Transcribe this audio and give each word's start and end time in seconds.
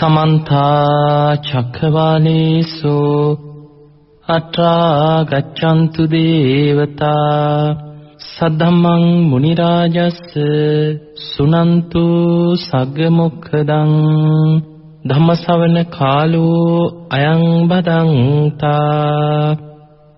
සමන්ත 0.00 0.48
චක්කවාලේසු 1.44 3.38
අත්‍රා 4.26 5.22
ගච්ඡන්තු 5.22 6.06
දේවතා 6.06 7.76
සද්ධම්මං 8.26 9.30
මුනි 9.30 9.54
රාජස්ස 9.54 10.34
සුනන්තු 11.26 12.04
සග්ග 12.58 13.10
මොක්ඛදං 13.10 13.90
ධම්මසවන 15.04 15.84
කාලෝ 15.88 16.90
අයං 17.10 17.68
බදන්තා 17.68 19.56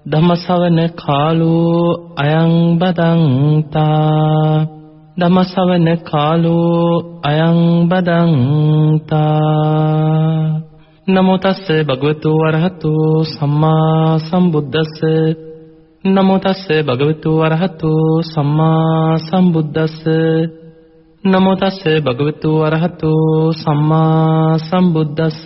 ධම්මසවන 0.06 0.90
කාලෝ 0.96 2.12
අයං 2.16 2.78
බදන්තා 2.78 4.81
ධම්මසවන 5.16 5.88
කාලෝ 6.02 7.20
අයං 7.22 7.58
බදන්තා. 7.88 9.22
නමෝ 11.06 11.38
තස්ස 11.38 11.66
භගවතු 11.86 12.30
වරහතු 12.38 12.92
සම්මා 13.24 14.18
සම්බුද්දස්ස. 14.18 14.96
නමෝ 16.04 16.38
තස්ස 16.38 16.66
භගවතු 16.86 17.30
වරහතු 17.38 17.92
සම්මා 18.22 19.18
සම්බුද්දස්ස. 19.18 20.00
නමෝ 21.24 21.56
තස්ස 21.56 21.82
භගවතු 22.04 22.50
වරහතු 22.58 23.12
සම්මා 23.52 24.58
සම්බුද්දස්ස. 24.58 25.40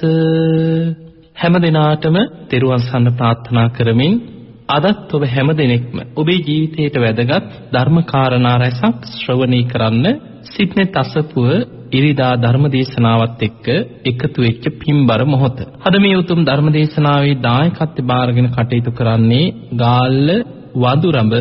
හැම 1.36 1.54
දිනාටම 1.62 2.16
තෙරුවන් 2.50 2.78
සරණ 2.78 3.06
ප්‍රාර්ථනා 3.16 3.68
කරමින් 3.68 4.35
අදත් 4.68 5.10
ඔබ 5.10 5.22
හැම 5.26 5.48
දිනෙකම 5.54 5.98
ඔබේ 6.14 6.40
ජීවිතයට 6.40 6.96
වැදගත් 6.98 7.50
ධර්ම 7.72 7.98
කාරණා 8.04 8.56
රැසක් 8.56 9.04
ශ්‍රවණය 9.12 9.60
කරන්න 9.64 10.06
සිට්නෙත් 10.46 10.96
අසපුව 10.96 11.48
ඉරිදා 11.92 12.32
ධර්ම 12.36 12.64
දේශනාවත් 12.68 13.40
එක්ක 13.40 13.66
එකතු 14.04 14.38
වෙච්ච 14.40 14.64
පින්බර 14.76 15.20
මොහොත. 15.24 15.58
අද 15.80 15.94
මේ 15.96 16.16
උතුම් 16.16 16.40
ධර්ම 16.44 16.68
දේශනාවේ 16.70 17.36
දායකත්ව 17.40 18.02
බාරගෙන 18.04 18.48
කටයුතු 18.48 18.90
කරන්නේ 18.92 19.54
ගාල්ල 19.74 20.28
වදුරඹ 20.76 21.34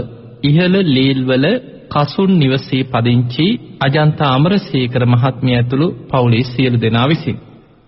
ඉහළ 0.44 0.76
ලීල්වල 0.88 1.46
කසුන් 1.90 2.32
නිවසේ 2.36 2.84
පදිංචි 2.86 3.48
අජන්ත 3.80 4.20
අමරසේකර 4.28 5.04
මහත්මිය 5.08 5.56
ඇතුළු 5.56 5.88
පවුලේ 6.10 6.46
සියලු 6.46 6.78
දෙනා 6.78 7.08
විසින්. 7.08 7.38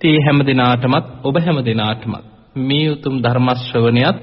තේ 0.01 0.17
හැම 0.25 0.39
දිනාටමත් 0.41 1.05
ඔබ 1.23 1.35
හැම 1.39 1.57
දිනාටමත් 1.63 2.25
මේ 2.59 2.89
උතුම් 2.91 3.15
ධර්ම 3.17 3.47
ශ්‍රවණයත් 3.59 4.17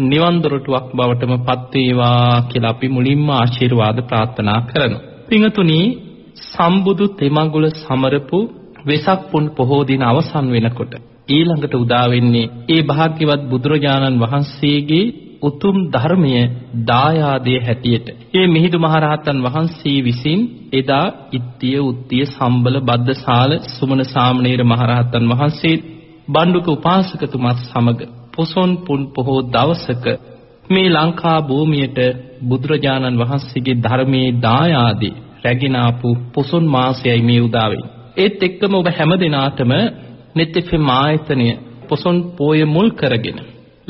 නිවන් 0.00 0.36
දොරටුවක් 0.38 0.86
බවටම 0.92 1.32
පත් 1.40 1.72
වේවා 1.74 2.42
කියලා 2.48 2.70
අපි 2.70 2.88
මුලින්ම 2.88 3.28
ආශිර්වාද 3.32 3.98
ප්‍රාර්ථනා 4.02 4.60
කරනවා. 4.62 5.02
පින්තුනි 5.28 5.80
සම්බුදු 6.44 7.04
තෙමඟුල 7.14 7.66
සමරපු 7.74 8.38
වෙසක් 8.86 9.20
පුන් 9.30 9.44
පොහෝ 9.50 9.82
දින 9.84 10.02
අවසන් 10.02 10.46
වෙනකොට 10.48 10.92
ඊළඟට 11.28 11.74
උදා 11.74 12.06
වෙන්නේ 12.06 12.50
ඒ 12.68 12.82
භාග්‍යවත් 12.82 13.42
බුදුරජාණන් 13.50 14.20
වහන්සේගේ 14.22 15.06
උතුම් 15.42 15.76
ධර්මය 15.86 16.32
දායාදයේ 16.86 17.60
හැටියට. 17.60 18.06
ඒ 18.34 18.46
මිහිඳු 18.46 18.78
මහරහතන් 18.78 19.38
වහන්සේ 19.44 19.98
විසින් 20.00 20.40
එදා 20.72 21.06
ඉත්තිය 21.32 21.78
උත්තිය 21.80 22.24
සම්බල 22.26 22.76
බද්දසාල 22.80 23.52
සුමන 23.68 24.00
සාමණේර 24.06 24.62
මහරහතන් 24.64 25.24
වහන්සේ 25.32 25.76
බණ්ඩුක 26.28 26.66
උපාසකතුමත් 26.68 27.58
සමග 27.64 28.00
පොසොන් 28.38 28.70
පුන් 28.78 29.00
පොහෝ 29.10 29.40
දවසක 29.48 30.04
මේ 30.70 30.88
ලංකා 30.90 31.38
භූමියට 31.42 31.98
බුදුරජාණන් 32.42 33.20
වහන්සේගේ 33.20 33.80
ධර්මයේ 33.82 34.28
දායාදී 34.42 35.14
රැගෙන 35.44 35.76
ආපු 35.76 36.08
පොසොන් 36.34 36.64
මාසයයි 36.66 37.20
මේ 37.22 37.40
උදා 37.40 37.68
ඒත් 38.16 38.40
එක්කම 38.42 38.72
ඔබ 38.74 38.88
හැමදෙනාටම 38.90 39.72
නෙත්ෙෆෙම් 40.34 40.86
ආයතනය 40.94 41.48
පොසොන් 41.88 42.16
පෝය 42.36 42.60
මුල් 42.66 42.88
කරගෙන 42.92 43.38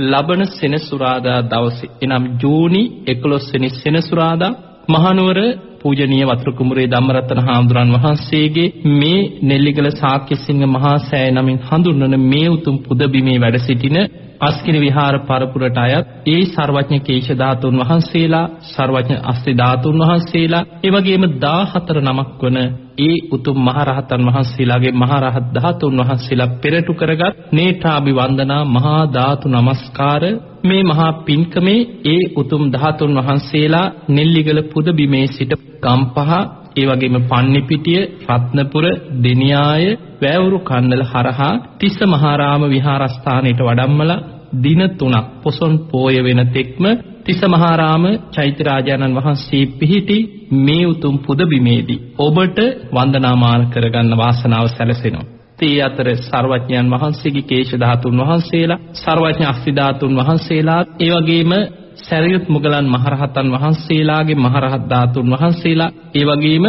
ලබන 0.04 0.42
සෙනසුරාදා 0.50 1.41
දවසේ 1.44 1.91
එනම් 2.02 2.24
ජූනි 2.36 2.82
11 3.08 3.52
වෙනි 3.52 3.69
සෙනසුරාදා 3.74 4.53
මහනුවර 4.88 5.38
පූජනීය 5.80 6.26
වතුරු 6.26 6.53
කුඹුරේ 6.53 6.86
ධම්මරතන 6.86 7.41
හාමුදුරන් 7.41 7.91
වහන්සේගේ 7.97 8.69
මේ 8.94 9.20
නෙල්ලිගල 9.42 9.88
ශාක්‍යසිංහ 9.92 10.65
මහා 10.69 10.97
සෑය 11.00 11.30
නමින් 11.32 11.59
හඳුන්වන 11.66 12.15
මේ 12.25 12.48
උතුම් 12.48 12.76
පුදබිමේ 12.80 13.38
වැඩ 13.38 13.59
සිටින 13.60 13.98
අස්කිරි 14.41 14.78
විහාර 14.78 15.15
පරපුරට 15.21 15.78
අයත් 15.78 16.06
ඒ 16.26 16.43
සර්වඥ 16.47 16.99
කේශ 17.00 17.31
ධාතුන් 17.34 17.78
වහන්සේලා 17.81 18.50
සර්වඥ 18.69 19.16
අස්ති 19.25 19.53
ධාතුන් 19.54 19.99
වහන්සේලා 20.00 20.65
ඒ 20.81 20.91
වගේම 20.91 21.25
14 21.37 22.03
නමක් 22.03 22.43
වන 22.43 22.59
ඒ 22.98 23.16
උතුම් 23.32 23.59
මහරහතන් 23.60 24.22
වහන්සේලාගේ 24.28 24.93
මහරහත් 24.94 25.47
ධාතුන් 25.54 25.98
වහන්සේලා 26.00 26.54
පෙරටු 26.56 26.93
කරගත් 26.94 27.34
නේත්‍රාභි 27.53 28.12
වන්දනා 28.12 28.62
මහා 28.69 29.03
ධාතු 29.12 29.47
නමස්කාර 29.50 30.22
මේ 30.65 30.82
මහා 30.82 31.12
පින්කමේ 31.21 31.81
ඒ 32.06 32.22
උතුම් 32.37 32.62
ධාතුන් 32.72 33.12
වහන්සේලා 33.19 33.93
නෙල්ලිගල 34.09 34.60
පුද 34.72 34.87
බිමේ 34.93 35.27
සිට 35.28 35.53
ගම්පහ 35.82 36.31
ඒ 36.78 36.87
වගේම 36.89 37.16
පන්නිපිටිය 37.25 38.00
රත්නපුර 38.28 38.84
දෙනියාය 39.22 39.84
වැවුරු 40.21 40.59
කන්නල 40.61 41.05
හරහා 41.05 41.55
තිස්ස 41.78 41.99
මහාරාම 42.06 42.62
විහාරස්ථානයට 42.66 43.61
වඩම්මලා 43.61 44.25
දින 44.56 44.83
3ක් 44.93 45.25
පොසොන් 45.43 45.75
පෝය 45.87 46.16
වෙන 46.21 46.41
තෙක්ම 46.49 46.84
තිස්ස 47.25 47.43
මහාරාම 47.47 48.05
චෛත්‍ය 48.31 48.62
රාජානන් 48.62 49.16
වහන්සේ 49.16 49.65
පිහිටි 49.75 50.19
මේ 50.59 50.84
උතුම් 50.87 51.16
පුද 51.19 51.41
බිමේදී 51.44 52.03
ඔබට 52.19 52.59
වන්දනාමාන 52.93 53.62
කරගන්න 53.66 54.12
වාසනාව 54.16 54.66
සැලසෙනවා. 54.69 55.28
ඒ 55.60 55.78
අතර 55.83 56.09
සර්වඥයන් 56.21 56.89
වහන්සේගේ 56.91 57.43
කේශ 57.43 57.75
ධාතුන් 57.75 58.21
වහන්සේලා, 58.21 58.83
සර්වඥ 58.95 59.45
අස්ති 59.45 59.71
ධාතුන් 59.72 60.15
වහන්සේලා, 60.16 60.83
ඒ 60.99 61.10
වගේම 61.15 61.53
සරියුත් 61.98 62.47
මුගලන් 62.48 62.86
මහරහතන් 62.88 63.48
වහන්සේලාගේ 63.53 64.38
මහරහත් 64.38 64.84
ධාතුන් 64.86 65.32
වහන්සේලා 65.32 65.91
ඒ 66.14 66.25
වගේම 66.26 66.66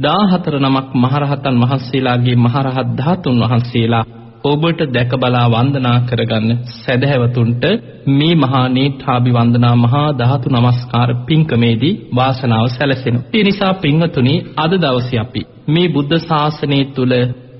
14 0.00 0.60
නමක් 0.60 0.88
මහරහතන් 0.96 1.56
වහන්සේලාගේ 1.62 2.36
මහරහත් 2.36 2.88
ධාතුන් 2.98 3.36
වහන්සේලා 3.42 4.04
ඔබට 4.44 4.80
දැක 4.88 5.12
බලා 5.16 5.46
වන්දනා 5.48 5.98
කරගන්න 6.00 6.50
සදහැවතුන්ට 6.74 7.64
මේ 8.10 8.34
මහා 8.36 8.66
නේත්‍රාභි 8.68 9.32
වන්දනා 9.32 9.76
මහා 9.76 10.08
ධාතු 10.14 10.48
නමස්කාර 10.50 11.10
පින්කමේදී 11.26 11.94
වාසනාව 12.16 12.66
සැලසෙනවා. 12.68 13.28
ඒ 13.34 13.44
නිසා 13.44 13.74
පින්වතුනි 13.74 14.34
අද 14.56 14.72
දවසේ 14.76 15.20
අපි 15.20 15.42
මේ 15.68 15.88
බුද්ධ 15.88 16.18
ශාසනය 16.20 16.80
තුල 16.86 17.12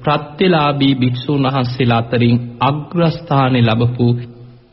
ප්‍රත්‍යලාභී 0.02 0.94
භික්ෂුන් 0.94 1.44
වහන්සේලා 1.46 1.98
අතරින් 1.98 2.36
අග්‍රස්ථානෙ 2.60 3.60
ලැබපු 3.62 4.06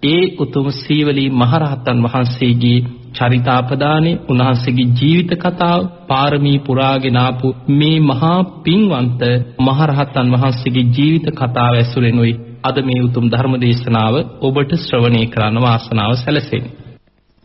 ඒ 0.04 0.24
උතුම් 0.38 0.68
සීවලී 0.74 1.30
මහරහතන් 1.32 2.00
වහන්සේගේ 2.04 2.80
චරිතාපදානෙ 3.16 4.12
උන්වහන්සේගේ 4.30 4.92
ජීවිත 4.92 5.32
කතාව 5.36 5.80
පාරමී 6.08 6.60
පුරාගෙන 6.60 7.18
ආපු 7.18 7.48
මේ 7.72 8.00
මහා 8.02 8.40
පින්වන්ත 8.62 9.22
මහරහතන් 9.60 10.28
වහන්සේගේ 10.34 10.86
ජීවිත 10.92 11.28
කතාව 11.34 11.74
ඇසුරෙනුයි 11.74 12.34
අද 12.64 12.78
මේ 12.84 13.00
උතුම් 13.02 13.26
ධර්ම 13.28 13.54
දේශනාව 13.58 14.16
ඔබට 14.42 14.72
ශ්‍රවණය 14.78 15.24
කරන්න 15.28 15.58
වාසනාව 15.60 16.12
සැලසෙන්නේ. 16.16 16.76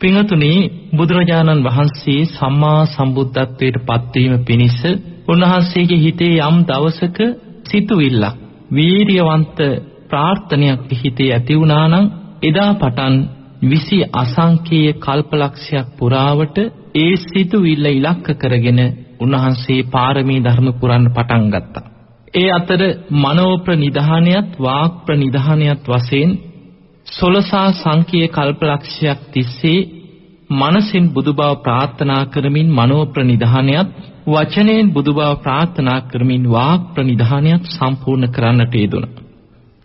පින්වතුනි 0.00 0.52
බුදුරජාණන් 0.92 1.64
වහන්සේ 1.64 2.22
සම්මා 2.28 2.80
සම්බුද්ධත්වයට 2.86 3.76
පත්වීම 3.86 4.34
පිණිස 4.40 4.80
උන්වහන්සේගේ 5.28 6.02
හිතේ 6.04 6.34
යම් 6.42 6.56
දවසක 6.64 7.18
සිතුවිල්ලක් 7.66 8.36
වීරියවන්ත 8.70 9.58
ප්‍රාර්ථනයක් 10.08 10.80
හිතේ 10.98 11.30
ඇති 11.32 11.54
වුණා 11.56 11.86
නම් 11.88 12.06
එදා 12.42 12.72
පටන් 12.74 13.16
විසි 13.64 13.98
අසංකේය 14.14 14.92
කල්පලක්ෂයක් 14.96 15.88
පුරාවට 15.98 16.56
ඒ 16.96 17.12
සිතුවිල්ල 17.22 17.86
ඉලක්ක 17.90 18.28
කරගෙන 18.36 18.80
උන්වහන්සේ 19.20 19.80
පාරමී 19.86 20.40
ධර්ම 20.40 20.68
පුරන්න 20.74 21.06
පටන් 21.08 21.44
ගත්තා. 21.48 21.90
ඒ 22.34 22.48
අතර 22.50 22.82
මනෝ 23.16 23.54
ප්‍රනිධානයත් 23.58 24.50
වාක් 24.58 24.94
ප්‍රනිධානයත් 25.06 25.82
වශයෙන් 25.86 26.30
සොලසා 27.06 27.68
සංකේය 27.74 28.26
කල්පලක්ෂයක් 28.28 29.20
තිස්සේ 29.32 29.80
මනසින් 30.50 31.06
බුදුබව 31.08 31.40
ප්‍රාර්ථනා 31.60 32.24
කරමින් 32.26 32.68
මනෝ 32.70 33.04
ප්‍රනිධානයත් 33.06 33.90
වචනයෙන් 34.26 34.92
බුදුබව 34.92 35.20
ප්‍රාර්ථනා 35.42 36.00
කරමින් 36.02 36.44
වාක් 36.50 36.82
ප්‍රනිධානයත් 36.94 37.62
සම්පූර්ණ 37.70 38.32
කරන්නට 38.32 38.74
යෙදුණා. 38.76 39.22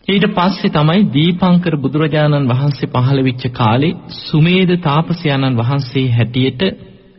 ඊට 0.07 0.25
පස්සේ 0.31 0.69
තමයි 0.69 1.01
දීපංකර 1.11 1.73
බුදුරජාණන් 1.77 2.45
වහන්සේ 2.47 2.91
පහළ 2.91 3.19
වෙච්ච 3.21 3.41
කාලේ 3.51 3.97
සුමේද 4.17 4.69
තාපසයන්න් 4.81 5.57
වහන්සේ 5.57 6.03
හැටියට 6.11 6.61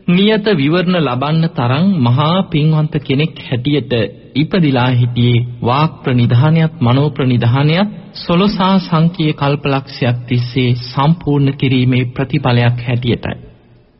නියත 0.07 0.47
විවරණ 0.53 0.97
ලබන්න 0.99 1.45
තරම් 1.51 1.91
මහා 1.99 2.37
පින්වන්ත 2.47 2.95
කෙනෙක් 3.01 3.35
හැටියට 3.43 3.93
ඉපදිලා 4.35 4.87
හිටියේ 4.93 5.45
වාක් 5.61 6.01
ප්‍රනිධානයත් 6.01 6.81
මනෝ 6.81 7.05
ප්‍රනිධානයත් 7.11 7.93
සොලසා 8.15 8.73
සංකීය 8.79 9.33
කල්පලක්ෂයක් 9.35 10.25
තිස්සේ 10.25 10.75
සම්පූර්ණ 10.83 11.53
කිරීමේ 11.55 12.09
ප්‍රතිඵලයක් 12.11 12.83
හැටියටයි. 12.87 13.37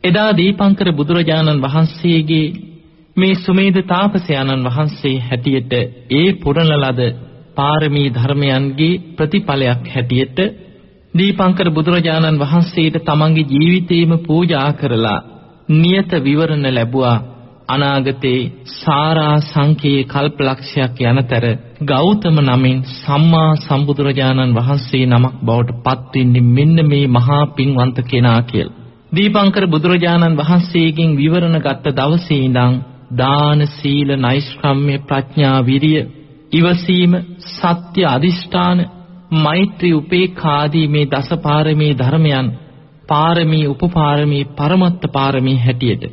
එදා 0.04 0.30
දීපංකර 0.34 0.88
බුදුරජාණන් 0.94 1.62
වහන්සේගේ 1.62 2.46
මේ 3.16 3.34
සුමේද 3.36 3.76
තාපසයන්න් 3.86 4.68
වහන්සේ 4.68 5.16
හැටියට 5.22 5.72
ඒ 6.12 6.28
පුරණ 6.34 6.78
ලද 6.78 7.29
පාරමී 7.56 8.08
ධර්මයන්ගේ 8.10 9.00
ප්‍රතිඵලයක් 9.16 9.82
හැටියට 9.88 10.38
දීපංකර 11.14 11.68
බුදුරජාණන් 11.70 12.40
වහන්සේට 12.40 12.96
තමන්ගේ 13.02 13.50
ජීවිතේම 13.50 14.12
පූජා 14.20 14.70
කරලා 14.74 15.20
නියත 15.72 16.10
විවරණ 16.20 16.66
ලැබුවා 16.70 17.16
අනාගතේ 17.68 18.40
සාරා 18.74 19.36
සංකේ 19.42 19.98
කල්පලක්ෂයක් 20.04 21.00
යනතර 21.04 21.44
ගෞතම 21.84 22.36
නමින් 22.42 22.78
සම්මා 22.94 23.50
සම්බුදුරජාණන් 23.58 24.56
වහන්සේ 24.56 25.04
නමක් 25.06 25.34
බවට 25.42 25.80
පත් 25.84 26.14
වෙන්නේ 26.14 26.48
මෙන්න 26.48 26.78
මේ 26.86 27.06
මහා 27.08 27.42
පින්වන්ත 27.48 27.98
කෙනා 28.04 28.40
කියලා. 28.42 28.78
දීපංකර 29.12 29.64
බුදුරජාණන් 29.66 30.38
වහන්සේගෙන් 30.38 31.16
විවරණ 31.16 31.58
ගත්ත 31.58 31.96
දවසේ 31.96 32.40
ඉඳන් 32.40 32.80
දාන 33.12 33.60
සීල 33.68 34.10
නෛෂ්ක්‍රම්‍ය 34.16 34.96
ප්‍රඥා 35.00 35.58
විරිය 35.62 36.00
ඉවසීම 36.52 37.12
සත්‍ය 37.48 38.02
අදිෂ්ඨාන 38.06 38.78
මෛත්‍රී 39.38 39.94
උපේක්ඛාදී 39.94 40.88
මේ 40.88 41.06
දසපාරමී 41.08 41.92
ධර්මයන් 41.94 42.48
පාරමී 43.08 43.66
උපපාරමී 43.66 44.48
පරමත්ත 44.52 45.02
පාරමී 45.12 45.58
හැටියට 45.58 46.04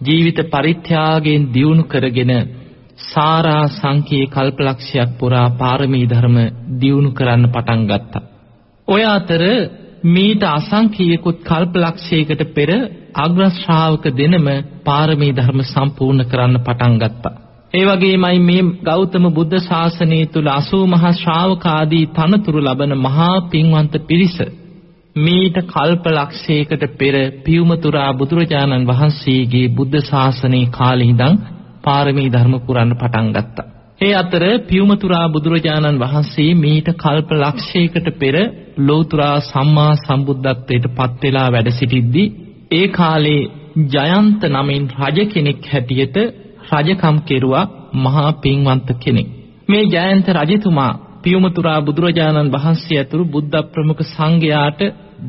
ජීවිත 0.00 0.40
පරිත්‍යාගයෙන් 0.48 1.44
දියුණු 1.54 1.84
කරගෙන 1.84 2.32
සාරා 3.04 3.64
සංකේ 3.70 4.24
කල්පලක්ෂයක් 4.26 5.10
පුරා 5.18 5.48
පාරමී 5.52 6.06
ධර්ම 6.06 6.36
දියුණු 6.80 7.10
කරන්න 7.10 7.44
පටන් 7.48 7.82
ගත්තා. 7.86 8.22
ඔය 8.88 9.02
අතර 9.06 9.42
මීට 10.06 10.42
අසංකීයකුත් 10.48 11.38
කල්පලක්ෂයකට 11.42 12.42
පෙර 12.54 12.70
අග්‍ර 13.16 13.42
ශ්‍රාවක 13.52 14.04
දෙනම 14.14 14.48
පාරමී 14.84 15.32
ධර්ම 15.32 15.60
සම්පූර්ණ 15.64 16.24
කරන්න 16.24 16.56
පටන් 16.60 16.98
ගත්තා. 16.98 17.36
ඒ 17.74 17.84
වගේමයි 17.86 18.38
මේ 18.40 18.62
ගෞතම 18.82 19.26
බුද්ධ 19.30 19.58
ශාසනය 19.62 20.16
තුල 20.28 20.48
80 20.52 20.86
මහා 20.92 21.12
ශ්‍රාවකාදී 21.14 22.06
තනතුරු 22.16 22.60
ලබන 22.60 22.94
මහා 22.98 23.34
පින්වන්ත 23.46 23.94
පිරිස 24.08 24.38
මීට 25.16 25.58
කල්පලක්ෂයකට 25.66 26.82
පෙර 26.94 27.14
පියුමතුරා 27.44 28.10
බුදුරජාණන් 28.14 28.88
වහන්සේගේ 28.88 29.68
බුද්ධ 29.72 30.00
ශාසනයේ 30.02 30.72
කාලේ 30.72 31.08
ඉඳන් 31.08 31.38
පාරමී 31.84 32.28
ධර්ම 32.30 32.54
පුරන්න 32.60 32.92
පටන් 32.94 33.30
ගත්තා. 33.30 33.68
ඒ 34.00 34.12
අතර 34.14 34.44
පියුමතුරා 34.66 35.26
බුදුරජාණන් 35.28 36.00
වහන්සේ 36.00 36.50
මීට 36.56 36.88
කල්පලක්ෂයකට 36.96 38.06
පෙර 38.16 38.36
ලෝතර 38.80 39.20
සම්මා 39.44 39.92
සම්බුද්ධත්වයට 39.98 40.92
පත් 40.96 41.22
වෙලා 41.22 41.48
වැඩ 41.50 41.70
සිටිද්දී 41.72 42.28
ඒ 42.72 42.86
කාලේ 42.90 43.42
ජයන්ත 43.88 44.40
නමින් 44.50 44.84
රජ 45.00 45.18
කෙනෙක් 45.28 45.60
හැටියට 45.72 46.16
රජකම් 46.72 47.16
කෙරුවා 47.22 47.70
මහා 47.96 48.30
පින්වන්ත 48.38 48.88
කෙනෙක්. 48.98 49.28
මේ 49.68 49.84
ජයන්ත 49.86 50.26
රජතුමා 50.38 50.92
පියුමතුරා 51.22 51.80
බුදුරජාණන් 51.80 52.52
වහන්සේ 52.52 52.98
ඇතුළු 52.98 53.24
බුද්ධ 53.26 53.58
ප්‍රමුඛ 53.70 54.04
සංඝයාට 54.06 54.80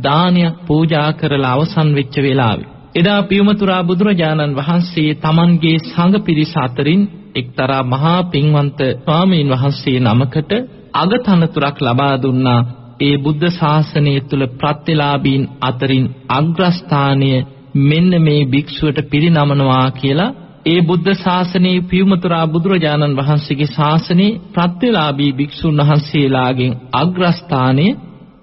දානයක් 0.03 0.55
පූජා 0.67 1.09
කරලා 1.13 1.53
අවසන් 1.53 1.89
වෙච්ච 1.95 2.15
වෙලාවේ 2.19 2.69
එදා 2.95 3.21
පියුමතුරා 3.23 3.81
බුදුරජාණන් 3.83 4.57
වහන්සේ 4.57 5.09
Tamanගේ 5.15 5.77
සංඝ 5.81 6.19
පිරිස 6.19 6.53
අතරින් 6.57 7.01
එක්තරා 7.35 7.83
මහා 7.85 8.19
පින්වන්ත 8.25 8.79
ස්වාමීන් 8.97 9.49
වහන්සේ 9.49 9.97
නමකට 9.99 10.51
අගතනතුරක් 10.95 11.77
ලබා 11.79 12.15
දුන්නා 12.17 12.61
ඒ 12.99 13.15
බුද්ධ 13.17 13.47
ශාසනය 13.51 14.13
තුල 14.21 14.43
ප්‍රත්‍යලාභීන් 14.55 15.43
අතරින් 15.61 16.05
අග්‍රස්ථානය 16.29 17.31
මෙන්න 17.81 18.11
මේ 18.19 18.41
භික්ෂුවට 18.45 18.99
පිරිනමනවා 19.09 19.87
කියලා 19.91 20.35
ඒ 20.65 20.81
බුද්ධ 20.81 21.11
ශාසනයේ 21.15 21.77
පියුමතුරා 21.83 22.45
බුදුරජාණන් 22.47 23.17
වහන්සේගේ 23.17 23.69
ශාසනයේ 23.69 24.37
ප්‍රත්‍යලාභී 24.51 25.31
භික්ෂුන් 25.33 25.81
වහන්සේලාගෙන් 25.81 26.75
අග්‍රස්ථානය 26.93 27.87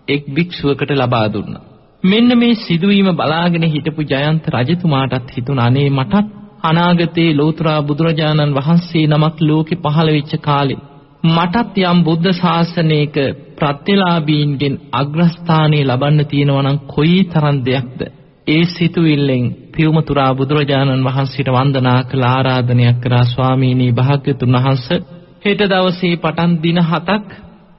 එක් 0.08 0.24
භික්ෂුවකට 0.30 0.90
ලබා 0.92 1.28
දුන්නා. 1.28 1.62
මෙන්න 2.04 2.30
මේ 2.36 2.54
සිදුවීම 2.56 3.10
බලාගෙන 3.12 3.66
හිටපු 3.66 4.02
ජයන්ත 4.04 4.50
රජතුමාටත් 4.50 5.32
හිතුණා 5.36 5.66
අනේ 5.66 5.88
මටත් 5.90 6.26
අනාගතේ 6.64 7.30
ලෝතුරා 7.34 7.80
බුදුරජාණන් 7.82 8.54
වහන්සේ 8.54 9.06
නමක් 9.06 9.36
ලෝකේ 9.42 9.82
පහළ 9.84 10.10
වෙච්ච 10.10 10.32
කාලේ 10.40 10.80
මටත් 11.28 11.82
යම් 11.86 12.04
බුද්ධ 12.04 12.30
ශාසනයක 12.34 13.16
ප්‍රත්‍යලාභීන්ගෙන් 13.56 14.80
අග්‍රස්ථානය 14.94 15.80
ලබන්න 15.84 16.26
තියෙනවා 16.26 16.62
නම් 16.62 16.78
කොයි 16.88 17.20
තරම් 17.26 17.58
දෙයක්ද 17.64 18.00
ඒ 18.48 18.64
සිතුවිල්ලෙන් 18.66 19.44
පියුමතුරා 19.72 20.32
බුදුරජාණන් 20.34 21.04
වහන්සේට 21.04 21.48
වන්දනා 21.48 22.00
කළ 22.04 22.24
ආරාධනයක් 22.26 22.98
කරා 23.00 23.24
ස්වාමීනි 23.24 23.88
භාග්‍යතුන් 23.92 24.56
වහන්සේ 24.56 24.98
හෙට 25.44 25.62
දවසේ 25.64 26.14
පටන් 26.16 26.52
දින 26.62 26.78
7ක් 26.84 27.30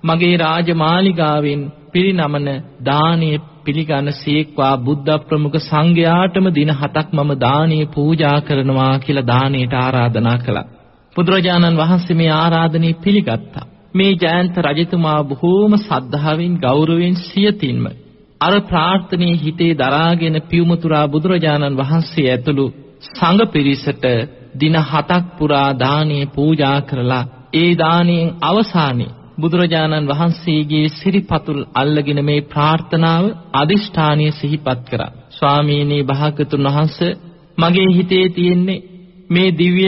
මගේ 0.03 0.35
රාජමාලිගාවෙන් 0.37 1.61
පිරිනමන 1.91 2.47
දානීය 2.85 3.39
පිළිගන්න 3.65 4.11
සීක්වා 4.13 4.73
බුද්ධ 4.79 5.17
ප්‍රමුඛ 5.25 5.57
සංඝයාටම 5.61 6.45
දින 6.49 6.71
7ක් 6.75 7.07
මම 7.13 7.31
දානීය 7.39 7.87
පූජා 7.87 8.37
කරනවා 8.41 8.93
කියලා 8.99 9.27
දානීයට 9.27 9.75
ආරාධනා 9.75 10.37
කළා. 10.37 10.67
බුදුරජාණන් 11.15 11.77
වහන්සේ 11.77 12.15
මේ 12.15 12.31
ආරාධනය 12.33 12.91
පිළිගත්තා. 12.95 13.65
මේ 13.93 14.13
ජයන්ත 14.15 14.55
රජතුමා 14.59 15.21
බොහෝම 15.23 15.73
සද්ධාවෙන් 15.79 16.53
ගෞරවයෙන් 16.57 17.15
සියතින්ම 17.21 17.85
අර 18.41 18.53
ප්‍රාර්ථනීය 18.61 19.37
හිතේ 19.37 19.73
දරාගෙන 19.75 20.35
පියුමතුරා 20.49 21.05
බුදුරජාණන් 21.07 21.77
වහන්සේ 21.77 22.27
ඇතුළු 22.27 22.65
සංඝ 23.05 23.45
පිරිසට 23.47 24.05
දින 24.55 24.75
7ක් 24.83 25.21
පුරා 25.37 25.69
දානීය 25.75 26.25
පූජා 26.27 26.77
කරලා 26.81 27.29
ඒ 27.53 27.71
දානයෙන් 27.77 28.29
අවසානයේ 28.41 29.15
බුදුරජාණන් 29.39 30.09
වහන්සේගේ 30.09 30.87
සිරිපතුල් 30.91 31.61
අල්ලගෙන 31.73 32.19
මේ 32.25 32.41
ප්‍රාර්ථනාව 32.43 33.25
අදිෂ්ඨානීය 33.53 34.31
සිහිපත් 34.31 34.79
කරා. 34.85 35.15
ස්වාමීනි 35.29 35.97
භාගතුන් 36.03 36.67
වහන්සේ 36.67 37.17
මගේ 37.57 37.89
හිතේ 37.97 38.25
තියෙන්නේ 38.29 38.83
මේ 39.29 39.49
දිව්‍ය 39.53 39.85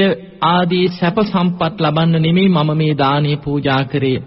ආදී 0.47 0.85
සැප 0.89 1.17
සම්පත් 1.23 1.75
ලබන්න 1.79 2.15
නෙමෙයි 2.17 2.49
මම 2.49 2.69
මේ 2.73 2.93
දානීය 2.95 3.37
පූජා 3.37 3.83
කරේ. 3.85 4.19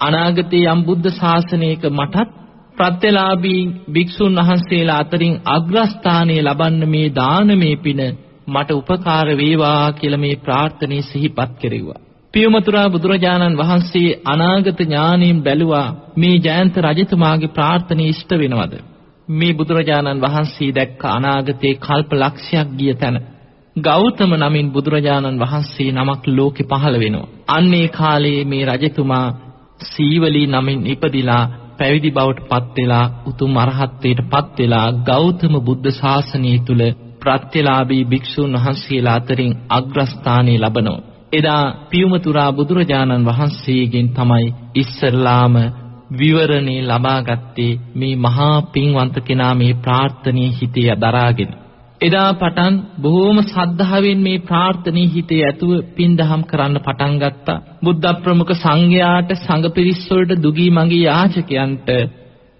අනාගතයේ 0.00 0.70
යම් 0.70 0.80
බුද්ධ 0.82 1.08
ශාසනයක 1.12 1.82
මටත් 1.90 2.41
ප්‍රත්‍යලාභී 2.82 3.62
භික්ෂුන් 3.92 4.38
වහන්සේලා 4.38 4.98
අතරින් 4.98 5.34
අග්‍රස්ථානීය 5.46 6.42
ලබන්න 6.42 6.88
මේ 6.88 7.08
දානමේ 7.14 7.76
පින 7.76 8.00
මට 8.48 8.70
උපකාර 8.72 9.28
වේවා 9.36 9.92
කියලා 9.92 10.18
මේ 10.18 10.36
ප්‍රාර්ථනාවේ 10.36 11.02
සිහිපත් 11.02 11.52
කෙරෙව්වා. 11.60 12.00
පියමතුරා 12.34 12.88
බුදුරජාණන් 12.90 13.58
වහන්සේ 13.58 14.18
අනාගත 14.24 14.80
ඥාණයෙන් 14.80 15.42
බැලුවා 15.42 15.88
මේ 16.16 16.36
ජයන්ත 16.38 16.76
රජතුමාගේ 16.78 17.48
ප්‍රාර්ථනාව 17.48 18.08
ඉෂ්ට 18.08 18.32
වෙනවද? 18.32 18.74
මේ 19.28 19.52
බුදුරජාණන් 19.52 20.22
වහන්සේ 20.22 20.74
දැක්ක 20.74 21.04
අනාගතේ 21.08 21.74
කල්ප 21.76 22.10
ලක්ෂයක් 22.12 22.68
ගිය 22.78 22.94
තැන 22.94 23.16
ගෞතම 23.76 24.32
නමින් 24.36 24.72
බුදුරජාණන් 24.72 25.40
වහන්සේ 25.40 25.90
නමක් 25.92 26.22
ලෝකෙ 26.28 26.62
පහළ 26.64 26.96
වෙනවා. 26.98 27.32
අන්නේ 27.48 27.88
කාලයේ 27.90 28.44
මේ 28.44 28.64
රජතුමා 28.66 29.26
සීවලී 29.86 30.46
නමින් 30.46 30.86
ඉපදිලා 30.86 31.44
පැවිදි 31.82 32.10
බවට 32.10 32.48
පත් 32.48 32.76
වෙලා 32.78 33.06
උතුම් 33.26 33.54
අරහත්ත්වයට 33.58 34.20
පත් 34.30 34.58
වෙලා 34.58 34.88
ගෞතම 35.04 35.54
බුද්ධ 35.60 35.88
ශාසනය 35.94 36.52
තුල 36.60 36.82
ප්‍රත්‍යලාභී 37.20 38.04
භික්ෂුන් 38.06 38.52
වහන්සේලා 38.56 39.16
අතරින් 39.16 39.52
අග්‍රස්ථානය 39.70 40.54
ලබනවා. 40.58 41.04
එදා 41.32 41.64
පියුමතුරා 41.86 42.50
බුදුරජාණන් 42.52 43.26
වහන්සේගෙන් 43.26 44.08
තමයි 44.10 44.46
ඉස්සරලාම 44.74 45.54
විවරණේ 46.12 46.80
ලබාගත්තේ 46.84 47.78
මේ 47.94 48.14
මහා 48.18 48.56
පින්වන්ත 48.68 49.16
කෙනා 49.20 49.54
මේ 49.54 49.74
ප්‍රාර්ථනීය 49.76 50.54
හිතේ 50.58 50.96
දරාගෙන 51.00 51.52
එදා 52.02 52.30
පටන් 52.34 52.74
බොහෝම 53.00 53.38
සද්ධාවෙන් 53.44 54.20
මේ 54.20 54.42
ප්‍රාර්ථනීය 54.42 55.10
හිතේ 55.10 55.42
ඇතුව 55.42 55.72
පින්දහම් 55.96 56.42
කරන්න 56.44 56.78
පටන් 56.78 57.14
ගත්තා. 57.16 57.62
බුද්ධ 57.82 58.14
ප්‍රමුඛ 58.22 58.54
සංඝයාට 58.56 59.30
සංඝ 59.36 59.68
පිරිස් 59.70 60.02
වලට 60.08 60.42
දුගී 60.42 60.70
මඟී 60.70 61.04
යාචකයන්ට 61.04 61.88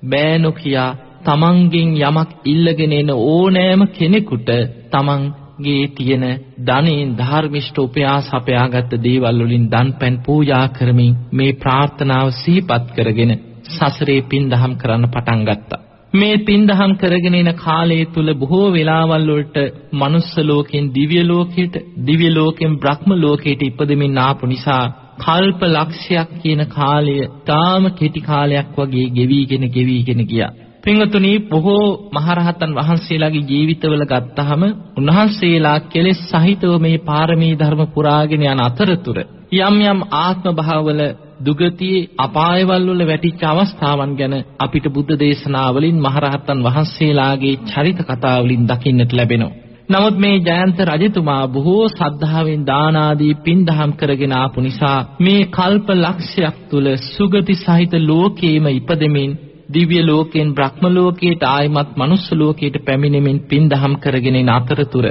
බෑ 0.02 0.34
නොකියා 0.38 0.90
තමන්ගෙන් 1.22 1.90
යමක් 2.00 2.30
ඉල්ලගෙන 2.44 2.92
එන 2.92 3.11
ඕනෑම 3.14 3.82
කෙනෙකුට 3.90 4.50
තමන්ගේ 4.92 5.84
තියෙන 5.92 6.25
ධනෙන් 6.61 7.14
ධර්මිෂ්ඨ 7.16 7.80
උපයාස 7.80 8.28
අපයාගත් 8.32 8.92
දේවල් 9.00 9.38
වලින් 9.40 9.66
දන්පැන් 9.68 10.16
පූජා 10.20 10.66
කරමින් 10.70 11.18
මේ 11.32 11.52
ප්‍රාර්ථනාව 11.54 12.28
සිහිපත් 12.37 12.87
කරගෙන 12.96 13.32
සසරේ 13.70 14.20
පින්දහම් 14.25 14.72
කරන්න 14.76 15.06
පටන් 15.08 15.42
ගත්තා. 15.44 15.82
මේ 16.12 16.33
පින්දහම් 16.38 16.92
කරගෙන 16.95 17.35
යන 17.35 17.50
කාලය 17.57 17.99
තුල 18.07 18.28
බොහෝ 18.35 18.66
වෙලාවල් 18.71 19.28
වලට 19.28 19.57
මනුස්ස 19.92 20.33
ලෝකෙන් 20.40 20.90
දිව්‍ය 20.92 21.21
ලෝකයට 21.25 21.76
දිව්‍ය 22.04 22.28
ලෝකෙන් 22.31 22.75
බ්‍රහ්ම 22.76 23.14
ලෝකයට 23.16 23.62
ඉපදෙමින් 23.62 24.19
ආපු 24.19 24.47
නිසා 24.47 24.85
කල්ප 25.19 25.62
ලක්ෂයක් 25.69 26.35
කියන 26.42 26.62
කාලය 26.69 27.16
තාම 27.47 27.88
කෙටි 27.92 28.21
කාලයක් 28.21 28.76
වගේ 28.76 29.07
ගෙවිගෙන 29.11 29.64
ගෙවිගෙන 29.69 30.21
ගියා. 30.26 30.52
පින්වතුනි 30.84 31.32
බොහෝ 31.44 31.84
මහරහතන් 32.12 32.72
වහන්සේලාගේ 32.74 33.48
ජීවිතවල 33.48 34.04
ගත්තහම 34.04 34.62
උන්වහන්සේලා 34.98 35.78
කෙලෙස් 35.86 36.20
සහිතව 36.24 36.72
මේ 36.78 36.96
පාරමී 37.00 37.52
ධර්ම 37.54 37.82
පුරාගෙන 37.88 38.42
යන 38.44 38.60
අතරතුර 38.60 39.18
යම් 39.58 39.76
යම් 39.84 40.00
ආත්ම 40.18 40.48
භාවවල 40.52 41.02
දුගතියේ 41.40 42.08
අපායවල 42.18 42.88
වල 42.88 43.02
වැටිච්ච 43.04 43.42
අවස්ථාවන් 43.44 44.12
ගැන 44.14 44.34
අපිට 44.58 44.86
බුද්ධ 44.88 45.14
දේශනාවලින් 45.16 45.98
මහරහතන් 46.00 46.58
වහන්සේලාගේ 46.60 47.60
චරිත 47.64 48.00
කතාවලින් 48.02 48.66
දකින්නට 48.66 49.12
ලැබෙනවා. 49.12 49.56
නමුත් 49.88 50.16
මේ 50.16 50.36
ජයන්ත 50.40 50.78
රජතුමා 50.82 51.44
බොහෝ 51.48 51.86
සද්ධාවෙන් 51.90 52.62
දාන 52.64 52.96
ආදී 52.96 53.38
පින්දහම් 53.40 53.90
කරගෙන 53.94 54.34
ආපු 54.34 54.58
නිසා 54.60 54.98
මේ 55.20 55.48
කල්ප 55.50 55.88
ලක්ෂයක් 55.96 56.56
තුල 56.70 56.86
සුගති 57.08 57.54
සහිත 57.56 57.92
ලෝකයේම 58.02 58.66
ඉපදෙමින් 58.72 59.32
දිව්‍ය 59.69 60.00
ලෝකයෙන් 60.02 60.49
බ්‍රහ්ම 60.52 60.85
ලෝකයට 60.90 61.42
ආයමත් 61.47 61.90
මනුස්ස 61.97 62.26
ලෝකයට 62.33 62.76
පැමිණෙමින් 62.81 63.38
පින්දහම් 63.42 63.95
කරගෙන 63.97 64.37
ඉන 64.37 64.50
අතරතුර 64.50 65.07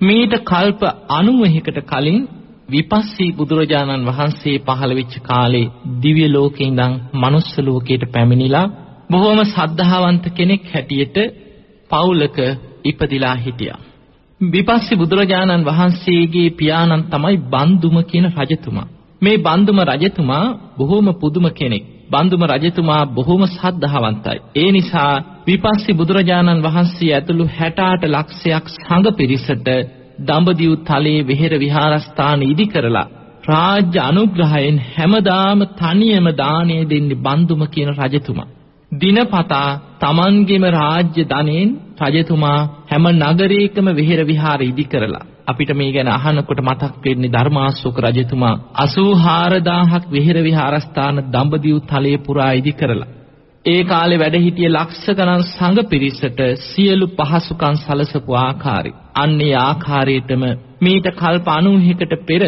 මීට 0.00 0.34
කල්ප 0.42 0.80
91කට 1.10 1.78
කලින් 1.84 2.20
විපස්සී 2.68 3.30
බුදුරජාණන් 3.32 4.06
වහන්සේ 4.06 4.56
පහළ 4.60 4.92
වෙච්ච 4.92 5.14
කාලේ 5.22 5.70
දිව්‍ය 6.02 6.26
ලෝකේ 6.28 6.66
ඉඳන් 6.66 6.92
මනුස්ස 7.14 7.50
ලෝකයට 7.60 8.04
පැමිණිලා 8.12 8.66
බොහොම 9.10 9.40
සද්ධාවන්ත 9.46 10.24
කෙනෙක් 10.30 10.62
හැටියට 10.72 11.16
පවුලක 11.90 12.38
ඉපදිලා 12.84 13.36
හිටියා. 13.36 13.80
විපස්සී 14.40 14.96
බුදුරජාණන් 14.96 15.66
වහන්සේගේ 15.66 16.48
පියාණන් 16.52 17.06
තමයි 17.06 17.36
බන්දුම 17.44 17.96
කියන 18.04 18.26
රජතුමා. 18.38 18.88
මේ 19.22 19.36
බන්දුම 19.38 19.78
රජතුමා 19.82 20.44
බොහොම 20.76 21.08
පුදුම 21.14 21.46
කෙනෙක්. 21.50 21.84
බන්දුම 22.10 22.42
රජතුමා 22.44 23.02
බොහොම 23.08 23.42
සද්ධාවන්තයි. 23.48 24.38
ඒ 24.56 24.70
නිසා 24.72 25.12
විපස්සී 25.46 25.94
බුදුරජාණන් 25.94 26.64
වහන්සේ 26.64 27.12
ඇතුළු 27.14 27.44
68 27.50 28.12
ලක්ෂයක් 28.14 28.66
සංඝ 28.76 29.08
පිරිසට 29.12 29.68
දඹදිව් 30.20 30.72
තලයේ 30.84 31.26
විහෙර 31.26 31.52
විහාරස්ථාන 31.58 32.40
ඉදි 32.42 32.66
කරලා 32.66 33.06
රාජ්‍ය 33.48 33.98
අනුග්‍රහයෙන් 34.00 34.76
හැමදාම 34.88 35.60
තනියම 35.74 36.26
දාණය 36.34 36.76
දෙන්නේ 36.84 37.22
බන්දුම 37.24 37.62
කියන 37.66 37.90
රජතුමා. 37.94 38.52
දිනපතා 38.92 39.70
තමන්ගේම 40.00 40.64
රාජ්‍ය 40.72 41.22
ධනෙන් 41.24 41.68
රජතුමා 42.04 42.60
හැම 42.90 43.04
නගරයකම 43.14 43.86
විහෙර 43.92 44.20
විහාර 44.24 44.60
ඉදි 44.62 44.84
කරලා 44.84 45.26
අපිට 45.46 45.70
මේ 45.72 45.92
ගැන 45.92 46.08
අහනකොට 46.10 46.60
මතක් 46.60 46.94
වෙන්නේ 47.04 47.32
ධර්මාශෝක 47.32 47.98
රජතුමා 48.00 48.54
84000ක් 48.78 50.02
විහෙර 50.10 50.38
විහාරස්ථාන 50.42 51.22
දඹදිව් 51.28 51.78
තලයේ 51.84 52.18
පුරා 52.18 52.52
ඉදි 52.52 52.72
කරලා. 52.72 53.08
ඒ 53.64 53.82
කාලේ 53.84 54.18
වැඩ 54.18 54.36
සිටිය 54.38 54.68
ලක්ෂ 54.68 55.06
ගණන් 55.12 55.42
සංඝ 55.48 55.82
පිරිසට 55.84 56.40
සියලු 56.64 57.06
පහසුකම් 57.14 57.74
සලසපු 57.78 58.32
ආකාරي 58.38 58.92
අන්නේ 59.16 59.54
ආකාරයටම 59.60 60.44
මීට 60.80 61.08
කල්ප 61.14 61.48
90කට 61.58 62.14
පෙර 62.24 62.42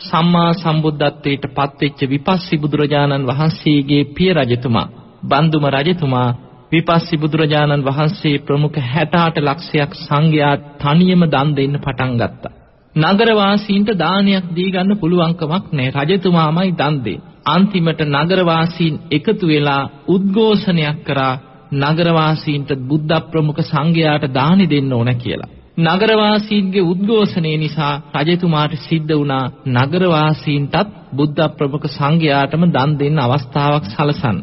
සම්මා 0.00 0.50
සම්බුද්ධත්වයට 0.54 1.44
පත්වෙච්ච 1.50 2.00
විපස්සී 2.06 2.58
බුදුරජාණන් 2.58 3.28
වහන්සේගේ 3.28 4.02
පිය 4.10 4.32
රජතුමා 4.34 4.88
බන්දුම 5.24 5.64
රජතුමා 5.68 6.28
විපස්සී 6.72 7.18
බුදුරජාණන් 7.18 7.84
වහන්සේ 7.84 8.36
ප්‍රමුඛ 8.38 8.78
68 8.88 9.40
ලක්ෂයක් 9.40 9.92
සංඝයා 9.98 10.54
තනියම 10.78 11.22
දන් 11.26 11.48
දෙන්න 11.54 11.76
පටන් 11.78 12.14
ගත්තා. 12.16 12.54
නගර 12.94 13.30
වාසීන්ට 13.34 13.90
දානයක් 13.96 14.46
දී 14.54 14.70
ගන්න 14.70 14.92
පුළුවන්කමක් 14.96 15.64
නැහැ. 15.72 16.06
රජතුමාමයි 16.06 16.72
දන් 16.72 16.96
දෙන්නේ. 16.96 17.24
අන්තිමට 17.46 18.00
නගර 18.06 18.40
වාසීන් 18.44 18.94
එකතු 19.10 19.46
වෙලා 19.46 19.82
උද්ඝෝෂණයක් 20.08 20.98
කරා 21.04 21.34
නගර 21.74 22.08
වාසීන්ට 22.12 22.70
බුද්ධ 22.82 23.20
ප්‍රමුඛ 23.30 23.62
සංඝයාට 23.62 24.24
දානි 24.32 24.66
දෙන්න 24.66 24.92
ඕන 24.92 25.10
කියලා. 25.16 25.52
නගර 25.78 26.10
වාසීන්ගේ 26.16 26.82
උද්ඝෝෂණය 26.82 27.52
නිසා 27.56 27.94
රජතුමාට 28.18 28.74
සිද්ධ 28.80 29.14
වුණා 29.14 29.44
නගර 29.68 30.04
වාසීන්ටත් 30.08 30.92
බුද්ධ 31.12 31.48
ප්‍රමුඛ 31.56 31.88
සංඝයාටම 31.88 32.62
දන් 32.66 32.92
දෙන්න 32.98 33.18
අවස්ථාවක් 33.18 33.84
සලසන්න. 33.86 34.38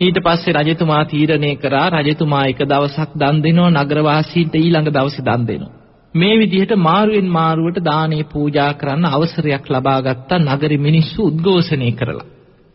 ඊට 0.00 0.18
පස්සේ 0.20 0.56
රජතුමා 0.56 1.04
තීරණය 1.04 1.52
කරා 1.56 1.88
රජතුමා 1.96 2.44
එක 2.46 2.60
දවසක් 2.64 3.10
දන් 3.14 3.36
දෙනවා 3.40 3.70
නගරවාසීන්ට 3.76 4.54
ඊළඟ 4.56 4.90
දවසේ 4.90 5.24
දන් 5.24 5.42
දෙනවා. 5.46 5.72
මේ 6.14 6.38
විදිහට 6.38 6.72
මාරුවෙන් 6.78 7.28
මාරුවට 7.28 7.78
දානේ 7.82 8.24
පූජා 8.24 8.72
කරන්න 8.74 9.04
අවසරයක් 9.08 9.64
ලබා 9.68 10.00
ගත්තා 10.00 10.38
නගරෙ 10.40 10.76
මිනිස්සු 10.78 11.20
උද්ඝෝෂණය 11.22 11.90
කරලා. 11.92 12.26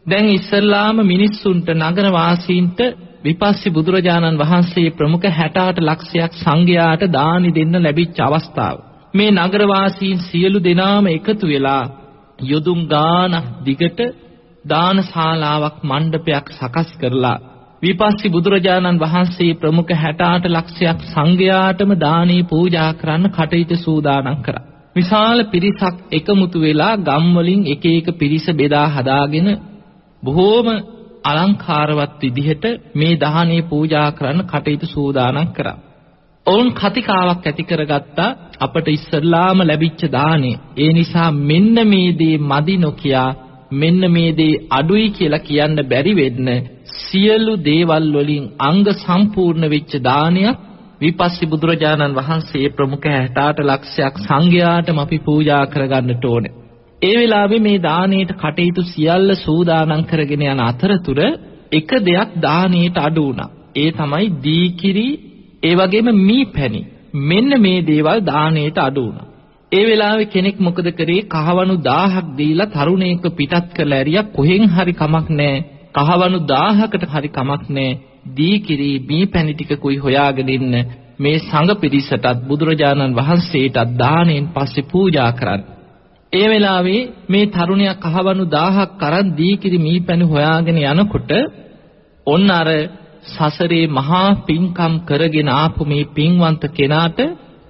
දැන් 0.06 0.28
ඉස්සල්ලාම 0.30 0.98
මිනිස්සුන්ට 1.06 1.68
නගරවාසීන්ට 1.76 2.80
විපස්සී 3.24 3.72
බුදුරජාණන් 3.72 4.40
වහන්සේ 4.40 4.90
ප්‍රමුඛ 4.92 5.28
68 5.32 5.82
ලක්ෂයක් 5.82 6.34
සංඝයාට 6.36 7.04
දානි 7.12 7.50
දෙන්න 7.52 7.76
ලැබිච්ච 7.78 8.20
අවස්ථාව. 8.20 8.78
මේ 9.14 9.32
නගරවාසීන් 9.34 10.20
සියලු 10.20 10.60
දෙනාම 10.60 11.06
එකතු 11.08 11.46
වෙලා 11.48 11.84
යොදුන් 12.42 12.82
ගානක් 12.88 13.46
දිගට 13.66 14.00
දානශාලාවක් 14.68 15.78
මණ්ඩපයක් 15.84 16.46
සකස් 16.52 16.90
කරලා 17.00 17.38
විපස්සී 17.82 18.32
බුදුරජාණන් 18.32 19.00
වහන්සේ 19.00 19.52
ප්‍රමුඛ 19.54 19.94
68 19.96 20.50
ලක්ෂයක් 20.50 21.00
සංඝයාටම 21.06 21.92
දානේ 21.98 22.42
පූජා 22.44 22.92
කරන්න 22.94 23.26
කටයුතු 23.30 23.76
සූදානම් 23.78 24.40
කරා. 24.42 24.66
විශාල 24.96 25.40
පිරිසක් 25.46 25.96
එකමුතු 26.12 26.58
වෙලා 26.60 26.94
ගම් 27.00 27.28
වලින් 27.36 27.62
එක 27.68 27.84
එක 27.88 28.08
පිරිස 28.18 28.46
බෙදා 28.54 28.88
හදාගෙන 28.90 29.50
බොහෝම 30.24 30.68
අලංකාරවත් 31.24 32.22
විදිහට 32.24 32.66
මේ 32.96 33.14
දහනේ 33.16 33.62
පූජා 33.64 34.10
කරන්න 34.12 34.42
කටයුතු 34.44 34.88
සූදානම් 34.88 35.50
කරා. 35.50 35.78
ඔවුන් 36.46 36.70
කතිකාවක් 36.74 37.44
ඇති 37.46 37.64
කරගත්තා 37.64 38.36
අපට 38.60 38.88
ඉස්සල්ලාම 38.90 39.60
ලැබිච්ච 39.62 40.02
දානේ. 40.12 40.60
ඒ 40.78 40.92
නිසා 40.94 41.32
මෙන්න 41.42 41.76
මේ 41.86 42.10
දේ 42.14 42.38
මදි 42.44 42.76
නොකියා 42.78 43.32
මෙන්න 43.74 44.12
මේ 44.12 44.32
දේ 44.32 44.60
අඩුයි 44.70 45.10
කියලා 45.10 45.40
කියන්න 45.40 45.80
බැරි 45.90 46.14
වෙන්න 46.14 46.50
සියලු 47.00 47.54
දේවල් 47.64 48.08
වලින් 48.14 48.46
අංග 48.60 48.86
සම්පූර්ණ 48.96 49.70
වෙච්ච 49.70 49.94
දානයක් 50.02 50.64
විපස්සී 51.02 51.50
බුදුරජාණන් 51.50 52.16
වහන්සේ 52.16 52.70
ප්‍රමුඛ 52.70 53.08
68 53.08 53.68
ලක්ෂයක් 53.70 54.16
සංඝයාටම 54.20 55.00
අපි 55.00 55.18
පූජා 55.20 55.66
කරගන්නට 55.66 56.26
ඕනේ. 56.26 56.56
ඒ 57.02 57.16
වෙලාවේ 57.18 57.60
මේ 57.60 57.82
දානේට 57.82 58.32
කටයුතු 58.34 58.82
සියල්ල 58.86 59.30
සූදානම් 59.38 60.04
කරගෙන 60.04 60.46
යන 60.46 60.62
අතරතුර 60.62 61.20
එක 61.72 61.90
දෙයක් 62.02 62.30
දානේට 62.42 62.98
අඩු 62.98 63.24
වුණා. 63.24 63.54
ඒ 63.76 63.90
තමයි 63.92 64.28
දීකිරි 64.44 65.08
ඒ 65.64 65.76
වගේම 65.76 66.10
මීපැණි. 66.22 66.82
මෙන්න 67.24 67.52
මේ 67.62 67.82
දේවල් 67.84 68.20
දානේට 68.24 68.78
අඩු 68.80 69.04
වුණා. 69.04 69.28
ඒ 69.72 69.86
වෙලාවේ 69.86 70.28
කෙනෙක් 70.28 70.60
මොකද 70.60 70.88
කරේ? 70.92 71.28
කහවණු 71.28 71.76
1000ක් 71.86 72.36
දීලා 72.38 72.68
තරුණයෙක් 72.68 73.26
පිටත් 73.32 73.66
කරලා 73.76 73.98
ඇරියා. 73.98 74.30
කොහෙන් 74.32 74.64
හරි 74.70 74.94
කමක් 74.94 75.28
නැහැ. 75.32 75.66
කහවණු 75.96 76.40
1000කට 76.48 77.10
හරි 77.14 77.30
කමක් 77.30 77.64
නැහැ. 77.70 77.98
දී 78.30 78.58
කිරි 78.60 78.90
මේ 79.02 79.26
පැණි 79.26 79.54
ටිකකුයි 79.54 79.98
හොයාගෙන 79.98 80.50
ඉන්න? 80.50 80.76
මේ 81.20 81.38
සංඝ 81.40 81.76
පිරිසටත් 81.76 82.28
බුදුරජාණන් 82.48 83.16
වහන්සේටත් 83.16 83.98
දාණයෙන් 83.98 84.48
පස්සේ 84.48 84.88
පූජා 84.92 85.32
කරන්න. 85.32 85.62
ඒ 86.34 86.48
වෙලාවේ 86.50 87.02
මේ 87.28 87.46
තරුණයා 87.48 87.98
කහවණු 87.98 88.46
1000ක් 88.54 89.02
අරන් 89.08 89.28
දී 89.36 89.56
කිරි 89.58 89.80
මේ 89.80 90.00
පැණි 90.00 90.26
හොයාගෙන 90.26 90.80
යනකොට 90.84 91.32
ඔන්න 92.28 92.50
අර 92.52 92.70
සසරේ 93.26 93.86
මහා 93.90 94.30
පිංකම් 94.46 94.94
කරගෙන 95.06 95.50
ආපු 95.54 95.82
මේ 95.86 96.10
පින්වන්ත 96.16 96.64
කෙනාට 96.74 97.20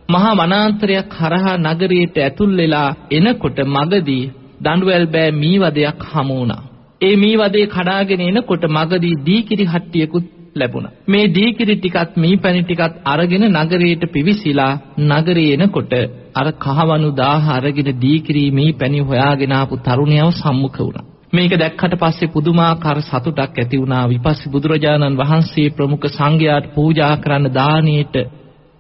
මහා 0.10 0.36
වනාන්තරයක් 0.36 1.16
හරහා 1.16 1.56
නගරයට 1.64 2.18
ඇතුල් 2.20 2.52
වෙලා 2.56 2.90
එනකොට 3.12 3.58
මගදී 3.68 4.24
දඬුවැල් 4.62 5.08
බෑ 5.08 5.32
මීවදයක් 5.34 6.06
හමු 6.12 6.36
වුණා. 6.36 6.64
ඒ 7.02 7.16
මීවදේ 7.16 7.66
කඩාගෙන 7.68 8.22
එනකොට 8.22 8.64
මගදී 8.70 9.20
දීකිරි 9.26 9.66
හට්ටියකුත් 9.66 10.26
ලැබුණා. 10.56 10.94
මේ 11.08 11.26
දීකිරි 11.30 11.76
ටිකත් 11.76 12.16
මීපැණි 12.18 12.64
ටිකත් 12.64 12.96
අරගෙන 13.06 13.46
නගරයට 13.56 14.04
පිවිසිලා 14.14 14.74
නගරේ 15.02 15.52
එනකොට 15.54 15.94
අර 16.36 16.48
කහවණු 16.58 17.12
1000 17.18 17.54
අරගෙන 17.58 17.92
දීකිරි 18.02 18.46
මීපැණි 18.52 19.00
හොයාගෙන 19.02 19.54
ආපු 19.54 19.76
තරුණයව 19.80 20.32
සම්මුඛ 20.34 20.80
වුණා. 20.80 21.06
මේක 21.34 21.54
දැක්කට 21.56 21.94
පස්සේ 21.98 22.30
පුදුමාකාර 22.30 23.00
සතුටක් 23.04 23.58
ඇති 23.58 23.78
වුණා 23.78 24.04
විපස්සී 24.08 24.52
බුදුරජාණන් 24.52 25.18
වහන්සේ 25.18 25.70
ප්‍රමුඛ 25.70 26.08
සංඝයාට 26.10 26.74
පූජා 26.74 27.14
කරන්න 27.18 27.54
දානෙට 27.54 28.16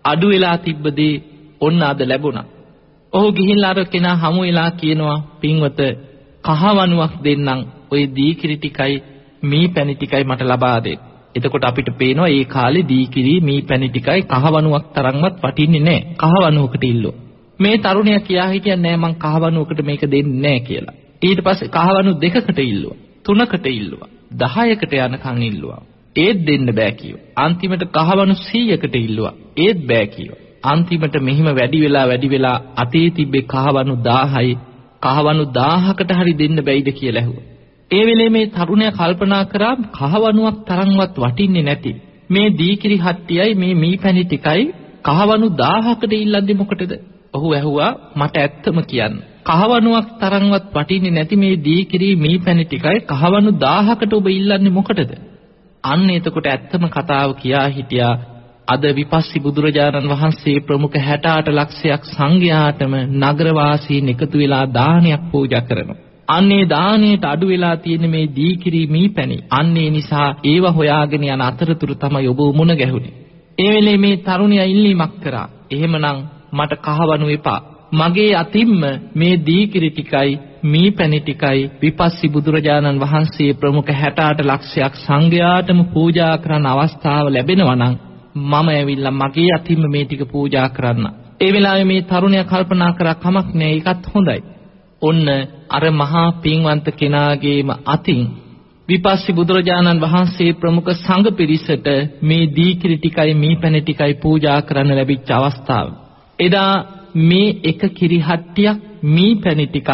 අඩු 0.08 0.28
වෙලා 0.28 0.58
තිබ්බදී 0.58 1.14
ඔන්න 1.62 1.82
අද 1.84 2.00
ලැබුණා. 2.02 2.48
ඔහු 3.14 3.28
ගිහිල්ලා 3.32 3.72
අර 3.72 3.86
කෙනා 3.86 4.16
හමු 4.16 4.42
වෙලා 4.42 4.70
කියනවා 4.72 5.18
පින්වත 5.42 5.80
කහවණුවක් 6.44 7.14
දෙන්නම් 7.24 7.60
ওই 7.92 8.04
දීකිරි 8.16 8.56
ටිකයි 8.58 8.96
මී 9.44 9.68
පැණි 9.68 9.96
ටිකයි 9.96 10.24
මට 10.24 10.42
ලබා 10.44 10.80
දෙන්න. 10.80 11.00
එතකොට 11.36 11.66
අපිට 11.66 11.90
පේනවා 11.98 12.30
ඒ 12.30 12.44
කාලේ 12.46 12.88
දීකිරි 12.90 13.34
මී 13.42 13.62
පැණි 13.62 13.90
ටිකයි 13.90 14.22
කහවණුවක් 14.26 14.86
තරම්වත් 14.94 15.36
වටින්නේ 15.44 15.82
නැහැ. 15.82 16.06
කහවණුවකට 16.16 16.84
ඉල්ලුවා. 16.84 17.20
මේ 17.60 17.78
තරුණයා 17.78 18.20
කියා 18.20 18.48
හිටියා 18.48 18.78
නෑ 18.78 18.98
මං 18.98 19.14
කහවණුවකට 19.16 19.80
මේක 19.82 20.04
දෙන්නේ 20.12 20.42
නෑ 20.44 20.60
කියලා. 20.60 20.96
ඊට 21.22 21.40
පස්සේ 21.42 21.70
කහවණු 21.70 22.12
දෙකකට 22.22 22.60
ඉල්ලුවා. 22.62 22.98
තුනකට 23.26 23.66
ඉල්ලුවා. 23.68 24.10
10කට 24.36 24.94
යනකම් 25.06 25.42
ඉල්ලුවා. 25.44 25.82
ඒත් 26.18 26.38
දෙන්න 26.48 26.70
බෑ 26.72 26.92
කිව්වා. 26.92 27.26
අන්තිමට 27.38 27.84
කහවණු 27.94 28.36
100කට 28.42 28.96
ඉල්ලුවා. 29.00 29.36
ඒත් 29.58 29.80
බෑ 29.88 30.08
කිව්වා. 30.08 30.42
අන්තිමට 30.64 31.16
මෙහිම 31.22 31.50
වැඩි 31.52 31.84
වෙලා 31.84 32.06
වැඩි 32.06 32.28
වෙලා 32.28 32.58
අතේ 32.76 33.10
තිබ්බේ 33.10 33.46
කහවණු 33.46 33.96
1000යි 34.06 34.56
කහවණු 35.02 35.46
1000කට 35.56 36.20
හරි 36.20 36.34
දෙන්න 36.34 36.58
බැයිද 36.62 36.90
කියලා 36.94 37.22
ඇහුවා. 37.22 37.46
ඒ 37.92 38.04
වෙලේ 38.06 38.30
මේ 38.30 38.48
තරුණයා 38.48 38.98
කල්පනා 39.00 39.44
කරා 39.46 39.76
කහවණුවක් 39.94 40.58
තරම්වත් 40.66 41.16
වටින්නේ 41.18 41.64
නැති 41.64 41.94
මේ 42.30 42.48
දීකිරි 42.60 42.98
හට්ටියයි 42.98 43.54
මේ 43.56 43.74
මීපැණි 43.76 44.26
ටිකයි 44.26 44.66
කහවණු 45.06 45.48
1000කට 45.60 46.14
ඉල්ලන්නේ 46.16 46.60
මොකටද? 46.62 46.94
ඔහු 47.34 47.48
ඇහුවා 47.54 47.92
මට 48.16 48.36
ඇත්තම 48.38 48.80
කියන්න. 48.84 49.16
කහවණුවක් 49.46 50.08
තරම්වත් 50.22 50.66
වටින්නේ 50.76 51.12
නැති 51.12 51.36
මේ 51.36 51.56
දීකිරි 51.64 52.10
මීපැණි 52.18 52.66
ටිකයි 52.66 53.00
කහවණු 53.12 53.52
1000කට 53.62 54.14
ඔබ 54.14 54.28
ඉල්ලන්නේ 54.30 54.78
මොකටද? 54.80 55.12
අන්න 55.88 56.10
එතකොට 56.10 56.48
ඇත්තම 56.48 56.84
කතාව 56.88 57.30
කියා 57.34 57.68
හිටියා 57.70 58.16
අද 58.68 58.84
විපස්සී 58.96 59.40
බුදුරජාණන් 59.40 60.10
වහන්සේ 60.10 60.58
ප්‍රමුඛ 60.60 60.98
68 61.02 61.54
ලක්ෂයක් 61.54 62.04
සංඝයාටම 62.08 62.94
නගරවාසීන් 63.22 64.10
එකතු 64.10 64.38
වෙලා 64.38 64.66
දානයක් 64.74 65.24
පූජා 65.32 65.62
කරනවා. 65.62 66.02
අන්නේ 66.30 66.64
දාණයට 66.66 67.26
අඩු 67.26 67.48
වෙලා 67.48 67.76
තියෙන 67.78 68.10
මේ 68.10 68.26
දීකිරි 68.36 68.82
මීපැණි. 68.88 69.38
අන්නේ 69.52 69.90
නිසා 69.90 70.30
ඒව 70.44 70.66
හොයාගෙන 70.72 71.24
යන 71.26 71.42
අතරතුර 71.42 71.92
තමයි 71.96 72.28
ඔබ 72.28 72.42
මුණ 72.56 72.74
ගැහුනේ. 72.76 73.14
ඒ 73.58 73.72
වෙලේ 73.74 73.98
මේ 73.98 74.18
තරුණයා 74.20 74.66
ඉල්ලීමක් 74.66 75.14
කරා. 75.24 75.48
එහෙමනම් 75.72 76.20
මට 76.54 76.74
කහවණු 76.82 77.28
එපා. 77.30 77.60
මගේ 77.94 78.32
අතින්ම 78.36 78.82
මේ 79.16 79.34
දීකිරි 79.40 79.90
ටිකයි 79.92 80.32
මීපැණි 80.64 81.20
ටිකයි 81.20 81.70
විපස්සී 81.82 82.30
බුදුරජාණන් 82.30 83.00
වහන්සේ 83.00 83.52
ප්‍රමුඛ 83.54 83.92
68 83.92 84.46
ලක්ෂයක් 84.46 84.94
සංඝයාටම 84.98 85.80
පූජා 85.94 86.36
කරන 86.38 86.66
අවස්ථාව 86.66 87.26
ලැබෙනවා 87.28 87.76
නම් 87.76 87.96
මම 88.36 88.68
ඇවිල්ලා 88.70 89.12
මගේ 89.12 89.52
අතින්ම 89.56 89.84
මේ 89.92 90.06
ටික 90.06 90.24
පූජා 90.32 90.70
කරන්න. 90.70 91.06
ඒ 91.42 91.52
වෙලාවේ 91.54 91.84
මේ 91.84 92.02
තරුණයා 92.02 92.44
කල්පනා 92.44 92.92
කරා 92.94 93.16
කමක් 93.16 93.48
නෑ 93.54 93.72
ඒකත් 93.72 94.04
හොඳයි. 94.14 94.42
ඔන්න 95.02 95.28
අර 95.70 95.84
මහා 95.92 96.28
පින්වන්ත 96.42 96.88
කෙනාගේම 96.92 97.70
අතින් 97.86 98.22
විපස්සී 98.88 99.36
බුදුරජාණන් 99.36 100.02
වහන්සේ 100.02 100.52
ප්‍රමුඛ 100.54 100.92
සංඝ 100.96 101.30
පිරිසට 101.32 101.88
මේ 102.22 102.52
දීකිරි 102.56 102.98
ටිකයි 102.98 103.34
මීපැණි 103.36 103.82
ටිකයි 103.82 104.14
පූජා 104.16 104.60
කරන්න 104.62 104.96
ලැබිච්ච 104.96 105.30
අවස්ථාව. 105.32 105.88
එදා 106.40 106.74
මේ 107.22 107.58
එක 107.64 107.82
කිරිහට්ටියක් 107.94 108.78
මීපැණි 109.06 109.68
ටිකක් 109.68 109.90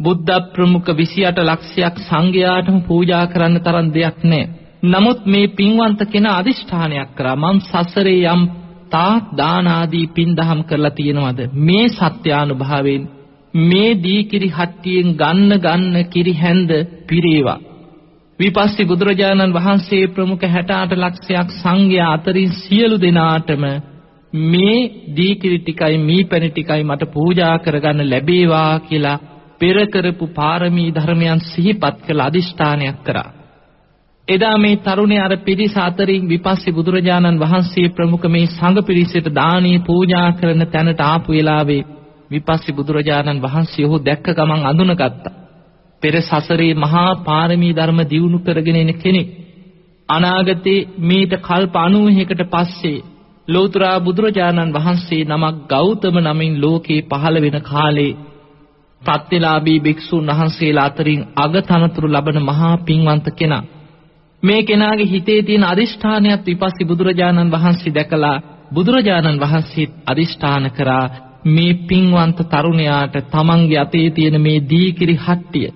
බුද්ධ 0.00 0.38
ප්‍රමුඛ 0.52 0.90
28 0.92 1.44
ලක්ෂයක් 1.44 1.96
සංඝයාටම 2.00 2.78
පූජා 2.80 3.24
කරන්න 3.26 3.56
තරම් 3.58 3.88
දෙයක් 3.92 4.18
නැහැ. 4.22 4.50
නමුත් 4.84 5.20
මේ 5.26 5.46
පින්වන්ත 5.50 6.00
කෙනා 6.12 6.36
අදිෂ්ඨානයක් 6.36 7.10
කරා. 7.16 7.36
මම 7.36 7.58
සසරේ 7.62 8.26
යම් 8.26 8.42
තාක් 8.90 9.24
දාන 9.36 9.66
ආදී 9.68 10.06
පින් 10.08 10.30
දහම් 10.34 10.60
කරලා 10.62 10.90
තියෙනවද? 10.90 11.40
මේ 11.58 11.86
සත්‍යානුභාවයෙන් 11.90 13.02
මේ 13.54 13.90
දී 13.96 14.22
කිරි 14.24 14.48
හට්ටියෙන් 14.48 15.08
ගන්න 15.16 15.52
ගන්න 15.58 15.96
කිරි 16.04 16.34
හැඳ 16.34 16.70
පිරේවා. 17.08 17.60
විපස්සී 18.38 18.86
බුදුරජාණන් 18.86 19.54
වහන්සේ 19.54 20.04
ප්‍රමුඛ 20.06 20.46
68 20.48 21.02
ලක්ෂයක් 21.02 21.48
සංඝයා 21.52 22.12
අතරින් 22.12 22.52
සියලු 22.54 22.96
දෙනාටම 22.98 23.64
මේ 24.32 24.76
දී 25.16 25.34
කිරි 25.34 25.58
ටිකයි 25.58 25.98
මී 26.00 26.24
පැණි 26.24 26.50
ටිකයි 26.50 26.82
මට 26.82 27.12
පූජා 27.12 27.58
කරගන්න 27.58 28.10
ලැබේවා 28.10 28.72
කියලා 28.80 29.18
පෙර 29.60 29.76
කරපු 29.88 30.26
පාරමී 30.34 30.92
ධර්මයන් 30.92 31.40
සිහිපත් 31.46 31.96
කළ 32.06 32.20
අදිෂ්ඨානයක් 32.20 32.98
කරා 33.02 33.30
එදා 34.28 34.56
මේ 34.56 34.76
තරුණයා 34.78 35.24
අර 35.24 35.34
පිරිස 35.38 35.74
අතරින් 35.78 36.28
විපස්සී 36.28 36.72
බුදුරජාණන් 36.72 37.40
වහන්සේ 37.40 37.88
ප්‍රමුඛ 37.90 38.26
මේ 38.28 38.46
සංඝ 38.48 38.82
පිරිසට 38.82 39.26
දානීය 39.34 39.80
පූජා 39.80 40.28
කරන 40.32 40.62
තැනට 40.66 41.00
ආපු 41.02 41.30
වෙලාවේ 41.32 41.82
විපස්සී 42.30 42.76
බුදුරජාණන් 42.76 43.42
වහන්සේ 43.42 43.86
ඔහු 43.86 43.96
දැක්ක 44.00 44.26
ගමන් 44.30 44.62
අඳුනගත්තා. 44.64 45.36
පෙර 46.02 46.14
සසරේ 46.20 46.74
මහා 46.76 47.10
පාරමී 47.20 47.72
ධර්ම 47.72 48.00
දියුණු 48.04 48.38
කරගෙන 48.38 48.78
එන 48.78 48.92
කෙනෙක්. 48.94 49.28
අනාගතේ 50.08 50.86
මීට 51.00 51.34
කල්ප 51.40 51.74
90කට 51.86 52.42
පස්සේ 52.46 53.04
ලෝතර 53.48 53.82
බුදුරජාණන් 54.00 54.74
වහන්සේ 54.74 55.22
නමක් 55.26 55.56
ගෞතම 55.68 56.16
නමින් 56.20 56.54
ලෝකේ 56.60 57.00
පහළ 57.04 57.36
වෙන 57.40 57.58
කාලේ 57.62 58.12
ප්‍රත්‍යලාභී 59.02 59.80
භික්ෂුන් 59.80 60.26
වහන්සේලා 60.28 60.84
අතරින් 60.84 61.22
අගතනතුරු 61.36 62.08
ලබන 62.08 62.38
මහා 62.42 62.74
පින්වන්ත 62.80 63.26
කෙනා 63.34 63.64
මේ 64.42 64.62
කෙනාගේ 64.62 65.10
හිතේ 65.10 65.40
තියෙන 65.42 65.64
අදිෂ්ඨානයත් 65.64 66.46
විපස්සී 66.46 66.88
බුදුරජාණන් 66.88 67.52
වහන්සේ 67.52 67.94
දැකලා 67.94 68.36
බුදුරජාණන් 68.74 69.40
වහන්සේ 69.40 69.92
අදිෂ්ඨාන 70.06 70.70
කරා 70.70 71.04
මේ 71.46 71.74
පින්වන්ත 71.84 72.38
තරුණයාට 72.48 73.16
තමන්ගේ 73.26 73.78
අතේ 73.78 74.08
තියෙන 74.10 74.40
මේ 74.40 74.58
දීකිරි 74.70 75.16
හට්ටිය 75.16 75.70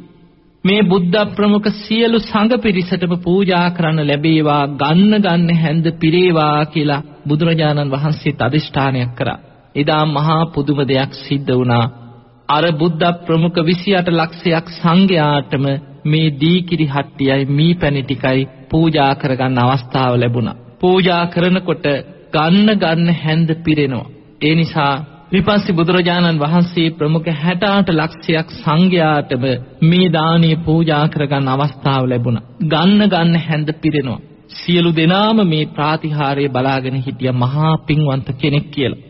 මේ 0.65 0.83
බුද්ධ 0.83 1.25
ප්‍රමුඛ 1.35 1.69
සියලු 1.77 2.19
සංඝ 2.21 2.57
පිරිසටම 2.59 3.15
පූජා 3.19 3.67
කරන්න 3.71 4.01
ලැබේවා 4.03 4.63
ගන්න 4.75 5.13
ගන්න 5.21 5.51
හැඳ 5.57 5.87
පිරේවා 5.95 6.65
කියලා 6.67 7.05
බුදුරජාණන් 7.29 7.93
වහන්සේත් 7.93 8.39
අදිෂ්ඨානයක් 8.43 9.13
කරා. 9.15 9.43
එදා 9.75 10.05
මහා 10.07 10.43
පුදුම 10.47 10.79
දෙයක් 10.85 11.13
සිද්ධ 11.19 11.53
වුණා. 11.53 12.04
අර 12.49 12.65
බුද්ධ 12.73 13.05
ප්‍රමුඛ 13.27 13.59
28 13.61 14.11
ලක්ෂයක් 14.13 14.67
සංඝයාටම 14.73 15.65
මේ 16.05 16.35
දීකිරි 16.35 16.87
හට්ටියයි 16.87 17.47
මී 17.51 17.75
පැණි 17.75 18.03
ටිකයි 18.03 18.43
පූජා 18.71 19.13
කරගන්න 19.15 19.59
අවස්ථාව 19.59 20.15
ලැබුණා. 20.17 20.61
පූජා 20.81 21.25
කරනකොට 21.27 21.87
ගන්න 22.33 22.69
ගන්න 22.75 23.09
හැඳ 23.15 23.51
පිරෙනවා. 23.65 24.11
ඒ 24.41 24.55
නිසා 24.55 24.95
විපස්සී 25.33 25.73
බුදුරජාණන් 25.73 26.41
වහන්සේ 26.41 26.89
ප්‍රමුඛ 26.91 27.31
68 27.39 27.93
ලක්ෂයක් 27.93 28.49
සංඝයාටම 28.57 29.45
මේ 29.83 30.13
දානීය 30.13 30.57
පූජා 30.59 31.05
කරගන්න 31.09 31.49
අවස්ථාව 31.49 32.05
ලැබුණා. 32.07 32.47
ගන්න 32.65 33.03
ගන්න 33.09 33.37
හැඳ 33.39 33.69
පිරෙනවා. 33.83 34.21
සියලු 34.55 34.91
දෙනාම 34.93 35.39
මේ 35.47 35.65
ප්‍රාතිහාර්ය 35.69 36.47
බලාගෙන 36.49 36.97
හිටිය 36.99 37.33
මහා 37.35 37.75
පින්වන්ත 37.87 38.29
කෙනෙක් 38.41 38.67
කියලා. 38.71 39.04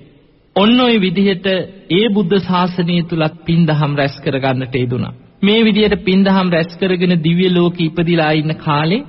ඔන්න 0.56 0.80
ඔය 0.80 0.96
විදිහට 0.98 1.46
ඒ 1.90 2.06
බුද්ධ 2.08 2.36
ශාසනය 2.42 2.96
තුලත් 3.04 3.34
පින්දහම් 3.44 3.92
රැස් 3.96 4.16
කරගන්නට 4.20 4.74
යෙදුණා. 4.74 5.14
මේ 5.42 5.64
විදියට 5.64 5.96
පින්දහම් 6.04 6.48
රැස් 6.48 6.70
කරගෙන 6.76 7.14
දිව්‍ය 7.24 7.48
ලෝකෙ 7.50 7.82
ඉපදිලා 7.84 8.32
ඉන්න 8.32 8.54
කාලේ 8.56 9.06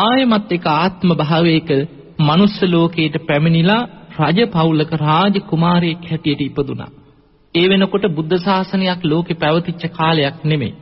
ආයමත් 0.00 0.52
එක 0.52 0.66
ආත්ම 0.72 1.14
භාවයක 1.14 1.70
මනුස්ස 2.20 2.58
ලෝකයට 2.66 3.16
පැමිණිලා 3.26 3.80
රජ 4.20 4.38
පවුලක 4.48 4.92
රාජ 5.00 5.36
කුමාරයෙක් 5.42 6.02
හැටියට 6.10 6.42
ඉපදුනා. 6.42 6.90
ඒ 7.54 7.66
වෙනකොට 7.68 8.06
බුද්ධ 8.10 8.36
ශාසනයක් 8.38 9.02
ලෝකෙ 9.04 9.34
පැවතිච්ච 9.34 9.82
කාලයක් 9.90 10.36
නෙමෙයි. 10.44 10.78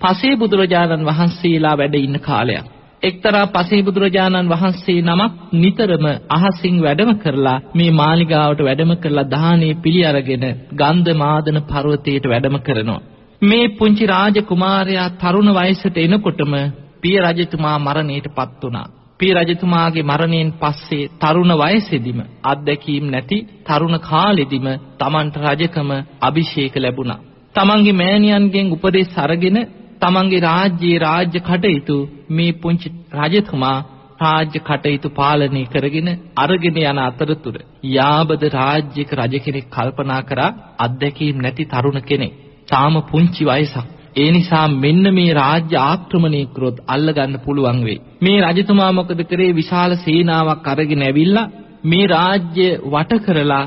පසේ 0.00 0.34
බුදුරජාණන් 0.36 1.06
වහන්සේලා 1.06 1.76
වැඩ 1.76 1.96
ඉන්න 1.96 2.18
කාලයක්. 2.20 2.66
එක්තරා 3.02 3.46
පසේ 3.48 3.82
බුදුරජාණන් 3.82 4.50
වහන්සේ 4.50 5.00
නමක් 5.02 5.32
නිතරම 5.54 6.06
අහසින් 6.30 6.76
වැඩම 6.80 7.12
කරලා 7.16 7.58
මේ 7.74 7.90
මාලිගාවට 7.92 8.60
වැඩම 8.60 8.92
කරලා 8.96 9.30
දාහනේ 9.30 9.74
පිළි 9.76 10.02
අරගෙන 10.04 10.46
ගන්ධ 10.74 11.14
මාදන 11.14 11.58
පර්වතයට 11.64 12.24
වැඩම 12.24 12.56
කරනවා. 12.60 13.04
මේ 13.42 13.66
පුංචි 13.70 14.04
රාජකුමාරයා 14.06 15.08
තරුණ 15.16 15.50
වයසට 15.52 15.96
එනකොටම 15.98 16.54
පිය 17.00 17.18
රජතුමා 17.20 17.78
මරණයටපත් 17.78 18.62
වුණා. 18.62 18.86
පිය 19.20 19.32
රජතුමාගේ 19.34 20.02
මරණයෙන් 20.02 20.50
පස්සේ 20.54 21.10
තරුණ 21.16 21.52
වයසේදීම 21.54 22.20
අත්දැකීම් 22.44 23.06
නැති 23.08 23.38
තරුණ 23.64 23.96
කාලෙදිම 24.00 24.66
Tamanට 24.98 25.36
රජකම 25.38 25.90
අභිෂේක 26.20 26.74
ලැබුණා. 26.76 27.24
තමන්ගේ 27.54 27.92
මෑණියන්ගෙන් 27.94 28.72
උපදෙස් 28.72 29.12
අරගෙන 29.18 29.58
තමන්ගේ 30.00 30.40
රාජ්‍යයේ 30.40 30.98
රාජ්‍ය 30.98 31.38
කටයුතු 31.40 31.96
මේ 32.30 32.52
පුංචි 32.54 32.88
රජතුමා 33.14 33.76
රාජ්‍ය 34.20 34.60
කටයුතු 34.60 35.08
පාලනය 35.10 35.62
කරගෙන 35.66 36.08
අරගෙන 36.36 36.78
යන 36.82 37.00
අතරතුර 37.00 37.56
යාබද 37.88 38.42
රාජ්‍යයක 38.52 39.10
රජ 39.14 39.34
කෙනෙක් 39.40 39.66
කල්පනා 39.70 40.22
කරා 40.22 40.56
අත්දැකීම් 40.78 41.38
නැති 41.38 41.64
තරුණ 41.66 42.00
කෙනෙක් 42.02 42.32
තාම 42.68 42.94
පුංචි 43.04 43.44
වයසක්. 43.44 43.86
ඒ 44.16 44.30
නිසා 44.30 44.66
මෙන්න 44.74 45.06
මේ 45.12 45.34
රාජ්‍ය 45.34 45.76
ආක්‍රමණය 45.80 46.42
කරොත් 46.48 46.76
අල්ලගන්න 46.86 47.34
පුළුවන් 47.44 47.80
වෙයි. 47.84 48.02
මේ 48.22 48.38
රජතුමා 48.42 48.92
මොකද 48.92 49.20
කරේ 49.24 49.52
විශාල 49.52 49.92
සේනාවක් 49.96 50.66
අරගෙන 50.66 51.02
ඇවිල්ලා 51.02 51.50
මේ 51.84 52.06
රාජ්‍ය 52.08 52.68
වට 52.86 53.20
කරලා 53.24 53.64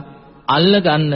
අල්ලගන්න 0.47 1.13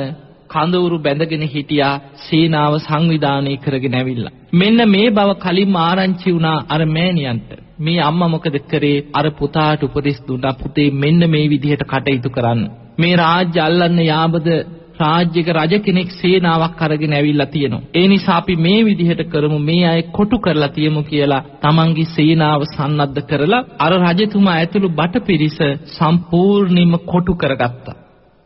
කඳවුරු 0.53 0.97
බැඳගෙන 0.99 1.45
හිටියා 1.47 1.93
සේනාව 2.23 2.73
සංවිධානය 2.79 3.55
කරගෙන 3.57 3.95
ඇවිල්ලා. 3.95 4.35
මෙන්න 4.53 4.79
මේ 4.89 5.09
බව 5.09 5.29
කලින්ම 5.39 5.75
ආරංචි 5.79 6.29
වුණා 6.31 6.57
අර 6.69 6.81
මෑණියන්ට. 6.87 7.49
මේ 7.79 7.99
අම්මා 8.01 8.29
මොකද 8.29 8.55
කරේ 8.67 9.03
අර 9.13 9.25
පුතාට 9.31 9.83
උපදෙස් 9.83 10.19
දුන්නා 10.27 10.53
පුතේ 10.53 10.89
මෙන්න 10.97 11.29
මේ 11.29 11.49
විදිහට 11.49 11.83
කටයුතු 11.85 12.29
කරන්න. 12.29 12.63
මේ 12.99 13.15
රාජ්‍ය 13.15 13.59
අල්ලන්න 13.59 13.99
යාබද 14.03 14.47
රාජ්‍යක 14.95 15.47
රජ 15.49 15.73
කෙනෙක් 15.79 16.09
සේනාවක් 16.13 16.81
අරගෙන 16.81 17.13
ඇවිල්ලා 17.13 17.47
තියෙනවා. 17.47 17.87
ඒ 17.93 18.07
නිසා 18.07 18.37
අපි 18.37 18.55
මේ 18.57 18.79
විදිහට 18.85 19.23
කරමු 19.29 19.59
මේ 19.61 19.85
අය 19.85 20.01
කොටු 20.11 20.37
කරලා 20.37 20.69
තියමු 20.69 21.01
කියලා 21.03 21.41
තමන්ගේ 21.61 22.11
සේනාව 22.15 22.61
සන්නද්ධ 22.67 23.23
කරලා 23.23 23.63
අර 23.79 23.93
රජතුමා 24.03 24.55
ඇතුළු 24.55 24.89
බටපිරිස 24.91 25.57
සම්පූර්ණයෙන්ම 25.95 26.93
කොටු 27.05 27.33
කරගත්තා. 27.35 27.99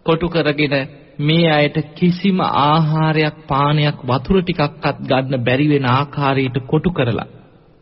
කොටු 0.05 0.27
කරගෙන 0.29 0.75
මේ 1.19 1.49
අයට 1.51 1.77
කිසිම 1.95 2.39
ආහාරයක් 2.41 3.37
පානයක් 3.47 3.99
වතුර 4.03 4.37
ටිකක්වත් 4.41 4.97
ගන්න 5.03 5.43
බැරි 5.43 5.67
වෙන 5.69 5.85
ආකාරයට 5.87 6.57
කොටු 6.65 6.89
කරලා 6.91 7.27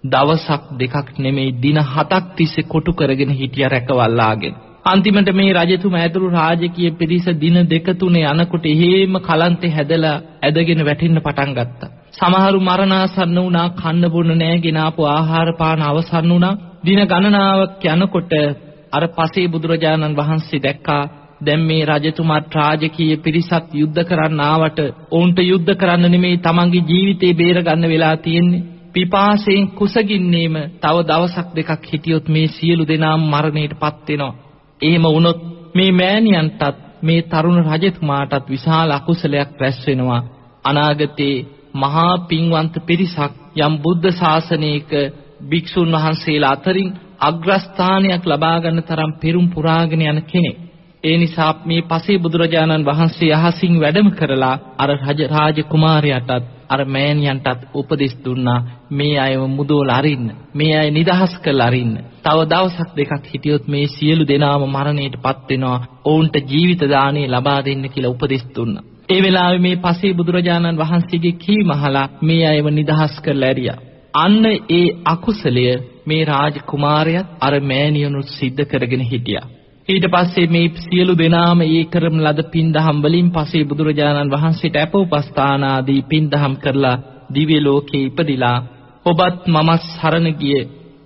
දවසක් 0.03 0.63
දෙකක් 0.73 1.17
නෙමෙයි 1.17 1.57
දින 1.57 1.79
හතක් 1.83 2.23
තිස්සේ 2.35 2.63
කොටු 2.65 2.91
කරගෙන 2.93 3.31
හිටිය 3.31 3.65
රැකවල්ලාගෙන. 3.65 4.55
අන්තිමට 4.85 5.29
මේ 5.31 5.53
රජතුමා 5.53 6.01
ඇතුළු 6.01 6.29
රාජකීය 6.29 6.91
පිරිස 6.91 7.25
දින 7.35 7.57
දෙක 7.65 7.87
තුන 7.95 8.15
යනකොට 8.15 8.65
එහෙම 8.65 9.15
කලන්තේ 9.19 9.71
හැදලා 9.71 10.15
ඇදගෙන 10.41 10.81
වැටෙන්න 10.81 11.19
පටන් 11.19 11.51
ගත්තා. 11.53 11.93
සමහරු 12.13 12.59
මරණාසන්න 12.61 13.37
වුණා 13.37 13.67
කන්න 13.73 14.05
බොන්න 14.09 14.31
නෑ 14.35 14.57
ගෙන 14.59 14.77
ආපු 14.77 15.01
ආහාර 15.07 15.49
පාන 15.53 15.81
අවසන් 15.81 16.29
වුණා. 16.29 16.55
දින 16.83 17.01
ගණනාවක් 17.03 17.83
යනකොට 17.89 18.33
අර 18.91 19.03
පසේ 19.09 19.47
බුදුරජාණන් 19.47 20.17
වහන්සේ 20.17 20.59
දැක්කා 20.59 21.03
දැන් 21.45 21.61
මේ 21.61 21.83
රජතුමාත් 21.87 22.55
රාජකීය 22.55 23.17
පිරිසත් 23.19 23.73
යුද්ධ 23.73 24.01
කරන්න 24.03 24.41
ආවට 24.41 24.79
ඔවුන්ට 25.11 25.39
යුද්ධ 25.41 25.73
කරන්න 25.75 26.11
නෙමෙයි 26.11 26.37
තමන්ගේ 26.39 26.87
ජීවිතේ 26.89 27.33
බේරගන්න 27.33 27.85
වෙලා 27.85 28.15
තියෙන්නේ. 28.19 28.65
පිපාසයෙන් 28.93 29.67
කුසගින්නේම 29.69 30.55
තව 30.77 30.95
දවසක් 31.03 31.47
දෙකක් 31.55 31.83
හිටියොත් 31.85 32.27
මේ 32.27 32.47
සියලු 32.49 32.83
දෙනාම 32.85 33.21
මරණයටපත් 33.25 34.07
වෙනවා. 34.09 34.33
එහෙම 34.81 35.05
වුණොත් 35.05 35.39
මේ 35.75 35.91
මෑණියන්ටත් 35.93 36.77
මේ 37.01 37.21
තරුණ 37.23 37.59
රජතුමාටත් 37.65 38.49
විශාල 38.49 38.89
අකුසලයක් 38.91 39.51
රැස් 39.59 39.79
වෙනවා. 39.87 40.21
අනාගතේ 40.63 41.35
මහා 41.73 42.13
පින්වන්ත 42.27 42.75
පිරිසක් 42.85 43.33
යම් 43.57 43.73
බුද්ධ 43.77 44.07
ශාසනයක 44.13 44.91
භික්ෂුන් 45.49 45.91
වහන්සේලා 45.93 46.51
අතරින් 46.51 46.89
අග්‍රස්ථානයක් 47.19 48.23
ලබා 48.25 48.57
ගන්න 48.59 48.83
තරම් 48.83 49.11
පෙරම් 49.15 49.45
පුරාගෙන 49.49 50.01
යන 50.03 50.21
කෙනෙක්. 50.23 50.57
ඒ 51.05 51.17
නිසා 51.17 51.51
මේ 51.65 51.81
පසේ 51.81 52.17
බුදුරජාණන් 52.17 52.85
වහන්සේ 52.85 53.31
අහසින් 53.37 53.73
වැඩම 53.81 54.09
කරලා 54.11 54.55
අර 54.77 54.89
රජ 54.97 55.19
රාජ 55.27 55.57
කුමාරයාටත් 55.63 56.45
අර 56.69 56.81
මෑණියන්ටත් 56.85 57.61
උපදෙස් 57.73 58.15
දුන්නා 58.25 58.59
මේ 58.91 59.15
අයව 59.19 59.41
මුදවලා 59.49 59.97
අරින්න 59.97 60.27
මේ 60.53 60.73
අය 60.77 60.89
නිදහස් 60.91 61.33
කරලා 61.39 61.67
අරින්න. 61.67 61.95
තව 62.23 62.39
දවසක් 62.45 62.89
දෙකක් 62.97 63.25
හිටියොත් 63.25 63.65
මේ 63.67 63.85
සියලු 63.87 64.23
දෙනාම 64.27 64.63
මරණයටපත් 64.67 65.49
වෙනවා 65.49 65.79
ඔවුන්ට 66.05 66.35
ජීවිත 66.51 66.83
දාණය 66.89 67.23
ලබා 67.27 67.59
දෙන්න 67.65 67.83
කියලා 67.89 68.13
උපදෙස් 68.13 68.45
දුන්නා. 68.55 68.85
ඒ 69.09 69.19
වෙලාවේ 69.21 69.59
මේ 69.59 69.75
පසේ 69.75 70.13
බුදුරජාණන් 70.13 70.79
වහන්සේගේ 70.79 71.39
කීම 71.39 71.69
අහලා 71.69 72.07
මේ 72.21 72.43
අයව 72.47 72.67
නිදහස් 72.69 73.13
කරලා 73.21 73.49
ඇරියා. 73.49 73.83
අන්න 74.15 74.45
ඒ 74.71 74.87
අකුසලය 75.05 75.65
මේ 76.07 76.23
රාජ 76.25 76.55
කුමාරයාත් 76.65 77.29
අර 77.39 77.53
මෑණියනුත් 77.63 78.27
සිද්ධ 78.29 78.63
කරගෙන 78.63 79.03
හිටියා. 79.03 79.47
ඊට 79.87 80.05
පස්සේ 80.07 80.47
මේ 80.47 80.67
සියලු 80.79 81.13
දෙනාම 81.15 81.59
ඒ 81.63 81.83
කරන 81.85 82.17
ලද 82.19 82.39
පින්දහම් 82.49 82.97
වලින් 82.99 83.27
පස්සේ 83.31 83.63
බුදුරජාණන් 83.63 84.31
වහන්සේට 84.31 84.77
අපෝපස්ථාන 84.77 85.63
ආදී 85.65 86.01
පින්දහම් 86.03 86.53
කරලා 86.55 87.01
දිව්‍ය 87.29 87.57
ලෝකේ 87.61 88.03
ඉපදිලා 88.03 88.57
ඔබත් 89.05 89.41
මමත් 89.47 89.83
සරණ 89.89 90.27
ගිය 90.33 90.59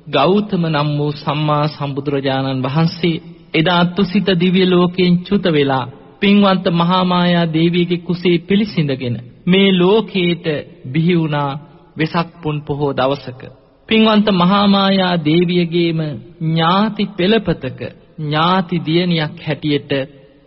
ගෞතම 0.08 0.64
නම් 0.66 0.90
වූ 0.98 1.12
සම්මා 1.16 1.66
සම්බුදුරජාණන් 1.68 2.64
වහන්සේ 2.64 3.22
එදා 3.54 3.84
තුසිත 3.88 4.28
දිව්‍ය 4.40 4.64
ලෝකයෙන් 4.66 5.14
චුත 5.20 5.46
වෙලා 5.50 5.86
පින්වන්ත 6.22 6.66
මහා 6.72 7.04
මායා 7.06 7.52
දේවියගේ 7.54 7.98
කුසේ 8.00 8.38
පිළිසිඳගෙන 8.40 9.16
මේ 9.46 9.70
ලෝකේට 9.74 10.46
බිහි 10.92 11.16
වුණා 11.18 11.52
වෙසක් 11.98 12.30
පුන් 12.42 12.58
පොහෝ 12.62 12.94
දවසක. 12.94 13.42
පින්වන්ත 13.90 14.28
මහා 14.34 14.66
මායා 14.68 15.16
දේවියගේම 15.26 16.00
ඥාති 16.42 17.04
පෙළපතක 17.18 17.82
ඥාති 18.20 18.78
දියණියක් 18.86 19.36
හැටියට 19.48 19.92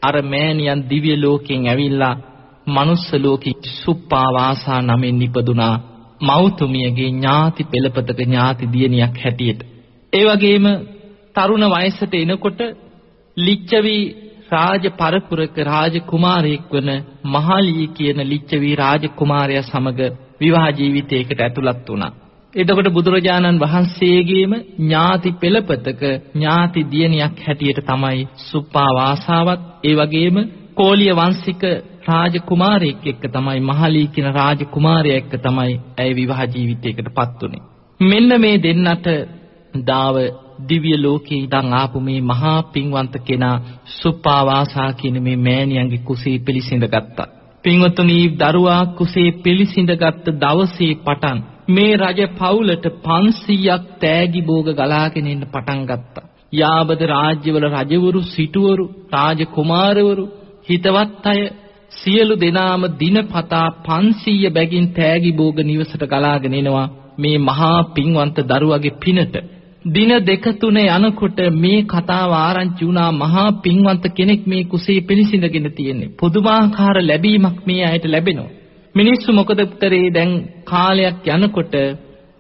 අර 0.03 0.17
මෑණියන් 0.25 0.81
දිව්‍ය 0.91 1.15
ලෝකෙන් 1.17 1.69
ඇවිල්ලා 1.69 2.15
මනුස්ස 2.67 3.07
ලෝකෙ 3.15 3.51
සුප්පා 3.75 4.29
වාසා 4.33 4.81
නමින් 4.83 5.19
නිපදුනා 5.19 5.77
මෞතුමියගේ 6.21 7.09
ඥාති 7.09 7.65
පෙළපතක 7.65 8.19
ඥාති 8.21 8.73
දියණියක් 8.73 9.17
හැටියට. 9.25 9.61
ඒ 10.13 10.25
වගේම 10.27 10.67
තරුණ 11.35 11.65
වයසට 11.67 12.15
එනකොට 12.15 12.61
ලිච්ඡවි 13.37 13.97
රාජ 14.51 14.85
පරපුරක 14.93 15.57
රාජ 15.65 15.95
කුමාරයෙක් 16.03 16.73
වන 16.73 16.91
මහලී 17.27 17.87
කියන 17.89 18.19
ලිච්ඡවි 18.25 18.75
රාජ 18.75 19.05
කුමාරයා 19.11 19.63
සමග 19.63 20.01
විවාහ 20.41 20.67
ජීවිතයකට 20.71 21.41
ඇතුළත් 21.41 21.89
වුණා. 21.89 22.13
එතකොට 22.55 22.89
බුදුරජාණන් 22.89 23.61
වහන්සේගේම 23.61 24.53
ඥාති 24.55 25.31
පෙළපතක 25.35 26.03
ඥාති 26.33 26.81
දියණියක් 26.87 27.39
හැටියට 27.41 27.79
තමයි 27.83 28.27
සුප්පා 28.41 28.91
වාසාවත් 28.91 29.63
ඒ 29.83 29.95
වගේම 29.95 30.37
කෝලිය 30.75 31.13
වංශික 31.13 31.63
රාජකුමාරයෙක් 32.07 33.07
එක්ක 33.07 33.25
තමයි 33.29 33.61
මහලී 33.63 34.07
කියන 34.09 34.29
රාජකුමාරයා 34.33 35.17
එක්ක 35.17 35.35
තමයි 35.39 35.75
ඇය 35.99 36.11
විවාහ 36.15 36.43
ජීවිතයකටපත් 36.47 37.43
උනේ. 37.43 37.63
මෙන්න 38.01 38.31
මේ 38.41 38.57
දෙන්නට 38.59 39.07
දාව 39.87 40.17
දිව්‍ය 40.69 40.93
ලෝකේ 40.99 41.39
ඉඳන් 41.39 41.73
ආපු 41.75 42.01
මේ 42.01 42.21
මහා 42.23 42.59
පින්වන්ත 42.71 43.15
කෙනා 43.23 43.57
සුප්පා 43.95 44.41
වාසා 44.47 44.91
කියන 44.93 45.17
මේ 45.23 45.39
මෑණියන්ගේ 45.39 46.05
කුසේ 46.05 46.37
පිළිසිඳ 46.39 46.85
ගත්තා. 46.87 47.33
පින්වතුනි 47.65 48.19
දරුවා 48.39 48.83
කුසේ 48.93 49.29
පිළිසිඳගත් 49.41 50.27
දවසේ 50.37 50.93
පටන් 51.01 51.41
මේ 51.69 51.97
රජ 51.97 52.21
පවුලට 52.39 52.87
500ක් 53.05 53.81
තෑගි 54.01 54.41
භෝග 54.41 54.69
ගලාගෙන 54.73 55.27
එන්න 55.27 55.45
පටන් 55.53 55.83
ගත්තා. 55.85 56.29
යාබද 56.53 57.03
රාජ්‍යවල 57.07 57.67
රජවරු, 57.69 58.23
සිටුවරු, 58.27 58.85
රාජකුමාරවරු, 59.13 60.25
හිතවත් 60.69 61.27
අය 61.27 61.41
සියලු 61.93 62.35
දෙනාම 62.37 62.83
දිනපතා 62.99 63.67
500 63.85 64.51
බැගින් 64.51 64.87
තෑගි 64.93 65.33
භෝග 65.33 65.57
නිවසට 65.61 66.03
ගලාගෙන 66.05 66.55
එනවා 66.55 66.89
මේ 67.19 67.39
මහා 67.39 67.79
පින්වන්ත 67.95 68.39
දරුවගේ 68.43 68.99
පිනට. 69.01 69.35
දින 69.87 70.13
දෙක 70.21 70.45
තුන 70.61 70.77
යනකොට 70.77 71.39
මේ 71.55 71.83
කතාව 71.85 72.33
ආරංචි 72.39 72.85
වුණා 72.85 73.11
මහා 73.13 73.47
පින්වන්ත 73.63 74.05
කෙනෙක් 74.15 74.43
මේ 74.47 74.65
කුසේ 74.65 75.01
පිළිසිඳගෙන 75.01 75.69
තියෙන්නේ. 75.73 76.13
පුදුමාකාර 76.21 76.97
ලැබීමක් 77.03 77.59
මේ 77.67 77.85
අයට 77.85 78.05
ලැබෙනවා. 78.07 78.62
මිනිස්සු 78.95 79.31
මොකද 79.33 79.61
කරේ 79.75 80.09
දැන් 80.11 80.33
කාලයක් 80.65 81.27
යනකොට 81.29 81.75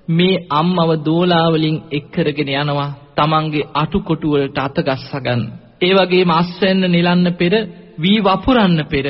මේ 0.08 0.42
අම්මව 0.50 0.90
දෝලා 1.02 1.46
වලින් 1.48 1.76
එක් 1.90 2.06
කරගෙන 2.10 2.50
යනවා 2.54 2.90
තමන්ගේ 3.16 3.70
අටුකොටු 3.74 4.32
වලට 4.32 4.58
අත 4.60 4.76
ගස්ස 4.80 5.12
ගන්න. 5.16 5.42
ඒ 5.80 5.92
වගේම 5.94 6.30
අස්වැන්න 6.32 6.82
නිලන්න 6.86 7.26
පෙර 7.34 7.54
වී 7.98 8.20
වපුරන්න 8.20 8.78
පෙර 8.84 9.06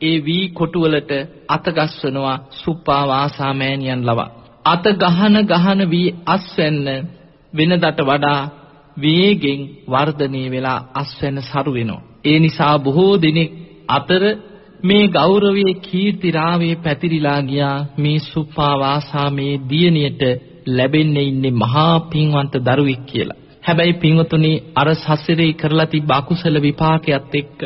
ඒ 0.00 0.16
වී 0.20 0.44
කොටු 0.50 0.78
වලට 0.80 1.12
අත 1.48 1.66
ගස්වනවා 1.68 2.42
සුප්පා 2.52 3.02
වාසා 3.06 3.52
මෑණියන් 3.52 4.02
ලවා. 4.04 4.30
අත 4.64 4.84
ගහන 4.94 5.36
ගහන 5.44 5.80
වී 5.90 6.14
අස්වැන්න 6.26 6.86
වෙනදට 7.52 8.00
වඩා 8.02 8.40
වේගෙන් 8.96 9.60
වර්ධනය 9.88 10.42
වෙලා 10.50 10.80
අස්වැන්න 10.94 11.38
සරු 11.42 11.72
වෙනවා. 11.72 12.06
ඒ 12.24 12.38
නිසා 12.38 12.74
බොහෝ 12.78 13.14
දිනෙක 13.16 13.50
අතර 13.88 14.22
මේ 14.82 15.08
ගෞරවයේ 15.08 15.74
කීර්ති 15.80 16.30
රාවේ 16.30 16.74
පැතිරිලා 16.76 17.40
ගියා. 17.42 17.86
මේ 17.98 18.18
සුප්පා 18.20 18.74
වාසා 18.78 19.30
මේ 19.30 19.52
දියණියට 19.70 20.22
ලැබෙන්නේ 20.68 21.24
ඉන්නේ 21.24 21.50
මහා 21.54 22.00
පින්වන්ත 22.10 22.54
දරුවෙක් 22.66 23.02
කියලා. 23.06 23.38
හැබැයි 23.62 23.94
පින්වතුනි 23.94 24.52
අර 24.74 24.88
සසරේ 24.94 25.52
කරලා 25.52 25.86
තිබ්බ 25.86 26.10
අකුසල 26.10 26.56
විපාකයක් 26.62 27.34
එක්ක 27.34 27.60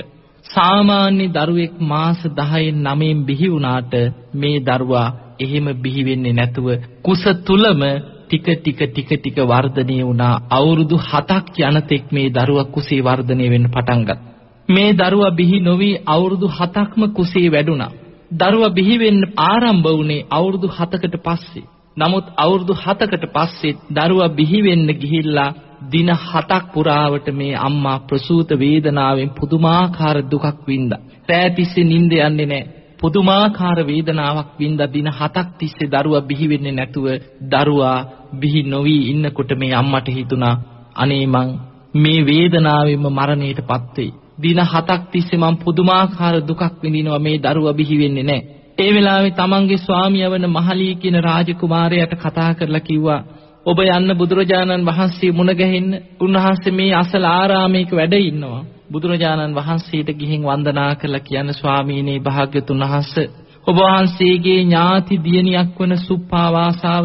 සාමාන්‍ය 0.46 1.27
දරුවෙක් 1.29 1.74
මාස 1.83 2.20
10න් 2.33 2.83
9න් 2.88 3.22
බිහි 3.24 3.48
වුණාට 3.50 3.94
මේ 4.35 4.57
දරුවා 4.61 5.09
එහෙම 5.40 5.66
බිහි 5.83 6.03
වෙන්නේ 6.05 6.33
නැතුව 6.33 6.68
කුස 7.03 7.24
තුලම 7.46 7.83
ටික 8.24 8.46
ටික 8.53 8.81
ටික 8.85 9.11
ටික 9.12 9.38
වර්ධනය 9.44 9.96
වුණා. 10.03 10.35
අවුරුදු 10.50 10.96
7ක් 11.09 11.57
යනතෙක් 11.70 12.05
මේ 12.12 12.29
දරුවා 12.31 12.70
කුසේ 12.72 13.03
වර්ධනය 13.03 13.46
වෙන්න 13.50 13.70
පටන් 13.70 14.03
ගත්තා. 14.03 14.34
මේ 14.68 14.92
දරුවා 14.92 15.31
බිහි 15.31 15.61
නොවි 15.61 15.90
අවුරුදු 16.07 16.46
7ක්ම 16.50 17.03
කුසේ 17.11 17.48
වැඩුණා. 17.50 17.92
දරුවා 18.33 18.68
බිහි 18.68 18.98
වෙන්න 18.98 19.22
ආරම්භ 19.44 19.88
වුණේ 19.88 20.27
අවුරුදු 20.31 20.68
7කට 20.68 21.16
පස්සේ. 21.18 21.64
නමුත් 21.96 22.27
අවුරුදු 22.37 22.74
7කට 22.77 23.27
පස්සේ 23.27 23.77
දරුවා 23.90 24.29
බිහි 24.31 24.61
වෙන්න 24.62 24.88
ගිහිල්ලා 24.94 25.55
දින 25.90 26.09
7ක් 26.22 26.62
පුරාවට 26.72 27.29
මේ 27.33 27.55
අම්මා 27.59 27.98
ප්‍රසූත 28.00 28.50
වේදනාවෙන් 28.55 29.31
පුදුමාකාර 29.31 30.16
දුකක් 30.24 30.66
වින්දා. 30.66 31.05
රෑ 31.29 31.50
තිස්සේ 31.50 31.85
නිින්ද 31.85 32.12
යන්නේ 32.12 32.46
නැහැ. 32.46 32.68
පුදුමාකාර 33.00 33.79
වේදනාවක් 33.83 34.50
වින්දා 34.59 34.92
දින 34.92 35.09
7ක් 35.12 35.46
තිස්සේ 35.59 35.92
දරුවා 35.92 36.20
බිහි 36.22 36.48
වෙන්නේ 36.48 36.72
නැතුව 36.72 37.07
දරුවා 37.53 37.98
බිහි 38.35 38.61
නොවි 38.64 38.96
ඉන්නකොට 39.11 39.50
මේ 39.59 39.74
අම්මට 39.74 40.09
හිතුණා 40.09 40.57
අනේ 40.96 41.24
මං 41.27 41.48
මේ 41.94 42.20
වේදනාවෙන්ම 42.24 43.07
මරණයටපත් 43.11 43.96
වෙයි. 43.96 44.12
දින 44.38 44.61
7ක් 44.64 45.01
තිස්සේ 45.12 45.38
මම 45.38 45.57
පුදුමාකාර 45.57 46.37
දුකක් 46.42 46.62
විඳිනවා 46.83 47.18
මේ 47.18 47.38
දරුවා 47.38 47.73
බිහි 47.73 47.99
වෙන්නේ 47.99 48.23
නැහැ. 48.23 48.42
ඒ 48.79 48.90
වෙලාවේ 48.90 49.33
තමන්ගේ 49.33 49.79
ස්වාමියා 49.79 50.31
වන 50.31 50.47
මහලී 50.49 50.94
කියන 50.94 51.16
රාජකුමාරයාට 51.20 52.14
කතා 52.16 52.51
කරලා 52.55 52.81
කිව්වා 52.81 53.20
ඔබ 53.66 53.79
යන්න 53.81 54.11
බුදුරජාණන් 54.14 54.87
වහන්සේ 54.87 55.33
මුණ 55.33 55.51
ගැහෙන්න. 55.53 55.90
උන්වහන්සේ 56.20 56.73
මේ 56.73 56.94
අසල 56.94 57.25
ආරාමයක 57.31 57.90
වැඩ 57.92 58.14
ඉන්නවා. 58.23 58.64
බුදුරජාණන් 58.90 59.55
වහන්සේට 59.55 60.09
ගිහින් 60.14 60.42
වන්දනා 60.42 60.92
කරලා 60.97 61.20
කියන 61.20 61.49
ස්වාමීනි 61.53 62.14
භාග්‍යතුන් 62.20 62.85
වහන්සේ 62.85 63.29
ඔබ 63.66 63.77
වහන්සේගේ 63.79 64.59
ඥාති 64.61 65.14
දියණියක් 65.18 65.79
වන 65.79 65.92
සුප්පා 65.99 66.49
වාසාව 66.53 67.05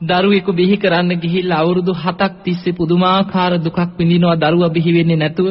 දරුවෙකු 0.00 0.52
බිහි 0.52 0.76
කරන්න 0.76 1.12
ගිහිල්ලා 1.16 1.58
අවුරුදු 1.58 1.92
7ක් 1.96 2.30
තිස්සේ 2.44 2.72
පුදුමාකාර 2.72 3.52
දුකක් 3.58 3.78
විඳිනවා 3.98 4.36
දරුවා 4.36 4.68
බිහි 4.68 4.94
වෙන්නේ 4.94 5.16
නැතුව. 5.16 5.48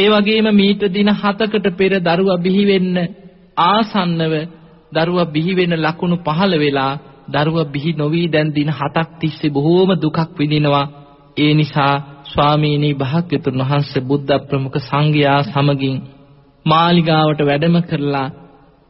ඒ 0.00 0.08
වගේම 0.08 0.48
මීට 0.52 0.82
දින 0.90 1.10
7කට 1.16 1.68
පෙර 1.72 1.92
දරුවා 2.00 2.38
බිහි 2.38 2.64
වෙන්න 2.66 2.96
ආසන්නව 3.64 4.34
දරුවා 4.92 5.26
බිහි 5.26 5.52
වෙන 5.54 5.72
ලකුණු 5.78 6.16
පහළ 6.18 6.54
වෙලා 6.58 6.92
දරුවා 7.28 7.66
බිහි 7.66 7.92
නොවි 7.92 8.22
දැන් 8.28 8.54
දින 8.54 8.70
7ක් 8.72 9.06
තිස්සේ 9.20 9.50
බොහෝම 9.50 9.90
දුකක් 9.96 10.18
විඳිනවා. 10.38 10.86
ඒ 11.36 11.52
නිසා 11.54 11.94
ස්වාමීනි 12.24 12.90
භාග්‍යතුන් 12.94 13.60
වහන්සේ 13.60 14.02
බුද්ධ 14.02 14.38
ප්‍රමුඛ 14.46 14.78
සංඝයා 14.80 15.40
සමගින් 15.44 15.96
මාලිගාවට 16.66 17.40
වැඩම 17.40 17.76
කරලා 17.82 18.28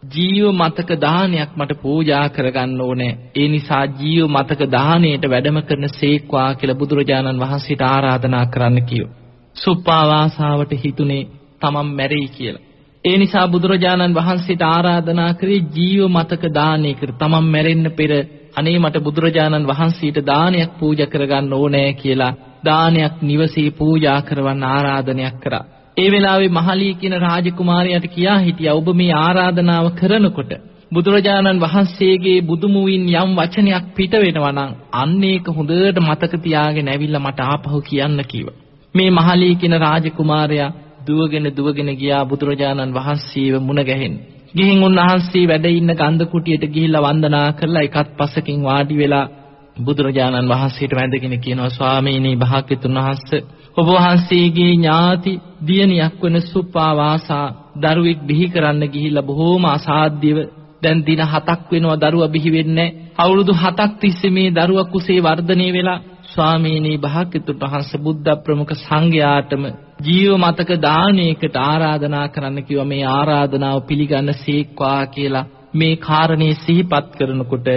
ජීව 0.03 0.45
මතක 0.53 0.91
දානයක් 0.99 1.51
මට 1.57 1.81
පූජා 1.83 2.27
කරගන්න 2.29 2.81
ඕනේ. 2.81 3.13
ඒ 3.35 3.49
නිසා 3.49 3.85
ජීව 3.95 4.25
මතක 4.29 4.61
දාණයට 4.69 5.25
වැඩම 5.25 5.59
කරන 5.63 5.87
සේක්වා 5.91 6.51
කියලා 6.55 6.79
බුදුරජාණන් 6.79 7.41
වහන්සේට 7.41 7.83
ආරාධනා 7.85 8.47
කරන්න 8.47 8.79
කිව්වා. 8.83 9.20
සුප්පාවාසාවට 9.57 10.73
හිතුනේ 10.85 11.23
තමන් 11.61 11.89
මැරෙයි 11.93 12.29
කියලා. 12.29 12.67
ඒ 13.05 13.17
නිසා 13.19 13.49
බුදුරජාණන් 13.49 14.15
වහන්සේට 14.15 14.63
ආරාධනා 14.65 15.33
කරේ 15.35 15.61
ජීව 15.75 16.03
මතක 16.09 16.43
දානයකට 16.55 17.13
තමන් 17.19 17.47
මැරෙන්න 17.47 17.91
පෙර 17.93 18.13
අනේ 18.57 18.79
මට 18.79 18.97
බුදුරජාණන් 18.99 19.69
වහන්සේට 19.69 20.19
දානයක් 20.27 20.73
පූජා 20.79 21.07
කරගන්න 21.07 21.53
ඕනේ 21.53 21.93
කියලා 21.95 22.33
දානයක් 22.65 23.15
නිවසේ 23.23 23.71
පූජා 23.73 24.21
කරවන්න 24.23 24.65
ආරාධනයක් 24.67 25.37
කරා. 25.41 25.65
ඒ 25.97 26.09
වෙලාවේ 26.11 26.51
මහලී 26.51 26.95
කියන 26.95 27.17
රාජකුමාරයාට 27.19 28.07
කියා 28.07 28.39
හිටියා 28.39 28.75
ඔබ 28.75 28.89
මේ 28.95 29.13
ආරාධනාව 29.19 29.87
කරනකොට 29.95 30.53
බුදුරජාණන් 30.93 31.63
වහන්සේගේ 31.63 32.39
බුදුමුවින් 32.43 33.05
යම් 33.15 33.31
වචනයක් 33.37 33.85
පිට 33.97 34.15
වෙනවා 34.19 34.53
නම් 34.53 34.73
අන්න 34.95 35.23
ඒක 35.25 35.47
හොඳට 35.51 36.01
මතක 36.01 36.33
තියාගෙන 36.39 36.89
ඇවිල්ලා 36.89 37.21
මට 37.21 37.41
ආපහු 37.45 37.81
කියන්න 37.83 38.25
කිව්වා. 38.25 38.60
මේ 38.95 39.11
මහලී 39.13 39.55
කියන 39.55 39.77
රාජකුමාරයා 39.79 40.71
දුවගෙන 41.07 41.47
දුවගෙන 41.57 41.91
ගියා 41.95 42.25
බුදුරජාණන් 42.25 42.95
වහන්සේව 42.95 43.55
මුණ 43.61 43.83
ගැහෙන්න. 43.83 44.15
ගිහින් 44.55 44.81
උන්වහන්සේ 44.83 45.45
වැඩ 45.45 45.67
ඉන්න 45.71 45.93
ගන්ධ 45.95 46.27
කුටියට 46.27 46.65
ගිහිල්ලා 46.69 47.03
වන්දනා 47.03 47.49
කරලා 47.53 47.83
එකත් 47.83 48.11
පස්සකින් 48.19 48.61
වාඩි 48.63 48.95
වෙලා 48.97 49.31
බුදුරජාණන් 49.77 50.49
වහන්සේට 50.49 50.93
වැඳගෙන 50.93 51.37
කියනවා 51.39 51.71
ස්වාමීනි 51.71 52.37
භාග්‍යතුන් 52.37 52.99
වහන්සේ 52.99 53.47
ඔබ 53.77 53.87
වහන්සේගේ 53.89 54.73
ඥාති 54.73 55.33
දියණියක් 55.67 56.17
වන 56.23 56.37
සුප්පාවාසා 56.43 57.47
දරුවෙක් 57.77 58.21
බිහි 58.23 58.47
කරන්න 58.49 58.83
ගිහිල්ලා 58.89 59.23
බොහෝම 59.23 59.65
අසාධ්‍යව 59.67 60.39
දැන් 60.83 60.99
දින 61.03 61.23
7ක් 61.29 61.61
වෙනවා 61.71 62.01
දරුවා 62.03 62.29
බිහි 62.29 62.51
වෙන්නේ 62.53 62.95
අවුරුදු 63.19 63.53
7ක් 63.55 63.91
තිස්සේ 64.01 64.31
මේ 64.31 64.49
දරුවා 64.53 64.85
කුසේ 64.87 65.21
වර්ධනය 65.21 65.67
වෙලා 65.73 65.99
ස්වාමීනි 66.33 66.93
භාග්‍යතුන් 66.99 67.61
වහන්සේ 67.63 68.01
බුද්ධ 68.01 68.35
ප්‍රමුඛ 68.45 68.75
සංඝයාටම 68.79 69.65
ජීව 70.01 70.33
මතක 70.37 70.71
දානයකට 70.81 71.57
ආරාධනා 71.63 72.27
කරන්න 72.29 72.59
කිව්වා. 72.63 72.85
මේ 72.85 73.05
ආරාධනාව 73.11 73.79
පිළිගන්න 73.83 74.33
සීක්වා 74.35 75.03
කියලා 75.07 75.49
මේ 75.75 75.95
කාරණේ 75.99 76.55
සිහිපත් 76.55 77.09
කරනකොට 77.19 77.69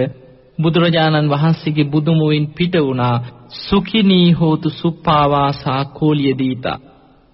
බුදුරජාණන් 0.58 1.30
වහන්සේගේ 1.30 1.90
බුදුමුවින් 1.90 2.46
පිට 2.48 2.74
වුණා. 2.78 3.16
සුඛිනී 3.60 4.28
හෝතු 4.32 4.68
සුප්පාවාසා 4.72 5.82
කෝලිය 5.92 6.34
දීතා. 6.38 6.78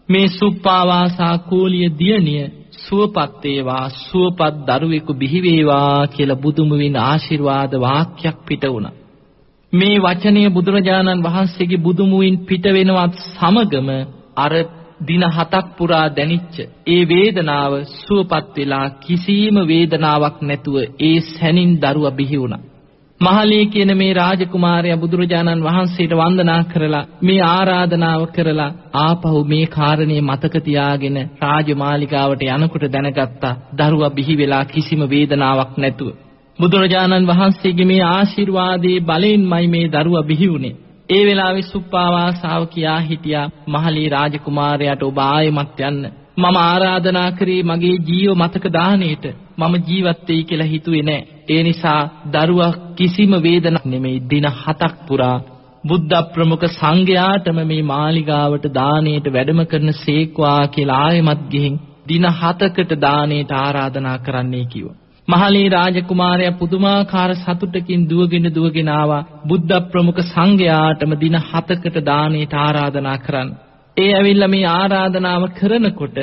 මේ 0.09 0.27
සුප්පාවාසා 0.31 1.37
කෝලිය 1.41 1.89
දියණිය 1.99 2.45
සුවපත් 2.81 3.45
වේවා 3.45 3.85
සුවපත් 4.01 4.55
දරුවෙකු 4.69 5.13
බිහි 5.15 5.43
වේවා 5.43 6.07
කියලා 6.07 6.37
බුදුමුවින් 6.37 6.97
ආශිර්වාද 7.01 7.73
වාක්‍යයක් 7.81 8.39
පිට 8.47 8.65
වුණා. 8.65 9.00
මේ 9.73 9.99
වචනය 9.99 10.41
බුදුරජාණන් 10.49 11.23
වහන්සේගේ 11.23 11.77
බුදුමුවින් 11.79 12.37
පිට 12.45 12.65
වෙනවත් 12.69 13.19
සමගම 13.25 13.89
අර 14.37 14.53
දින 15.03 15.25
හතක් 15.27 15.67
පුරා 15.77 16.07
දැනිච්ච 16.09 16.57
ඒ 16.87 17.03
වේදනාව 17.05 17.73
සුවපත් 17.97 18.57
වෙලා 18.57 18.87
කිසිම 19.01 19.57
වේදනාවක් 19.65 20.37
නැතුව 20.43 20.77
ඒ 21.01 21.17
සැනින් 21.27 21.71
දරුවා 21.77 22.11
බිහි 22.11 22.41
වුණා. 22.41 22.67
මහලී 23.21 23.67
කියන 23.67 23.93
මේ 23.97 24.13
රාජකුමාරයා 24.13 24.97
බුදුරජාණන් 24.97 25.65
වහන්සේට 25.65 26.13
වන්දනා 26.13 26.63
කරලා 26.65 27.05
මේ 27.23 27.41
ආරාධනාව 27.49 28.23
කරලා 28.29 28.71
ආපහු 29.01 29.45
මේ 29.45 29.67
කාරණේ 29.67 30.21
මතක 30.21 30.65
තියාගෙන 30.65 31.19
රාජමාලිගාවට 31.43 32.43
යනකොට 32.49 32.89
දැනගත්තා 32.89 33.55
දරුවා 33.79 34.11
බිහි 34.11 34.35
වෙලා 34.37 34.65
කිසිම 34.65 35.03
වේදනාවක් 35.11 35.73
නැතුව. 35.77 36.11
බුදුරජාණන් 36.61 37.29
වහන්සේගේ 37.29 37.87
මේ 37.87 38.05
ආශිර්වාදයේ 38.09 39.01
බලෙන්මයි 39.03 39.67
මේ 39.69 39.91
දරුවා 39.91 40.23
බිහි 40.23 40.49
වුනේ 40.49 40.79
ඒ 41.09 41.23
වෙලාවේ 41.27 41.63
සුප්පාවාසාව 41.65 42.65
කියා 42.67 43.01
හිටියා 43.03 43.51
මහලී 43.69 44.09
රාජකුමාරයාට 44.09 45.03
ඔබ 45.03 45.19
ආයෙමත් 45.23 45.81
යන්න 45.83 46.03
මම 46.39 46.59
ආරාධනා 46.59 47.31
කරේ 47.33 47.63
මගේ 47.63 47.97
ජීව 48.05 48.31
මතක 48.35 48.73
දාණයට 48.73 49.25
මම 49.59 49.75
ජීවත් 49.89 50.29
වෙයි 50.29 50.45
කියලා 50.45 50.67
හිතුවේ 50.67 51.03
නෑ. 51.03 51.23
ඒ 51.49 51.63
නිසා 51.63 52.01
දරුවා 52.33 52.71
කිසිම 52.97 53.33
වේදනාවක් 53.39 53.87
නෙමෙයි 53.87 54.23
දින 54.31 54.47
7ක් 54.59 54.93
පුරා 55.09 55.37
බුද්ධ 55.85 56.23
ප්‍රමුඛ 56.33 56.67
සංඝයාටම 56.71 57.61
මේ 57.65 57.83
මාලිගාවට 57.85 58.67
දාණයට 58.75 59.27
වැඩම 59.33 59.63
කරන 59.67 59.93
සේක්වා 59.99 60.61
කියලා 60.69 61.03
ආයෙමත් 61.03 61.45
ගිහින් 61.51 61.81
දින 62.09 62.27
7කට 62.39 63.01
දාණයට 63.01 63.53
ආරාධනා 63.57 64.19
කරන්නයි 64.19 64.67
කිව්වා. 64.67 65.00
මහලී 65.31 65.69
රාජකුමාරයා 65.69 66.59
පුදුමාකාර 66.59 67.33
සතුටකින් 67.37 68.03
දුවගෙන 68.11 68.47
දුවගෙන 68.55 68.91
ආවා 68.91 69.25
බුද්ධ 69.49 69.81
ප්‍රමුඛ 69.91 70.21
සංඝයාටම 70.27 71.13
දින 71.21 71.37
7කට 71.45 71.99
දාණයට 72.05 72.55
ආරාධනා 72.57 73.19
කරන්න. 73.19 73.51
ඒ 73.97 74.13
ඇවිල්ලා 74.15 74.49
මේ 74.49 74.67
ආරාධනාව 74.73 75.43
කරනකොට 75.59 76.19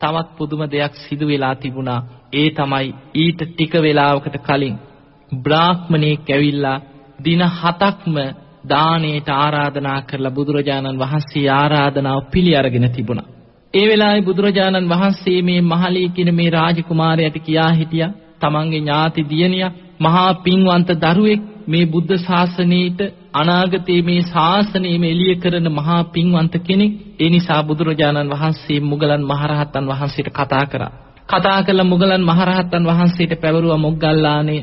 තවත් 0.00 0.28
පුදුම 0.38 0.62
දෙයක් 0.66 0.94
සිදු 0.98 1.26
වෙලා 1.28 1.54
තිබුණා. 1.54 2.00
ඒ 2.32 2.48
තමයි 2.50 2.88
ඊට 3.14 3.40
ටික 3.44 3.72
වේලාවකට 3.76 4.36
කලින් 4.38 4.76
බ්‍රාහ්මණෙක් 5.32 6.28
ඇවිල්ලා 6.30 6.82
දින 7.24 7.42
7ක්ම 7.56 8.16
දාණයට 8.68 9.28
ආරාධනා 9.36 10.00
කරලා 10.02 10.30
බුදුරජාණන් 10.30 11.00
වහන්සේ 11.00 11.48
ආරාධනාව 11.52 12.20
පිළි 12.32 12.52
අරගෙන 12.56 12.86
තිබුණා. 12.90 13.32
ඒ 13.74 13.86
වෙලාවේ 13.88 14.22
බුදුරජාණන් 14.22 14.88
වහන්සේ 14.88 15.40
මේ 15.42 15.60
මහලී 15.62 16.08
කියන 16.10 16.30
මේ 16.34 16.50
රාජකුමාරයාට 16.50 17.38
කියා 17.40 17.72
හිටියා 17.72 18.12
තමන්ගේ 18.40 18.80
ඥාති 18.80 19.22
දියණිය 19.24 19.66
මහා 20.00 20.30
පින්වන්ත 20.36 20.90
දරුවෙක් 21.02 21.42
මේ 21.66 21.86
බුද්ධ 21.86 22.14
ශාසනයට 22.18 23.00
අනාගතයේ 23.34 24.02
මේ 24.02 24.20
ශාසනයම 24.24 25.04
එළිය 25.04 25.34
කරන 25.36 25.68
මහා 25.70 26.02
පින්වන්ත 26.06 26.54
කෙනෙක්. 26.60 26.92
ඒ 27.20 27.30
නිසා 27.30 27.62
බුදුරජාණන් 27.62 28.32
වහන්සේ 28.32 28.80
මුගලන් 28.82 29.22
මහරහතන් 29.24 29.84
වහන්සේට 29.86 30.30
කතා 30.30 30.64
කරා. 30.66 30.92
කතා 31.28 31.60
කළ 31.62 31.82
මුගලන් 31.84 32.22
මහරහතන් 32.22 32.84
වහන්සේට 32.84 33.32
පැවරුවා 33.36 33.78
මොග්ගල්ලානේ 33.78 34.62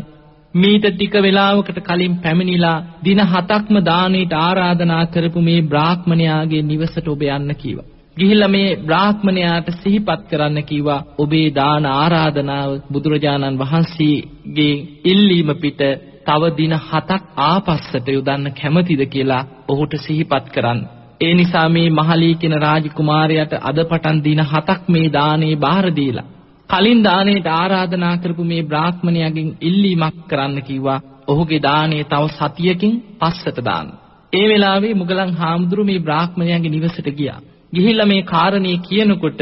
මීට 0.54 0.86
ටික 0.88 1.14
වෙලාවකට 1.18 1.80
කලින් 1.82 2.16
පැමිණිලා 2.18 2.84
දින 3.04 3.20
හතක්ම 3.22 3.76
දානෙට 3.84 4.34
ආරාධනා 4.38 5.06
කරපු 5.08 5.42
මේ 5.42 5.62
බ්‍රාහ්මණයාගේ 5.64 6.64
නිවසට 6.64 7.08
ඔබ 7.08 7.22
යන්න 7.28 7.56
කීවා. 7.56 7.93
ගිහිල්ලා 8.18 8.48
මේ 8.48 8.70
බ්‍රාහ්මණයාට 8.80 9.70
සිහිපත් 9.74 10.24
කරන්න 10.30 10.64
කිව්වා 10.64 11.04
ඔබේ 11.18 11.48
දාන 11.52 11.86
ආරාධනාව 11.92 12.72
බුදුරජාණන් 12.92 13.60
වහන්සේගේ 13.60 14.74
ඉල්ලීම 15.04 15.50
පිට 15.56 15.82
තව 16.26 16.52
දින 16.58 16.76
7ක් 16.82 17.22
ආපස්සට 17.44 18.08
යොදන්න 18.08 18.52
කැමතිද 18.54 19.02
කියලා 19.08 19.48
ඔහුට 19.68 19.94
සිහිපත් 19.98 20.46
කරන්න. 20.50 20.82
ඒ 21.22 21.34
නිසා 21.34 21.68
මේ 21.70 21.90
මහලී 21.92 22.36
කියන 22.36 22.56
රාජකුමාරයාට 22.60 23.54
අද 23.62 23.80
පටන් 23.84 24.20
දින 24.24 24.42
7ක් 24.48 24.80
මේ 24.88 25.08
දානේ 25.12 25.56
බාර 25.58 25.88
දීලා 25.96 26.28
කලින් 26.70 27.02
දාණයට 27.04 27.48
ආරාධනා 27.52 28.16
කරපු 28.18 28.44
මේ 28.44 28.64
බ්‍රාහ්මණයාගෙන් 28.64 29.50
ඉල්ලීමක් 29.62 30.20
කරන්න 30.28 30.62
කිව්වා. 30.62 31.00
ඔහුගේ 31.28 31.62
දාණය 31.62 32.04
තව 32.04 32.24
සතියකින් 32.32 32.94
පස්සට 33.20 33.58
දාන්න. 33.66 33.90
ඒ 34.34 34.46
වෙලාවේ 34.50 34.94
මුගලන් 34.94 35.34
හාමුදුරු 35.34 35.84
මේ 35.84 36.00
බ්‍රාහ්මණයාගේ 36.00 36.72
නිවසට 36.72 37.10
ගියා. 37.12 37.42
ගිහිල්ලා 37.74 38.06
මේ 38.06 38.22
කාරණේ 38.24 38.78
කියනකොට 38.80 39.42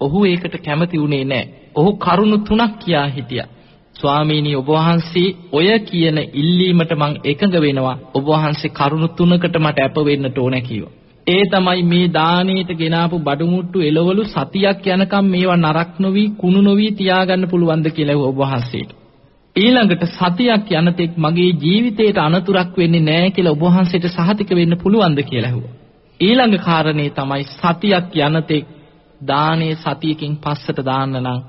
ඔහු 0.00 0.24
ඒකට 0.24 0.56
කැමති 0.60 0.98
වුණේ 0.98 1.24
නැහැ. 1.24 1.52
ඔහු 1.74 1.90
කරුණු 1.96 2.38
තුනක් 2.40 2.72
කියා 2.78 3.06
හිටියා. 3.08 3.48
ස්වාමීනි 3.96 4.52
ඔබ 4.56 4.68
වහන්සේ 4.68 5.28
ඔය 5.52 5.68
කියන 5.80 6.18
ඉල්ලීමට 6.34 6.92
මං 6.94 7.12
එකඟ 7.24 7.56
වෙනවා. 7.60 7.96
ඔබ 8.14 8.26
වහන්සේ 8.26 8.70
කරුණු 8.70 9.08
තුනකට 9.10 9.56
මට 9.56 9.78
අප 9.80 9.96
වෙන්නට 10.04 10.38
ඕන 10.38 10.56
කිව්වා. 10.62 10.92
ඒ 11.26 11.44
තමයි 11.46 11.82
මේ 11.84 12.08
දානෙට 12.10 12.70
ගෙනාපු 12.74 13.18
බඩුමුට්ටු 13.20 13.78
එළවලු 13.80 14.24
සතියක් 14.26 14.86
යනකම් 14.88 15.26
මේවා 15.26 15.56
නරක් 15.58 15.92
නොවි 15.98 16.24
කුණු 16.36 16.60
නොවි 16.62 16.86
තියාගන්න 16.92 17.48
පුළුවන්ද 17.48 17.88
කියලා 17.90 18.20
ඔබ 18.24 18.38
වහන්සේට. 18.42 18.90
ඊළඟට 19.56 20.04
සතියක් 20.12 20.70
යනතෙක් 20.72 21.12
මගේ 21.18 21.50
ජීවිතේට 21.62 22.18
අනතුරක් 22.18 22.72
වෙන්නේ 22.76 23.02
නැහැ 23.02 23.30
කියලා 23.30 23.56
ඔබ 23.56 23.66
වහන්සේට 23.66 24.06
සහතික 24.10 24.50
වෙන්න 24.52 24.78
පුළුවන්ද 24.78 25.20
කියලා 25.24 25.50
ඇහුවා. 25.50 25.75
ඊළඟ 26.20 26.56
කාරණේ 26.58 27.10
තමයි 27.10 27.44
සතියක් 27.50 28.16
යනතෙක් 28.18 28.66
දානේ 29.20 29.74
සතියකින් 29.76 30.36
පස්සට 30.36 30.78
දාන්න 30.82 31.16
නම් 31.16 31.40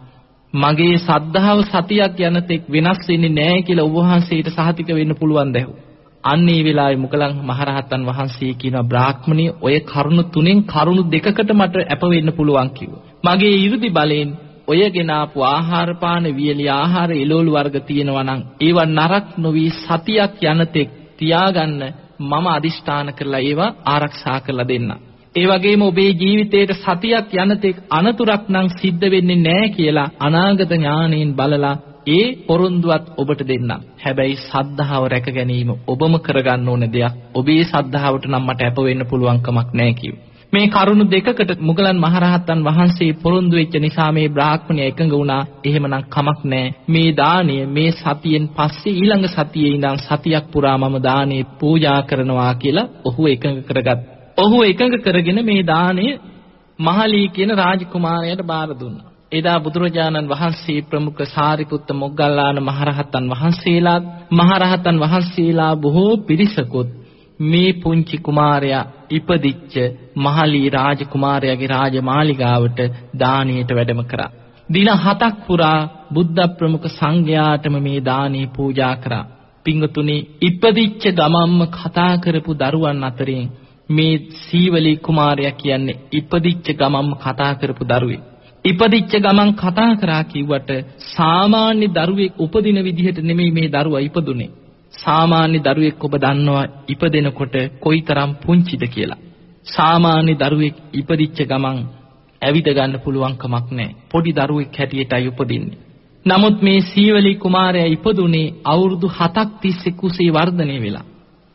මගේ 0.53 0.97
සද්ධාව 0.99 1.59
සතියක් 1.63 2.19
යනතෙක් 2.21 2.63
වෙනස් 2.67 3.01
වෙන්නේ 3.07 3.29
නැහැ 3.31 3.61
කියලා 3.61 3.85
ඔබ 3.85 3.95
වහන්සේට 3.97 4.49
සහතික 4.49 4.89
වෙන්න 4.89 5.15
පුළුවන් 5.15 5.53
දැහුවා. 5.53 5.85
අන්න 6.23 6.49
ඒ 6.49 6.61
වෙලාවේ 6.63 6.97
මුගලන් 6.97 7.33
මහරහතන් 7.41 8.03
වහන්සේ 8.05 8.53
කියන 8.53 8.77
බ්‍රාහ්මණී 8.83 9.55
ඔය 9.61 9.75
කරුණු 9.83 10.23
තුනෙන් 10.25 10.59
කරුණු 10.65 11.03
දෙකකට 11.05 11.51
මට 11.51 11.75
අප 11.87 12.01
වෙන්න 12.05 12.29
පුළුවන් 12.31 12.69
කිව්වා. 12.69 13.05
මගේ 13.25 13.55
이르දි 13.57 13.89
බලෙන් 13.89 14.29
ඔය 14.67 14.81
ගෙනාපු 14.89 15.37
ආහාර 15.45 15.91
පාන 15.95 16.25
වියලි 16.35 16.65
ආහාර 16.71 17.11
එළවලු 17.13 17.51
වර්ග 17.51 17.75
තියෙනවා 17.81 18.23
නම් 18.23 18.41
ඒවා 18.61 18.87
නරක් 18.89 19.27
නොවි 19.37 19.63
සතියක් 19.77 20.43
යනතෙක් 20.45 20.89
තියාගන්න 21.17 21.81
මම 22.19 22.47
අදිෂ්ඨාන 22.47 23.09
කරලා 23.13 23.41
ඒවා 23.41 23.75
ආරක්ෂා 23.85 24.39
කරලා 24.39 24.67
දෙන්න. 24.67 24.91
ඒ 25.35 25.45
වගේම 25.45 25.81
ඔබේ 25.81 26.11
ජීවිතේට 26.13 26.71
සතියක් 26.75 27.33
යනතෙක් 27.35 27.77
අනතුරක් 27.89 28.43
නම් 28.49 28.67
සිද්ධ 28.79 29.05
වෙන්නේ 29.11 29.43
නැහැ 29.43 29.69
කියලා 29.69 30.11
අනාගත 30.19 30.71
ඥාණයෙන් 30.71 31.31
බලලා 31.33 31.75
ඒ 32.07 32.25
පොරොන්දුවත් 32.47 33.05
ඔබට 33.17 33.41
දෙන්නම්. 33.47 33.83
හැබැයි 34.03 34.37
සද්ධාව 34.41 35.03
රැක 35.05 35.27
ගැනීම 35.35 35.69
ඔබම 35.87 36.13
කරගන්න 36.19 36.69
ඕන 36.69 36.85
දෙයක්. 36.93 37.13
ඔබේ 37.33 37.63
සද්ධාවට 37.63 38.25
නම් 38.25 38.43
මට 38.43 38.61
අප 38.61 38.77
වෙන්න 38.79 39.09
පුළුවන් 39.09 39.41
කමක් 39.41 39.69
නැහැ 39.73 39.93
කිව්වා. 39.93 40.26
මේ 40.53 40.67
කරුණු 40.67 41.05
දෙකකට 41.05 41.51
මුගලන් 41.59 41.97
මහරහතන් 41.97 42.59
වහන්සේ 42.63 43.15
පොරොන්දු 43.15 43.55
වෙච්ච 43.55 43.73
නිසා 43.77 44.11
මේ 44.11 44.27
බ්‍රාහ්මණය 44.29 44.81
එකඟ 44.81 45.11
වුණා. 45.11 45.47
එහෙමනම් 45.65 46.05
කමක් 46.07 46.39
නැහැ. 46.43 46.73
මේ 46.87 47.09
දාණය 47.13 47.57
මේ 47.67 47.91
සතියෙන් 47.93 48.45
පස්සේ 48.49 48.93
ඊළඟ 48.93 49.27
සතියේ 49.27 49.73
ඉඳන් 49.73 49.99
සතියක් 49.99 50.45
පුරා 50.51 50.77
මම 50.77 50.95
දානේ 51.01 51.43
පූජා 51.59 51.99
කරනවා 52.01 52.53
කියලා 52.53 52.87
ඔහු 53.05 53.21
එකඟ 53.27 53.59
කරගත්. 53.63 53.99
ඔහු 54.37 54.57
එකඟ 54.63 54.97
කරගෙන 54.99 55.39
මේ 55.45 55.61
දාණය 55.63 56.05
මහලී 56.79 57.27
කියන 57.29 57.51
රාජකුමාරයාට 57.53 58.43
බාර 58.43 58.69
දුන්නා. 58.71 59.07
එදා 59.31 59.57
බුදුරජාණන් 59.59 60.29
වහන්සේ 60.29 60.79
ප්‍රමුඛ 60.81 61.23
සාරිපුත්ත 61.27 61.89
මොග්ගල්ලාන 61.93 62.57
මහරහතන් 62.61 63.25
වහන්සේලාත් 63.29 64.03
මහරහතන් 64.31 64.97
වහන්සේලා 64.99 65.73
බොහෝ 65.77 66.13
පිරිසකුත් 66.19 66.89
මේ 67.39 67.71
පුංචි 67.73 68.17
කුමාරයා 68.17 68.85
ඉපදිච්ච 69.09 69.73
මහලී 70.17 70.69
රාජකුමාරයාගේ 70.69 71.67
රාජමාලිගාවට 71.67 72.79
දානීයට 73.19 73.71
වැඩම 73.71 74.01
කරා. 74.03 74.31
දින 74.69 74.89
හතක් 74.95 75.35
පුරා 75.47 75.79
බුද්ධ 76.13 76.47
ප්‍රමුඛ 76.57 76.87
සංඝයාටම 76.89 77.75
මේ 77.81 77.99
දානේ 78.01 78.47
පූජා 78.55 78.95
කරා. 78.95 79.25
පිංගතුනි 79.65 80.17
ඉපදිච්ච 80.41 81.03
ගමම්ම 81.11 81.61
කතා 81.67 82.13
කරපු 82.17 82.51
දරුවන් 82.53 83.03
අතරින් 83.03 83.45
මේ 83.89 84.13
සීවලී 84.41 84.97
කුමාරයා 84.97 85.51
කියන්නේ 85.51 85.99
ඉපදිච්ච 86.11 86.67
ගමම්ම 86.73 87.11
කතා 87.15 87.53
කරපු 87.53 87.83
දරුවෙක්. 87.85 88.21
ඉපදිච්ච 88.65 89.11
ගමන් 89.15 89.51
කතා 89.53 89.91
කරා 89.95 90.23
කිව්වට 90.23 90.71
සාමාන්‍ය 91.07 91.87
දරුවෙක් 91.87 92.33
උපදින 92.39 92.79
විදිහට 92.83 93.19
නෙමෙයි 93.21 93.51
මේ 93.51 93.69
දරුවා 93.69 93.99
ඉපදුනේ. 93.99 94.49
සාමාන්‍ය 94.93 95.59
දරුවෙක් 95.59 96.03
ඔබ 96.03 96.13
දන්නවා 96.15 96.65
ඉපදෙනකොට 96.87 97.55
කොයිතරම් 97.79 98.31
පුංචිද 98.35 98.83
කියලා. 98.87 99.23
සාමාන්‍ය 99.67 100.33
දරුවෙක් 100.35 100.75
ඉපදිච්ච 100.93 101.39
ගමන් 101.43 101.79
ඇවිද 102.41 102.67
ගන්න 102.67 103.03
පුළුවන් 103.03 103.35
කමක් 103.37 103.67
නැහැ. 103.71 103.95
පොඩි 104.11 104.31
දරුවෙක් 104.31 104.77
හැටියටයි 104.77 105.27
උපදින්නේ. 105.27 105.77
නමුත් 106.25 106.57
මේ 106.61 106.79
සීවලි 106.81 107.35
කුමාරයා 107.35 107.87
ඉපදුනේ 107.87 108.53
අවුරුදු 108.63 109.07
7ක් 109.09 109.47
තිස්සේ 109.61 109.91
කුසේ 109.91 110.31
වර්ධනය 110.31 110.77
වෙලා. 110.81 111.05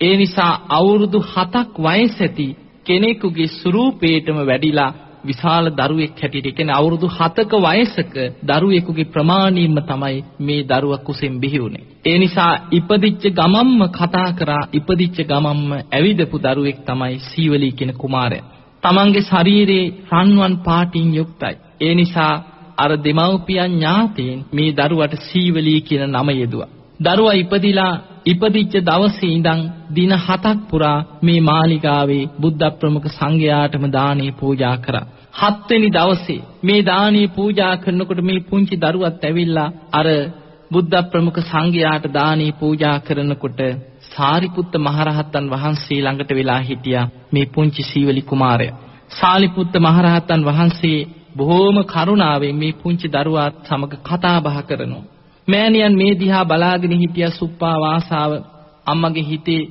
ඒ 0.01 0.15
නිසා 0.17 0.53
අවුරුදු 0.69 1.19
7ක් 1.35 1.75
වයස 1.79 2.17
ඇති 2.21 2.49
කෙනෙකුගේ 2.87 3.53
ස්වරූපේටම 3.53 4.39
වැඩිලා 4.47 4.93
විශාල 5.25 5.67
දරුවෙක් 5.73 6.21
හැටියට 6.23 6.49
කියන්නේ 6.53 6.75
අවුරුදු 6.75 7.07
7ක 7.11 7.53
වයසක 7.61 8.15
දරුවෙකුගේ 8.45 9.05
ප්‍රමාණීම 9.07 9.77
තමයි 9.83 10.19
මේ 10.41 10.63
දරුවා 10.65 11.01
කුසෙන් 11.01 11.35
බිහි 11.41 11.59
වුනේ. 11.59 11.85
ඒ 12.05 12.17
නිසා 12.19 12.53
ඉපදිච්ච 12.71 13.23
ගමම්ම 13.31 13.81
කතා 13.91 14.29
කරා 14.33 14.65
ඉපදිච්ච 14.73 15.19
ගමම්ම 15.25 15.71
ඇවිදපු 15.91 16.37
දරුවෙක් 16.39 16.79
තමයි 16.83 17.15
සීවලී 17.21 17.73
කියන 17.73 17.93
කුමාරයා. 17.95 18.49
තමන්ගේ 18.83 19.23
ශරීරයේ 19.23 19.93
රන්වන් 20.13 20.55
පාටින් 20.59 21.09
යුක්තයි. 21.15 21.55
ඒ 21.81 21.95
නිසා 21.95 22.35
අර 22.77 22.93
දෙමව්පියන් 22.99 23.73
ඥාතීන් 23.73 24.39
මේ 24.53 24.71
දරුවට 24.73 25.15
සීවලී 25.23 25.81
කියන 25.81 26.05
නම 26.09 26.29
යෙදුවා. 26.33 26.73
දරුවා 27.03 27.35
ඉපදිලා 27.35 27.93
ඉපදිච්ච 28.27 28.75
දවසේ 28.81 29.33
ඉඳන් 29.33 29.61
දින 29.91 30.13
7ක් 30.19 30.55
පුරා 30.71 30.99
මේ 31.23 31.41
මාලිගාවේ 31.41 32.29
බුද්ධ 32.41 32.69
ප්‍රමුඛ 32.73 33.09
සංඝයාටම 33.11 33.85
දානේ 33.91 34.33
පූජා 34.33 34.77
කරා. 34.77 35.07
හත්වෙනි 35.41 35.89
දවසේ 35.91 36.45
මේ 36.65 36.81
දානේ 36.83 37.27
පූජා 37.29 37.75
කරනකොට 37.77 38.21
මේ 38.21 38.45
පුංචි 38.51 38.77
දරුවත් 38.77 39.25
ඇවිල්ලා 39.25 39.71
අර 39.93 40.09
බුද්ධ 40.71 41.03
ප්‍රමුඛ 41.11 41.41
සංඝයාට 41.43 42.07
දානේ 42.11 42.53
පූජා 42.53 42.97
කරනකොට 42.99 43.61
සාරිපුත්ත 44.13 44.73
මහරහතන් 44.79 45.47
වහන්සේ 45.47 46.01
ළඟට 46.01 46.31
වෙලා 46.31 46.61
හිටියා 46.61 47.11
මේ 47.33 47.47
පුංචි 47.47 47.83
සීවලි 47.83 48.23
කුමාරයා. 48.23 48.79
සාලිපුත්ත 49.13 49.75
මහරහතන් 49.79 50.43
වහන්සේ 50.45 50.99
බොහෝම 51.37 51.79
කරුණාවෙන් 51.85 52.57
මේ 52.57 52.73
පුංචි 52.75 53.07
දරුවාත් 53.09 53.55
සමග 53.67 53.93
කතා 54.03 54.39
බහ 54.41 54.59
කරනවා. 54.69 55.12
මෑණියන් 55.49 55.97
මේ 55.97 56.13
දිහා 56.15 56.45
බලාගෙන 56.45 56.95
හිටිය 56.95 57.31
සුප්පා 57.31 57.77
වාසාව 57.81 58.33
අම්මගේ 58.87 59.25
හිතේ 59.25 59.63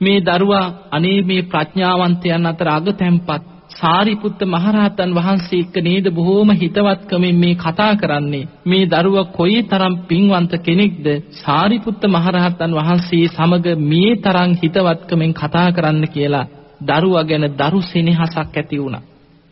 මේ 0.00 0.18
දරුවා 0.22 0.66
අනේ 0.90 1.18
මේ 1.22 1.42
ප්‍රඥාවන්තයන් 1.44 2.46
අතර 2.46 2.68
අගතැම්පත් 2.70 3.50
සාරිපුත්ත 3.70 4.40
මහරහතන් 4.44 5.10
වහන්සේ 5.14 5.60
එක්ක 5.60 5.76
නේද 5.80 6.06
බොහෝම 6.10 6.50
හිතවත්කමින් 6.52 7.36
මේ 7.36 7.54
කතා 7.56 7.92
කරන්නේ. 7.96 8.48
මේ 8.64 8.84
දරුවා 8.86 9.30
කොයිතරම් 9.30 9.94
පින්වන්ත 10.08 10.52
කෙනෙක්ද? 10.58 11.06
සාරිපුත්ත 11.34 12.02
මහරහතන් 12.06 12.72
වහන්සේ 12.74 13.28
සමග 13.28 13.66
මේ 13.82 14.12
තරම් 14.16 14.52
හිතවත්කමින් 14.54 15.32
කතා 15.34 15.68
කරන්න 15.72 16.04
කියලා 16.08 16.46
දරුවා 16.88 17.24
ගැන 17.24 17.46
දරු 17.52 17.80
සෙනෙහසක් 17.82 18.36
ඇති 18.36 18.76
වුණා. 18.78 19.02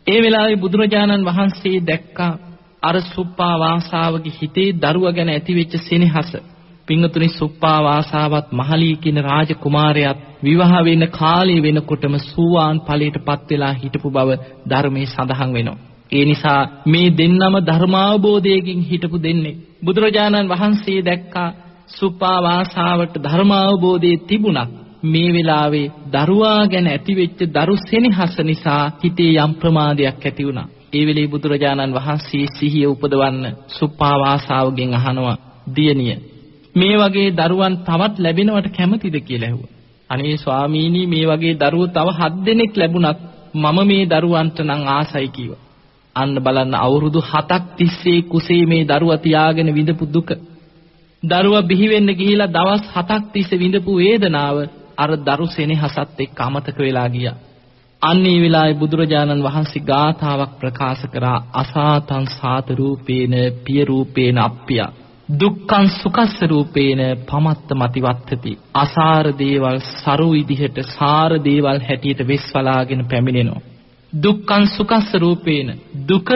ඒ 0.07 0.19
වෙලාවේ 0.21 0.57
බුදුරජාණන් 0.57 1.25
වහන්සේ 1.25 1.77
දැක්කා. 1.81 2.33
අර 2.83 2.95
සුප්පා 3.05 3.55
වාසාවගේ 3.59 4.37
හිතේ 4.41 4.69
දරුවා 4.81 5.11
ගැන 5.11 5.29
ඇතිවෙච්ච 5.29 5.73
සෙනෙහස 5.79 6.31
පිංගතුනි 6.87 7.29
සුප්පා 7.29 7.79
වාසාවත් 7.83 8.47
මහලී 8.51 8.95
කියන 8.95 9.19
රාජකුමාරයාත් 9.23 10.19
විවාහ 10.43 10.73
වෙන 10.85 11.03
කාලේ 11.09 11.59
වෙනකොටම 11.61 12.15
සූවාන් 12.23 12.77
ඵලයටපත් 12.79 13.49
වෙලා 13.49 13.73
හිටපු 13.73 14.09
බව 14.09 14.29
ධර්මයේ 14.69 15.05
සඳහන් 15.05 15.51
වෙනවා. 15.53 15.79
ඒ 16.11 16.25
නිසා 16.25 16.61
මේ 16.85 17.07
දෙන්නම 17.17 17.55
ධර්මාවබෝධයකින් 17.65 18.81
හිටපු 18.81 19.17
දෙන්නේ. 19.23 19.59
බුදුරජාණන් 19.85 20.49
වහන්සේ 20.49 20.99
දැක්කා 21.05 21.49
සුප්පා 21.89 22.37
වාසාවට 22.43 23.15
ධර්මාවබෝධයේ 23.23 24.23
තිබුණත් 24.23 24.71
මේ 25.03 25.29
වෙලාවේ 25.33 25.91
දරුවා 26.13 26.67
ගැන 26.67 26.87
ඇතිවෙච්ච 26.87 27.39
දරු 27.53 27.75
සෙනෙහස 27.81 28.35
නිසා 28.41 28.83
හිතේ 29.03 29.31
යම් 29.37 29.51
ප්‍රමාදයක් 29.53 30.25
ඇති 30.25 30.43
වුණා. 30.45 30.67
ඒ 30.93 31.03
වෙලේ 31.05 31.27
බුදුරජාණන් 31.27 31.95
වහන්සේ 31.95 32.45
සිහිය 32.49 32.87
උපදවන්න 32.87 33.45
සුප්පාවාසාවගෙන් 33.69 34.93
අහනවා 34.93 35.37
දියණිය 35.75 36.17
මේ 36.75 36.95
වගේ 36.97 37.29
දරුවන් 37.31 37.75
තවත් 37.79 38.15
ලැබෙනවට 38.17 38.67
කැමතිද 38.77 39.15
කියලා 39.21 39.47
ඇහුවා. 39.47 39.71
අනේ 40.09 40.37
ස්වාමීනි 40.37 41.01
මේ 41.05 41.25
වගේ 41.27 41.55
දරුවෝ 41.55 41.87
තව 41.87 42.07
හත් 42.11 42.33
දෙනෙක් 42.45 42.73
ලැබුණත් 42.77 43.19
මම 43.53 43.77
මේ 43.87 44.03
දරුවන්ට 44.05 44.57
නම් 44.59 44.81
ආසයි 44.89 45.27
කිව්වා. 45.27 45.63
අන්න 46.15 46.35
බලන්න 46.35 46.73
අවුරුදු 46.75 47.19
7ක් 47.23 47.61
තිස්සේ 47.77 48.21
කුසේ 48.23 48.63
මේ 48.65 48.83
දරුවා 48.85 49.17
තියාගෙන 49.17 49.75
විඳපු 49.75 50.05
දුක. 50.07 50.29
දරුවා 51.23 51.61
බිහි 51.61 51.87
වෙන්න 51.89 52.09
ගිහිලා 52.13 52.47
දවස් 52.47 52.83
7ක් 52.95 53.21
තිස්සේ 53.33 53.59
විඳපු 53.59 53.91
වේදනාව 53.95 54.57
අර 54.97 55.11
දරු 55.19 55.45
සෙනෙහසත් 55.47 56.19
එක්ක 56.19 56.39
අමතක 56.39 56.77
වෙලා 56.77 57.09
ගියා. 57.09 57.37
අන්නේ 58.01 58.37
වෙලාවේ 58.37 58.75
බුදුරජාණන් 58.75 59.43
වහන්සේ 59.43 59.83
ගාථාවක් 59.83 60.53
ප්‍රකාශ 60.59 61.05
කරා 61.07 61.39
අසාතං 61.53 62.25
සාත 62.31 62.67
රූපේන 62.71 63.33
පිය 63.63 63.81
රූපේන 63.85 64.37
අප්පිය 64.39 64.81
දුක්ඛං 65.39 65.87
සුඛස්ස 65.93 66.37
රූපේන 66.43 67.01
පමත්ත 67.25 67.69
මතිවත්තති 67.75 68.59
අසාර 68.75 69.25
දේවල් 69.37 69.77
සරු 69.93 70.29
විදිහට 70.31 70.77
සාර 70.89 71.31
දේවල් 71.43 71.79
හැටියට 71.81 72.27
වෙස්වලාගෙන 72.27 73.01
පැමිණෙනවා 73.05 73.65
දුක්ඛං 74.13 74.65
සුඛස්ස 74.67 75.09
රූපේන 75.15 75.67
දුක 76.05 76.29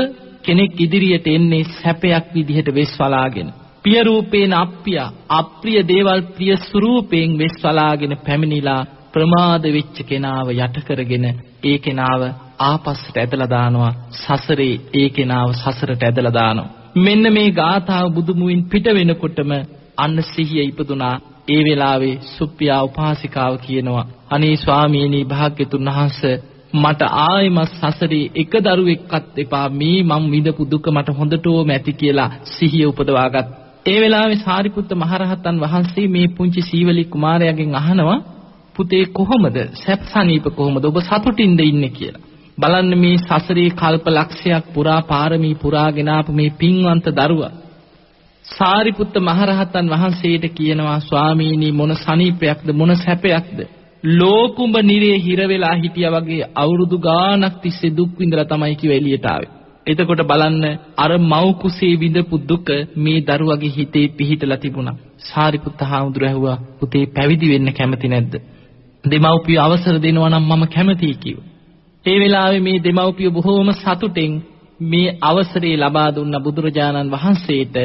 කෙනෙක් 0.44 0.72
ඉදිරියට 0.78 1.28
එන්නේ 1.28 1.64
සැපයක් 1.74 2.26
විදිහට 2.32 2.70
වෙස්වලාගෙන. 2.72 3.50
පිය 3.84 4.04
රූපේන 4.04 4.54
අප්පිය 4.56 5.00
අප්‍රිය 5.30 5.82
දේවල් 5.84 6.22
ප්‍රිය 6.30 6.56
ස්වරූපයෙන් 6.60 7.32
වෙස්වලාගෙන 7.38 8.14
පැමිණිලා 8.18 8.82
ප්‍රමාද 9.14 9.66
වෙච්ච 9.70 9.98
කෙනාව 10.04 10.48
යට 10.54 10.78
කරගෙන 10.84 11.26
ඒ 11.64 11.78
කෙනාව 11.78 12.22
ආපස්සට 12.62 13.18
ඇදලා 13.18 13.50
දානවා. 13.50 13.94
සසරේ 14.14 14.76
ඒ 14.94 15.10
කෙනාව 15.10 15.50
සසරට 15.54 16.04
ඇදලා 16.04 16.34
දානවා. 16.34 16.72
මෙන්න 16.98 17.26
මේ 17.32 17.50
ගාථාව 17.52 18.08
බුදුමුවින් 18.12 18.64
පිට 18.66 18.88
වෙනකොටම 18.92 19.52
අන්න 19.98 20.18
සිහිය 20.26 20.66
ඉපදුනා. 20.66 21.16
ඒ 21.50 21.62
වෙලාවේ 21.64 22.16
සුප්පියා 22.30 22.82
උපාසිකාව 22.84 23.54
කියනවා 23.58 24.10
අනේ 24.30 24.56
ස්වාමීනි 24.56 25.22
භාග්‍යතුන් 25.26 25.90
වහන්සේ 25.90 26.36
මට 26.74 27.02
ආයෙමත් 27.24 27.72
සසරේ 27.72 28.32
එක 28.36 28.54
දරුවෙක්වත් 28.60 29.36
එපා. 29.38 29.68
මේ 29.72 30.00
මම 30.04 30.24
විඳපු 30.32 30.64
දුක 30.66 30.86
මට 30.88 31.10
හොඳටම 31.14 31.70
ඇති 31.70 31.94
කියලා 31.94 32.30
සිහිය 32.50 32.86
උපදවාගත්. 32.86 33.48
ඒ 33.86 33.98
වෙලාවේ 34.02 34.40
සාරිපුත්ත 34.40 34.92
මහරහතන් 34.96 35.58
වහන්සේ 35.60 36.08
මේ 36.08 36.28
පුංචි 36.28 36.62
සීවලි 36.62 37.04
කුමාරයාගෙන් 37.06 37.76
අහනවා 37.76 38.20
පුතේ 38.76 39.06
කොහොමද? 39.12 39.58
සැපසනීප 39.76 40.46
කොහොමද? 40.52 40.86
ඔබ 40.86 40.98
සතුටින්ද 41.02 41.60
ඉන්නේ 41.62 41.92
කියලා. 41.92 42.24
බලන්න 42.58 42.94
මේ 42.98 43.18
සසරේ 43.20 43.70
කල්ප 43.72 44.06
ලක්ෂයක් 44.10 44.66
පුරා 44.74 45.02
පාරමී 45.04 45.56
පුරාගෙන 45.56 46.10
ආපු 46.10 46.32
මේ 46.32 46.56
පින්වන්ත 46.60 47.08
දරුවා 47.12 47.54
සාරිපුත්ත 48.46 49.16
මහරහතන් 49.20 49.88
වහන්සේට 49.90 50.46
කියනවා 50.52 51.00
ස්වාමීනි 51.02 51.72
මොන 51.74 51.96
සනීපයක්ද 51.98 52.68
මොන 52.74 52.96
සැපයක්ද 52.98 53.60
ලෝකුඹ 54.04 54.76
නිරේ 54.82 55.18
හිර 55.20 55.40
වෙලා 55.48 55.76
හිටියා 55.76 56.14
වගේ 56.16 56.50
අවුරුදු 56.56 56.98
ගාණක් 57.00 57.60
තිස්සේ 57.62 57.96
දුක් 57.98 58.12
විඳලා 58.20 58.46
තමයි 58.46 58.76
කිව්ව 58.76 58.94
එළියට 58.94 59.26
ආවේ. 59.26 59.52
එතකොට 59.88 60.22
බලන්න 60.24 60.66
අර 60.98 61.12
මව් 61.22 61.46
කුසේ 61.56 61.94
විඳපු 61.96 62.42
දුක 62.46 62.68
මේ 62.98 63.24
දරුවගේ 63.24 63.76
හිතේ 63.78 64.08
පිහිටලා 64.12 64.58
තිබුණා. 64.58 65.00
සාරිපුත්ත 65.24 65.80
හාමුදුරුවෝ 65.84 66.30
ඇහුවා 66.30 66.58
පුතේ 66.80 67.06
පැවිදි 67.08 67.50
වෙන්න 67.50 67.74
කැමති 67.74 68.08
නැද්ද? 68.08 68.34
දෙමව්පිය 69.04 69.58
අවසර 69.58 69.96
දෙනවා 70.00 70.30
නම් 70.30 70.46
මම 70.50 70.64
කැමතියි 70.68 71.16
කිව්වා. 71.16 71.50
ඒ 72.06 72.18
වෙලාවේ 72.20 72.60
මේ 72.60 72.80
දෙමව්පිය 72.80 73.30
බොහෝම 73.30 73.70
සතුටෙන් 73.74 74.34
මේ 74.82 75.16
අවසරය 75.22 75.72
ලබා 75.78 76.10
දුන්න 76.12 76.36
බුදුරජාණන් 76.38 77.12
වහන්සේට 77.12 77.76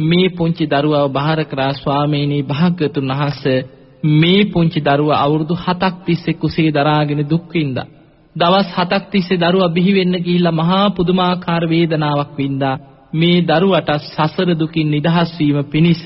මේ 0.00 0.28
පුංචි 0.28 0.64
දරුවව 0.66 1.12
බාර 1.12 1.40
කරා 1.44 1.72
ස්වාමීනි 1.72 2.38
භාග්‍යතුන් 2.42 3.10
වහන්සේ 3.10 3.66
මේ 4.14 4.42
පුංචි 4.44 4.80
දරුවා 4.80 5.22
අවුරුදු 5.22 5.54
7ක් 5.56 5.94
තිස්සේ 6.04 6.34
කුසේ 6.34 6.70
දරාගෙන 6.70 7.22
දුක් 7.30 7.46
විඳා. 7.54 7.90
දවස් 8.36 8.68
7ක් 8.76 9.04
තිස්සේ 9.10 9.38
දරුවා 9.38 9.68
බිහි 9.68 9.92
වෙන්න 9.94 10.14
ගිහිල්ලා 10.18 10.52
මහා 10.52 10.86
පුදුමාකාර 10.90 11.64
වේදනාවක් 11.68 12.30
වින්දා. 12.38 12.76
මේ 13.12 13.38
දරුවට 13.42 13.90
සසර 14.06 14.48
දුකින් 14.54 14.88
නිදහස් 14.90 15.30
වීම 15.38 15.58
පිණිස 15.64 16.02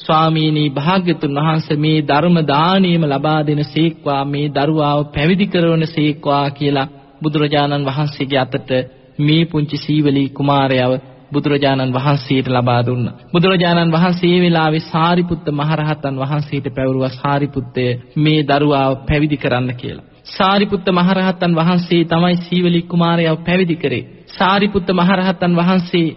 ස්වාමීනි 0.00 0.64
භාග්‍යතුන් 0.70 1.36
වහන්සේ 1.38 1.76
මේ 1.76 1.98
ධර්ම 2.02 2.36
දාණයම 2.46 3.04
ලබා 3.04 3.40
දෙන 3.46 3.62
සීක්වා 3.64 4.22
මේ 4.24 4.46
දරුවාව 4.50 5.00
පැවිදි 5.14 5.46
කරවන 5.46 5.84
සීක්වා 5.86 6.46
කියලා 6.50 6.90
බුදුරජාණන් 7.22 7.86
වහන්සේගේ 7.86 8.40
අතට 8.40 8.70
මේ 9.18 9.42
පුංචි 9.44 9.76
සීවලී 9.76 10.28
කුමාරයව 10.30 10.92
බුදුරජාණන් 11.32 11.94
වහන්සේට 11.94 12.48
ලබා 12.48 12.80
දුන්නා. 12.82 13.18
බුදුරජාණන් 13.32 13.92
වහන්සේ 13.92 14.30
ඒ 14.30 14.40
වෙලාවේ 14.40 14.86
සාරිපුත්ත 14.86 15.46
මහරහතන් 15.52 16.16
වහන්සේට 16.16 16.66
පැවරුවා 16.70 17.12
සාරිපුත්තය 17.12 17.84
මේ 18.16 18.40
දරුවාව 18.44 18.92
පැවිදි 19.08 19.36
කරන්න 19.36 19.70
කියලා. 19.74 20.06
සාරිපුත්ත 20.28 20.86
මහරහතන් 20.90 21.52
වහන්සේ 21.54 22.02
තමයි 22.04 22.36
සීවලී 22.38 22.84
කුමාරයව 22.84 23.36
පැවිදි 23.46 23.76
කරේ. 23.76 24.04
සාරිපුත්ත 24.28 24.88
මහරහතන් 24.92 25.52
වහන්සේ 25.56 26.08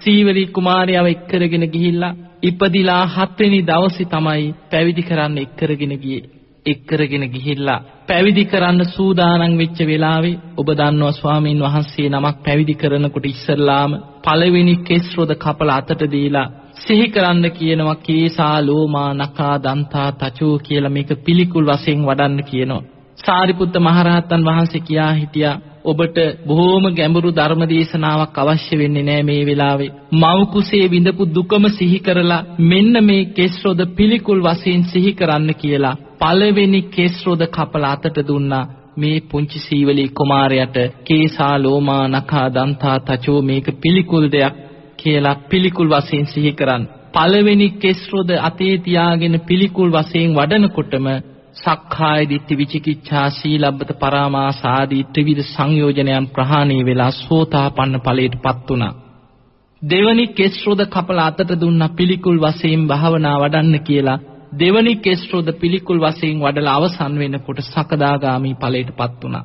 සීවලී 0.00 0.46
කුමාරයව 0.48 1.06
එක්කරගෙන 1.06 1.66
ගිහිල්ලා 1.68 2.14
ඉපදිලා 2.42 3.04
හත්වෙනි 3.06 3.60
දවසේ 3.62 4.06
තමයි 4.06 4.54
පැවිදි 4.70 5.02
කරන්න 5.02 5.38
එක්කරගෙන 5.38 5.94
ගියේ. 5.98 6.28
එක්කරගෙන 6.66 7.24
ගිහිල්ලා 7.30 7.80
පැවිදි 8.08 8.44
කරන්න 8.44 8.84
සූදානම් 8.86 9.54
වෙච්ච 9.58 9.78
වෙලාවේ 9.86 10.40
ඔබ 10.56 10.68
දන්නවා 10.70 11.12
ස්වාමීන් 11.12 11.62
වහන්සේ 11.62 12.08
නමක් 12.08 12.36
පැවිදි 12.44 12.74
කරනකොට 12.74 13.26
ඉස්සල්ලාම 13.26 13.92
පළවෙනි 14.24 14.74
කෙස් 14.78 15.06
රොද 15.16 15.32
කපලා 15.36 15.76
අතට 15.76 16.02
දීලා 16.12 16.46
සිහි 16.76 17.06
කරන්න 17.08 17.46
කියනවා 17.50 18.02
කේසා 18.02 18.56
ලෝමා 18.66 19.10
නකා 19.14 19.56
දන්තා 19.58 20.10
තචෝ 20.12 20.54
කියලා 20.58 20.90
මේක 20.90 21.10
පිළිකුල් 21.24 21.66
වශයෙන් 21.66 22.06
වඩන්න 22.06 22.44
කියනවා. 22.44 22.86
සාරිපුත්ත 23.18 23.74
මහරහතන් 23.78 24.44
වහන්සේ 24.44 24.80
කියා 24.80 25.12
හිටියා 25.12 25.60
ඔබට 25.84 26.18
බොහෝම 26.46 26.84
ගැඹුරු 26.94 27.30
ධර්ම 27.30 27.62
දේශනාවක් 27.64 28.38
අවශ්‍ය 28.38 28.74
වෙන්නේ 28.76 29.02
නැහැ 29.02 29.22
මේ 29.22 29.46
වෙලාවේ. 29.46 29.92
මව් 30.12 30.38
කුසේ 30.52 30.86
විඳපු 30.86 31.24
දුකම 31.28 31.64
සිහි 31.70 31.98
කරලා 31.98 32.46
මෙන්න 32.70 32.94
මේ 33.04 33.24
කෙස් 33.36 33.54
රොද 33.64 33.80
පිළිකුල් 33.96 34.40
වශයෙන් 34.40 34.82
සිහි 34.84 35.12
කරන්න 35.12 35.50
කියලා 35.54 35.98
පළවෙනි 36.18 36.82
කෙස් 36.88 37.16
රොද 37.26 37.42
කපලා 37.48 37.92
අතට 37.92 38.18
දුන්නා. 38.28 38.64
මේ 38.96 39.18
පුංචි 39.22 39.58
සීවලී 39.58 40.08
කුමාරයාට 40.10 40.76
කේසා 41.04 41.54
ලෝමා 41.58 42.04
නඛා 42.08 42.48
දන්තා 42.48 42.98
තචෝ 43.00 43.40
මේක 43.42 43.66
පිළිකුල් 43.82 44.26
දෙයක් 44.32 44.54
කියලා 44.98 45.40
පිළිකුල් 45.50 45.88
වශයෙන් 45.88 46.26
සිහි 46.26 46.52
කරන් 46.52 46.84
පළවෙනි 47.12 47.68
කෙස් 47.78 48.00
රොද 48.12 48.30
අතේ 48.40 48.74
තියාගෙන 48.78 49.36
පිළිකුල් 49.40 49.90
වශයෙන් 49.90 50.34
වඩනකොටම 50.34 51.06
සක්කාය 51.54 52.22
දිට්ඨි 52.28 52.54
විචිකිච්ඡා 52.56 53.26
සීලබ්බත 53.30 53.90
පරාමාස 53.98 54.60
ආදී 54.66 55.04
ත්‍රිවිධ 55.04 55.44
සංයෝජනයන් 55.46 56.26
ප්‍රහාණය 56.28 56.80
වෙලා 56.84 57.10
සෝතාපන්න 57.16 57.94
ඵලයටපත් 57.98 58.66
වුණා. 58.68 58.92
දෙවනි 59.82 60.26
කෙස් 60.30 60.56
රොද 60.66 60.82
කපලා 60.86 61.26
අතට 61.26 61.52
දුන්න 61.60 61.82
පිළිකුල් 61.96 62.38
වශයෙන් 62.38 62.82
භාවනා 62.86 63.36
වඩන්න 63.38 63.76
කියලා 63.80 64.18
දෙවනි 64.54 64.94
කෙස් 64.96 65.22
රොද 65.32 65.48
පිළිකුල් 65.54 66.00
වශයෙන් 66.00 66.38
වඩලා 66.38 66.76
අවසන් 66.76 67.14
වෙනකොට 67.18 67.60
සකදාගාමි 67.64 68.52
ඵලයටපත් 68.54 69.22
වුණා. 69.22 69.44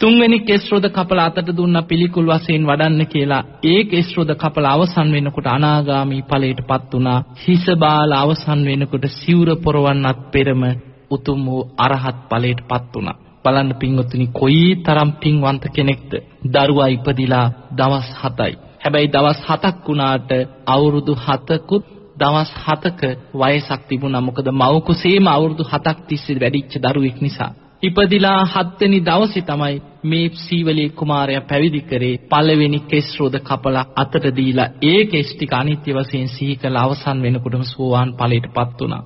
තුන්වෙනි 0.00 0.38
කෙස් 0.40 0.64
රොද 0.70 0.86
කපලා 0.88 1.26
අතට 1.26 1.50
දුන්න 1.52 1.78
පිළිකුල් 1.84 2.26
වශයෙන් 2.28 2.66
වඩන්න 2.66 3.06
කියලා 3.06 3.42
ඒ 3.64 3.80
කෙස් 3.84 4.08
රොද 4.16 4.30
කපලා 4.34 4.72
අවසන් 4.72 5.12
වෙනකොට 5.12 5.48
අනාගාමි 5.48 6.18
ඵලයටපත් 6.22 6.92
වුණා. 6.92 7.24
හිස 7.42 7.64
බාල 7.78 8.12
අවසන් 8.14 8.60
වෙනකොට 8.64 9.06
සිවුර 9.14 9.50
පොරවන්නත් 9.58 10.20
පෙරම 10.32 10.62
උතුම් 11.10 11.40
වූ 11.46 11.62
අරහත් 11.78 12.18
ඵලයටපත් 12.30 12.92
වුණා. 12.94 13.16
බලන්න 13.44 13.72
පින්වත්නි 13.74 14.26
කොයි 14.32 14.68
තරම් 14.76 15.10
පින්වන්ත 15.14 15.64
කෙනෙක්ද 15.74 16.12
දරුවා 16.46 16.88
ඉපදිලා 16.88 17.46
දවස් 17.78 18.08
7යි. 18.20 18.54
හැබැයි 18.84 19.12
දවස් 19.12 19.40
7ක් 19.44 19.76
වුණාට 19.86 20.30
අවුරුදු 20.66 21.12
7කුත් 21.18 21.84
දවස් 22.16 22.50
7ක 22.64 23.02
වයසක් 23.34 23.80
තිබුණා. 23.88 24.20
මොකද 24.20 24.48
මව් 24.52 24.72
කුසේම 24.80 25.26
අවුරුදු 25.28 25.64
7ක් 25.64 25.98
තිස්සේ 26.08 26.40
වැඩිච්ච 26.40 26.74
දරුවෙක් 26.84 27.18
නිසා. 27.20 27.50
ඉපදිලා 27.82 28.40
7 28.46 28.80
වෙනි 28.80 29.00
දවසේ 29.00 29.42
තමයි 29.42 29.74
මේ 30.04 30.28
සීවලී 30.36 30.88
කුමාරයා 30.90 31.42
පැවිදි 31.42 31.80
කරේ. 31.80 32.16
පළවෙනි 32.24 32.80
කෙස් 32.82 33.08
රොද 33.20 33.34
කපලා 33.40 33.84
අතට 33.96 34.24
දීලා 34.36 34.72
ඒ 34.82 35.00
කෙස් 35.04 35.28
ටික 35.32 35.52
අනිත්‍ය 35.52 35.90
වශයෙන් 35.92 36.28
සිහි 36.28 36.54
කළ 36.56 36.76
අවසන් 36.76 37.18
වෙනකොටම 37.22 37.64
සෝවාන් 37.64 38.10
ඵලයටපත් 38.12 38.80
වුණා. 38.80 39.02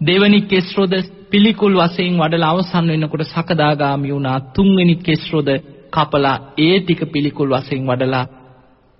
දෙවනි 0.00 0.40
කෙස් 0.42 0.68
රොද 0.76 0.94
පිළිකුල් 1.34 1.74
වශයෙන් 1.76 2.16
වඩලා 2.16 2.50
අවසන් 2.50 2.86
වෙනකොට 2.88 3.22
සකදාගාමි 3.26 4.08
වුණා. 4.08 4.38
තුන්වෙනි 4.50 4.94
කෙස් 4.96 5.22
රොද 5.32 5.48
කපලා 5.92 6.36
ඒ 6.58 6.76
ටික 6.80 7.00
පිළිකුල් 7.12 7.50
වශයෙන් 7.50 7.86
වඩලා 7.86 8.24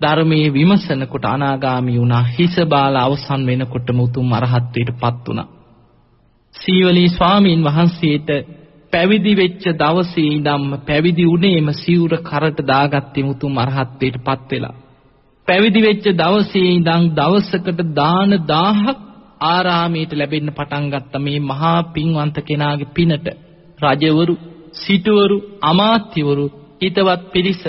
ධර්මයේ 0.01 0.49
විමසනකොට 0.49 1.25
අනාගාමි 1.25 1.93
වුණා. 1.97 2.23
හිස 2.29 2.55
බාල 2.65 2.95
අවසන් 2.97 3.41
වෙනකොටම 3.45 3.99
උතුම් 3.99 4.33
අරහත්ත්වයටපත් 4.33 5.23
වුණා. 5.27 5.47
සීවලී 6.55 7.09
ස්වාමීන් 7.09 7.61
වහන්සේට 7.63 8.29
පැවිදි 8.93 9.33
වෙච්ච 9.33 9.63
දවසේ 9.75 10.27
ඉඳන්ම 10.29 10.69
පැවිදි 10.87 11.25
උනේම 11.27 11.67
සිවුර 11.73 12.13
කරට 12.21 12.59
දාගත්තේ 12.65 13.25
උතුම් 13.25 13.53
අරහත්ත්වයටපත් 13.57 14.49
වෙලා. 14.51 14.75
පැවිදි 15.47 15.79
වෙච්ච 15.81 16.05
දවසේ 16.13 16.67
ඉඳන් 16.69 17.03
දවසකට 17.13 17.79
දාන 17.93 18.31
1000ක් 18.45 19.04
ආරාමයට 19.41 20.11
ලැබෙන්න 20.13 20.49
පටන් 20.51 20.85
ගත්ත 20.89 21.13
මේ 21.19 21.39
මහා 21.41 21.79
පින්වන්ත 21.93 22.37
කෙනාගේ 22.41 22.93
පිනට 22.93 23.27
රජවරු 23.79 24.35
සිටවරු 24.73 25.37
අමාත්‍යවරු 25.61 26.45
හිතවත් 26.81 27.21
පිරිස 27.31 27.63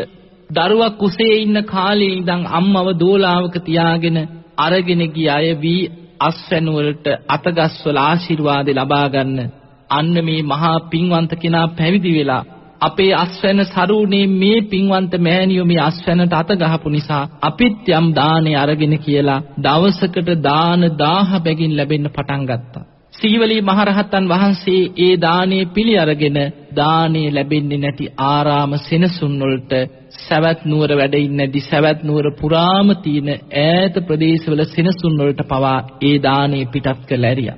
දරුවා 0.51 0.91
කුසේ 0.93 1.35
ඉන්න 1.43 1.59
කාලේ 1.65 2.13
ඉඳන් 2.13 2.43
අම්මව 2.53 2.89
දෝලාවක 2.95 3.57
තියාගෙන 3.59 4.19
අරගෙන 4.59 5.03
ගිය 5.13 5.29
අය 5.29 5.49
වී 5.55 5.91
අස්වැනු 6.21 6.77
වලට 6.77 7.07
අතගස්වල 7.29 7.99
ආශිර්වාද 8.01 8.69
ලබා 8.71 9.07
ගන්න 9.09 9.51
අන්න 9.91 10.15
මේ 10.25 10.43
මහා 10.43 10.77
පින්වන්ත 10.91 11.33
කෙනා 11.35 11.67
පැවිදි 11.69 12.13
වෙලා 12.13 12.43
අපේ 12.81 13.13
අස්වැන 13.15 13.65
සරුණේ 13.65 14.27
මේ 14.33 14.59
පින්වන්ත 14.63 15.15
මෑණියෝ 15.19 15.67
මේ 15.67 15.81
අස්වැනට 15.81 16.33
අත 16.33 16.51
ගහපු 16.55 16.89
නිසා 16.89 17.23
අපිත් 17.43 17.89
යම් 17.91 18.07
දානේ 18.15 18.57
අරගෙන 18.57 18.99
කියලා 18.99 19.41
දවසකට 19.59 20.29
දාන 20.43 20.83
1000 20.99 21.45
බැගින් 21.45 21.77
ලැබෙන්න 21.77 22.09
පටන් 22.09 22.45
ගත්තා. 22.45 22.85
සීවලී 23.15 23.61
මහරහතන් 23.61 24.25
වහන්සේ 24.29 24.81
ඒ 24.97 25.15
දානේ 25.21 25.65
පිළි 25.67 25.95
අරගෙන 25.99 26.39
දානේ 26.77 27.29
ලැබෙන්නේ 27.31 27.79
නැති 27.79 28.07
ආරාම 28.25 28.73
සෙනසුන් 28.79 29.37
වලට 29.41 29.73
සවැත් 30.19 30.61
නුවර 30.65 30.91
වැඩ 30.97 31.15
ඉන්නේ 31.17 31.39
නැති 31.39 31.61
සවැත් 31.61 32.01
නුවර 32.03 32.27
පුරාම 32.41 32.89
තියෙන 33.03 33.31
ඈත 33.61 33.95
ප්‍රදේශවල 34.07 34.65
සෙනසුන් 34.67 35.17
වලට 35.19 35.49
පවා 35.49 35.79
ඒ 36.03 36.17
දානේ 36.19 36.65
පිටත් 36.67 37.07
කළ 37.09 37.25
ඇරියා. 37.25 37.57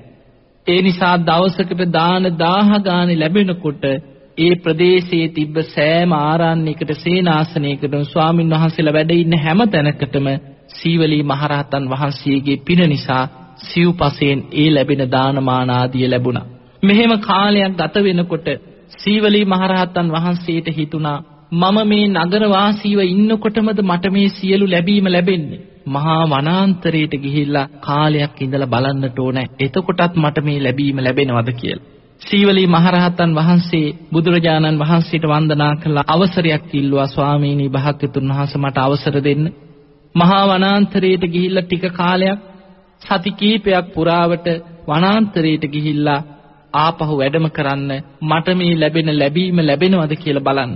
ඒ 0.67 0.81
නිසා 0.83 1.17
දවසකට 1.21 1.83
දාන 1.93 2.25
1000 2.39 2.81
ගානේ 2.85 3.19
ලැබෙනකොට 3.19 3.85
ඒ 4.39 4.55
ප්‍රදේශයේ 4.57 5.29
තිබ්බ 5.31 5.57
සෑම 5.67 6.13
ආරණ්‍යයකට 6.15 6.91
සේනාසනයකටම 6.97 8.03
ස්වාමින් 8.05 8.51
වහන්සේලා 8.51 8.95
වැඩ 8.95 9.13
ඉන්න 9.15 9.35
හැම 9.39 9.61
තැනකටම 9.69 10.29
සීවලී 10.73 11.23
මහරහතන් 11.25 11.89
වහන්සේගේ 11.91 12.59
පින 12.63 12.83
නිසා 12.89 13.25
සිව්පසෙන් 13.63 14.41
ඒ 14.55 14.69
ලැබෙන 14.71 15.03
දානමාන 15.11 15.71
ආදිය 15.71 16.07
ලැබුණා. 16.09 16.47
මෙහෙම 16.83 17.13
කාලයක් 17.21 17.75
ගත 17.77 18.05
වෙනකොට 18.05 18.49
සීවලී 18.99 19.45
මහරහතන් 19.47 20.15
වහන්සේට 20.15 20.69
හිතුණා 20.77 21.19
මම 21.53 21.77
මේ 21.87 22.07
නගර 22.09 22.45
වාසීව 22.49 23.01
ඉන්නකොටමද 23.07 23.79
මට 23.83 24.13
මේ 24.13 24.29
සියලු 24.31 24.67
ලැබීම 24.67 25.07
ලැබෙන්නේ? 25.09 25.61
මහා 25.87 26.23
වනාන්තරයට 26.29 27.15
ගිහිල්ලා 27.19 27.69
කාලයක් 27.81 28.41
ඉඳලා 28.41 28.67
බලන්නට 28.69 29.19
ඕනේ. 29.19 29.47
එතකොටත් 29.61 30.17
මට 30.17 30.45
මේ 30.45 30.59
ලැබීම 30.61 30.99
ලැබෙනවද 31.01 31.51
කියලා. 31.55 31.98
සීවලී 32.21 32.67
මහරහතන් 32.67 33.31
වහන්සේ 33.35 33.95
බුදුරජාණන් 34.13 34.81
වහන්සේට 34.81 35.25
වන්දනා 35.25 35.75
කළ 35.77 35.99
අවසරයක් 36.07 36.65
ඉල්ලුවා 36.73 37.07
ස්වාමීනි 37.07 37.67
භාග්‍යතුන් 37.69 38.31
වහන්සේ 38.31 38.61
මට 38.61 38.79
අවසර 38.79 39.17
දෙන්න. 39.25 39.45
මහා 40.15 40.45
වනාන්තරයට 40.49 41.23
ගිහිල්ලා 41.27 41.65
ටික 41.65 41.85
කාලයක් 41.93 42.41
සති 43.03 43.31
කීපයක් 43.33 43.87
පුරාවට 43.95 44.47
වනාන්තරයට 44.89 45.65
ගිහිල්ලා 45.67 46.27
ආපහු 46.75 47.15
වැඩම 47.17 47.47
කරන්න 47.51 47.91
මට 48.23 48.47
මේ 48.57 48.75
ලැබෙන 48.75 49.11
ලැබීම 49.19 49.59
ලැබෙනවද 49.61 50.13
කියලා 50.17 50.45
බලන්න. 50.45 50.73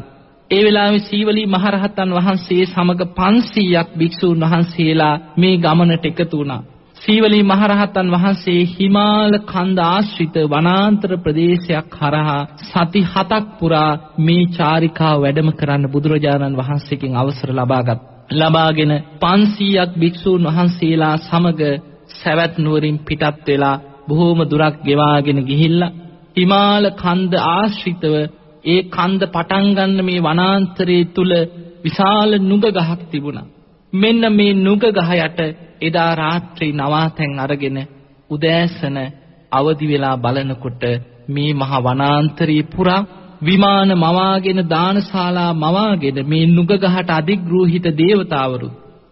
ඒ 0.50 0.62
වෙලාවේ 0.64 1.06
සීවලී 1.08 1.46
මහරහතන් 1.46 2.10
වහන්සේ 2.10 2.64
සමග 2.66 3.00
500ක් 3.16 3.88
භික්ෂූන් 3.98 4.42
වහන්සේලා 4.42 5.14
මේ 5.36 5.56
ගමනට 5.58 6.04
එකතු 6.06 6.38
වුණා. 6.38 6.62
සීවලී 7.02 7.42
මහරහතන් 7.42 8.10
වහන්සේ 8.10 8.60
හිමාල 8.72 9.32
කන්ද 9.44 9.78
ආශ්‍රිත 9.84 10.36
වනාන්තර 10.46 11.12
ප්‍රදේශයක් 11.16 11.94
හරහා 12.00 12.42
සති 12.64 13.00
7ක් 13.06 13.40
පුරා 13.58 13.90
මේ 14.18 14.44
චාරිකාව 14.50 15.16
වැඩම 15.20 15.48
කරන්න 15.52 15.90
බුදුරජාණන් 15.90 16.58
වහන්සේගෙන් 16.58 17.16
අවසර 17.16 17.50
ලබාගත්. 17.52 18.00
ලබාගෙන 18.32 18.92
500ක් 19.20 19.90
භික්ෂූන් 19.96 20.46
වහන්සේලා 20.48 21.16
සමග 21.20 21.60
සවැත් 22.12 22.54
නුවරින් 22.58 22.98
පිටත් 23.00 23.42
වෙලා 23.46 23.82
බොහෝම 24.08 24.40
දුරක් 24.44 24.76
ගෙවාගෙන 24.82 25.40
ගිහිල්ලා 25.44 25.94
හිමාල 26.36 26.84
කන්ද 26.96 27.32
ආශ්‍රිතව 27.48 28.14
ඒ 28.64 28.80
කන්ද 28.90 29.22
පටන් 29.28 29.66
ගන්න 29.70 29.98
මේ 30.02 30.20
වනාන්තරයේ 30.20 31.10
තුල 31.10 31.32
විශාල 31.84 32.30
නුග 32.42 32.64
ගහක් 32.70 33.00
තිබුණා. 33.10 33.46
මෙන්න 33.92 34.22
මේ 34.32 34.52
නුග 34.56 34.84
ගහ 34.90 35.10
යට 35.18 35.40
එදා 35.80 36.12
රාත්‍රී 36.14 36.72
නවාතැන් 36.72 37.40
අරගෙන 37.40 37.78
උදෑසන 38.30 38.98
අවදි 39.52 39.86
වෙලා 39.88 40.16
බලනකොට 40.16 40.82
මේ 41.28 41.52
මහ 41.52 41.72
වනාන්තරයේ 41.80 42.70
පුරා 42.70 43.02
විමාන 43.42 43.90
මවාගෙන 43.96 44.60
දානශාලා 44.68 45.52
මවාගෙන 45.54 46.18
මේ 46.26 46.44
නුග 46.46 46.70
ගහට 46.74 47.10
අධිග්‍රෝහිත 47.10 47.86
දේවතාවරු 47.98 48.68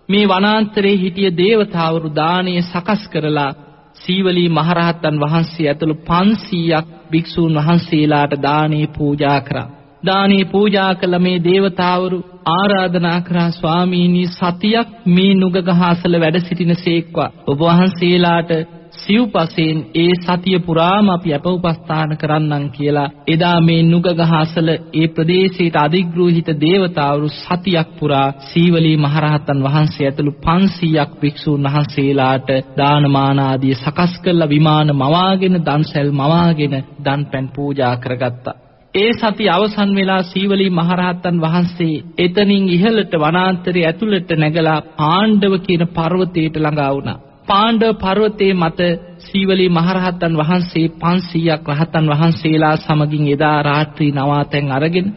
මේ 0.09 0.29
වනාන්තරයේ 0.29 0.97
හිටිය 0.97 1.31
දේවතාවරු 1.37 2.09
දානීය 2.15 2.63
සකස් 2.63 3.03
කරලා 3.09 3.53
සීවලී 3.97 4.49
මහරහතන් 4.51 5.21
වහන්සේ 5.21 5.69
ඇතුළු 5.69 5.97
500ක් 6.09 6.87
භික්ෂූන් 7.11 7.55
වහන්සේලාට 7.57 8.35
දානේ 8.43 8.87
පූජා 8.89 9.41
කරා. 9.41 9.69
දානේ 10.03 10.45
පූජා 10.47 10.95
කළ 10.95 11.19
මේ 11.19 11.39
දේවතාවරු 11.45 12.19
ආරාධනා 12.51 13.21
කරා 13.21 13.51
ස්වාමීනි 13.51 14.27
සතියක් 14.31 14.89
මේ 15.09 15.33
නුගගහ 15.35 15.73
අසල 15.85 16.15
වැඩ 16.17 16.39
සිටින 16.41 16.75
සේක්වා. 16.77 17.33
ඔබ 17.47 17.59
වහන්සේලාට 17.61 18.53
සිව්පසෙන් 18.95 19.79
ඒ 19.95 20.13
සතිය 20.17 20.59
පුරාම 20.61 21.09
අපි 21.09 21.35
අප 21.35 21.47
උපස්ථාන 21.47 22.17
කරන්නම් 22.17 22.65
කියලා. 22.71 23.11
එදා 23.29 23.59
මේ 23.61 23.83
නුගගහ 23.83 24.33
අසල 24.35 24.69
ඒ 24.71 25.09
ප්‍රදේශයට 25.09 25.77
අධිග්‍රහිත 25.77 26.49
දේවතාවරු 26.61 27.29
සතියක් 27.35 27.91
පුරා 27.99 28.29
සීවලී 28.49 28.97
මහරහතන් 28.97 29.63
වහන්සේ 29.63 30.07
ඇතුළු 30.07 30.33
500ක් 30.41 31.21
භික්ෂූන් 31.21 31.65
වහන්සේලාට 31.67 32.51
දානමාන 32.77 33.39
ආදී 33.41 33.75
සකස් 33.75 34.15
කළ 34.25 34.49
විමාන 34.49 34.89
මවාගෙන 34.95 35.57
දන්සැල් 35.61 36.11
මවාගෙන 36.13 36.75
දන්පැන් 37.05 37.47
පූජා 37.49 37.95
කරගත්තා. 37.97 38.70
ඒ 38.95 39.11
සති 39.13 39.45
අවසන් 39.49 39.91
වෙලා 39.95 40.23
සීවලී 40.25 40.71
මහරහතන් 40.71 41.37
වහන්සේ 41.41 42.03
එතනින් 42.19 42.65
ඉහළට 42.69 43.13
වනාන්තරයේ 43.15 43.87
ඇතුළට 43.87 44.31
නැගලා 44.35 44.81
පාණ්ඩව 44.93 45.55
කියන 45.59 45.85
පර්වතයට 45.89 46.57
ළඟා 46.57 46.95
වුණා. 46.95 47.21
පාණ්ඩව 47.49 47.93
පර්වතයේ 47.97 48.55
මත 48.55 48.81
සීවලී 49.21 49.69
මහරහතන් 49.71 50.35
වහන්සේ 50.37 50.87
500ක් 50.97 51.67
රහතන් 51.71 52.11
වහන්සේලා 52.13 52.77
සමගින් 52.79 53.29
එදා 53.29 53.59
රාත්‍රී 53.63 54.11
නවාතැන් 54.11 54.73
අරගෙන 54.73 55.09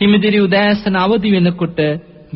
හිමිදිරි 0.00 0.40
උදෑසන 0.40 0.96
අවදි 0.96 1.34
වෙනකොට 1.34 1.78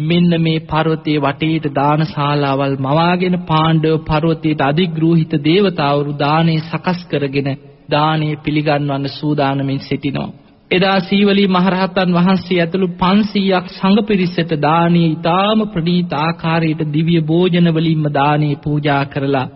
මෙන්න 0.02 0.32
මේ 0.40 0.64
පර්වතයේ 0.66 1.20
වටේට 1.20 1.66
දානශාලාවල් 1.74 2.76
මවාගෙන 2.78 3.36
පාණ්ඩව 3.44 3.96
පර්වතයට 4.04 4.60
අධිග්‍රෝහිත 4.62 5.32
දේවතාවරු 5.44 6.12
දානේ 6.18 6.60
සකස් 6.60 7.00
කරගෙන 7.06 7.50
දානේ 7.90 8.34
පිළිගන්වන්න 8.36 9.08
සූදානමින් 9.10 9.80
සිටිනවා. 9.80 10.41
එදා 10.72 10.98
සීවලී 11.00 11.48
මහරහතන් 11.48 12.14
වහන්සේ 12.14 12.60
ඇතුළු 12.60 12.88
500ක් 13.00 13.64
සංඝ 13.70 14.04
පිරිසට 14.06 14.52
දානීය 14.62 15.08
ඊටාම 15.08 15.64
ප්‍රණීත 15.68 16.12
ආකාරයට 16.18 16.82
දිව්‍ය 16.92 17.16
භෝජන 17.22 17.68
වලින්ම 17.74 18.06
දානේ 18.14 18.54
පූජා 18.64 19.04
කරලා 19.04 19.48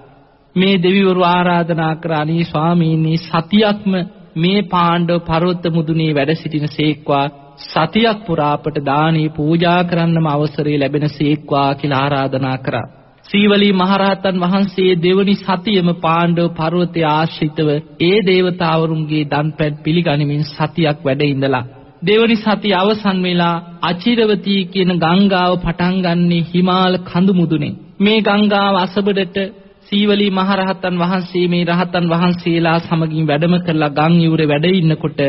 මේ 0.56 0.74
දෙවිවරු 0.82 1.22
ආරාධනා 1.26 1.94
කරානී 1.96 2.44
ස්වාමීනි 2.44 3.16
සතියක්ම 3.20 3.94
මේ 4.36 4.60
පාණ්ඩව 4.70 5.24
පර්වත 5.24 5.64
මුදුනේ 5.70 6.12
වැඩ 6.14 6.32
සිටින 6.34 6.68
සේක්වා. 6.68 7.26
සතියක් 7.64 8.18
පුරා 8.26 8.52
අපට 8.52 8.78
දානේ 8.84 9.28
පූජා 9.30 9.80
කරන්නම 9.84 10.26
අවසරය 10.26 10.78
ලැබෙන 10.78 11.08
සේක්වා 11.08 11.74
කියලා 11.74 12.02
ආරාධනා 12.02 12.58
කරා. 12.58 12.86
සීවලී 13.26 13.72
මහරහතන් 13.72 14.36
වහන්සේ 14.40 14.90
දෙවනි 14.98 15.34
සතියම 15.36 15.88
පාණ්ඩව 15.96 16.48
පර්වතය 16.54 17.00
ආශ්‍රිතව 17.06 17.68
ඒ 18.00 18.18
දේවතාවරුන්ගේ 18.22 19.24
දන්පැන් 19.24 19.78
පිළිගනිමින් 19.78 20.44
සතියක් 20.48 20.98
වැඩ 21.00 21.22
ඉඳලා 21.24 21.64
දෙවනි 22.02 22.36
සතිය 22.36 22.74
අවසන් 22.74 23.18
වෙලා 23.22 23.62
අචිරවතී 23.82 24.62
කියන 24.66 24.92
ගංගාව 24.96 25.52
පටන් 25.58 25.96
ගන්නේ 25.98 26.46
හිමාල 26.46 26.94
කඳු 27.02 27.32
මුදුනේ 27.32 27.76
මේ 28.00 28.20
ගංගාව 28.20 28.74
අසබඩට 28.76 29.36
සීවලී 29.86 30.30
මහරහතන් 30.30 30.94
වහන්සේ 30.96 31.46
මේ 31.46 31.64
රහතන් 31.64 32.06
වහන්සේලා 32.06 32.78
සමගින් 32.80 33.26
වැඩම 33.26 33.56
කරලා 33.60 33.90
ගම් 33.90 34.14
යුරේ 34.20 34.46
වැඩ 34.46 34.68
ඉන්නකොට 34.72 35.20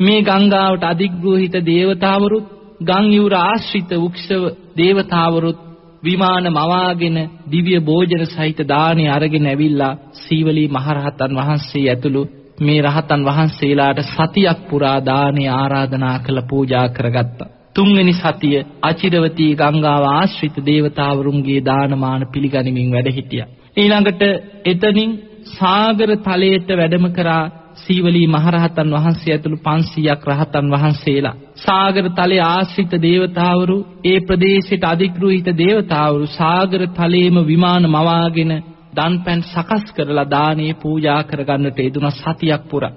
මේ 0.00 0.20
ගංගාවට 0.22 0.84
අධිග්‍රහිත 0.84 1.56
දේවතාවරුත් 1.64 2.46
ගම් 2.82 3.06
යුර 3.10 3.34
ආශ්‍රිත 3.40 3.90
වෘක්ෂව 3.94 4.42
දේවතාවරුත් 4.76 5.60
විමාන 6.02 6.46
මවාගෙන 6.50 7.16
දිව්‍ය 7.52 7.80
භෝජන 7.80 8.24
සහිත 8.26 8.58
දානේ 8.68 9.08
අරගෙන 9.08 9.46
ඇවිල්ලා 9.46 9.98
සීවලී 10.22 10.68
මහරහතන් 10.68 11.36
වහන්සේ 11.36 11.84
ඇතුළු 11.88 12.22
මේ 12.60 12.80
රහතන් 12.82 13.24
වහන්සේලාට 13.24 14.00
සතියක් 14.06 14.60
පුරා 14.70 14.98
දානේ 15.04 15.48
ආරාධනා 15.52 16.16
කළ 16.18 16.40
පූජා 16.50 16.88
කරගත්තා. 16.88 17.52
තුන්වෙනි 17.74 18.14
සතිය 18.14 18.56
අචිරවතී 18.82 19.52
ගංගාව 19.54 20.04
ආශ්‍රිත 20.08 20.56
දේවතාවරුන්ගේ 20.66 21.64
දානමාන 21.64 22.22
පිළිගනිමින් 22.32 22.92
වැඩ 22.92 23.08
හිටියා. 23.08 23.52
ඊළඟට 23.76 24.22
එතනින් 24.64 25.10
සාගර 25.50 26.10
තලයට 26.18 26.68
වැඩම 26.70 27.06
කරා 27.12 27.44
සීවලී 27.82 28.26
මහරහතන් 28.26 28.90
වහන්සේ 28.90 29.32
ඇතුළු 29.32 29.58
500ක් 29.58 30.24
රහතන් 30.30 30.66
වහන්සේලා. 30.70 31.38
සාගර 31.56 32.06
තලයේ 32.10 32.44
ආශ්‍රිත 32.46 32.92
දේවතාවරු 33.02 33.76
ඒ 34.04 34.18
ප්‍රදේශයට 34.20 34.84
අධිග්‍රහිත 34.84 35.48
දේවතාවරු 35.58 36.26
සාගර 36.32 36.82
තලයේම 36.90 37.36
විමාන 37.46 37.84
මවාගෙන 37.90 38.52
දන්පැන් 38.96 39.42
සකස් 39.44 39.84
කරලා 39.92 40.30
දානේ 40.30 40.72
පූජා 40.74 41.22
කරගන්නට 41.22 41.78
යෙදුන 41.78 42.08
සතියක් 42.12 42.62
පුරා. 42.70 42.94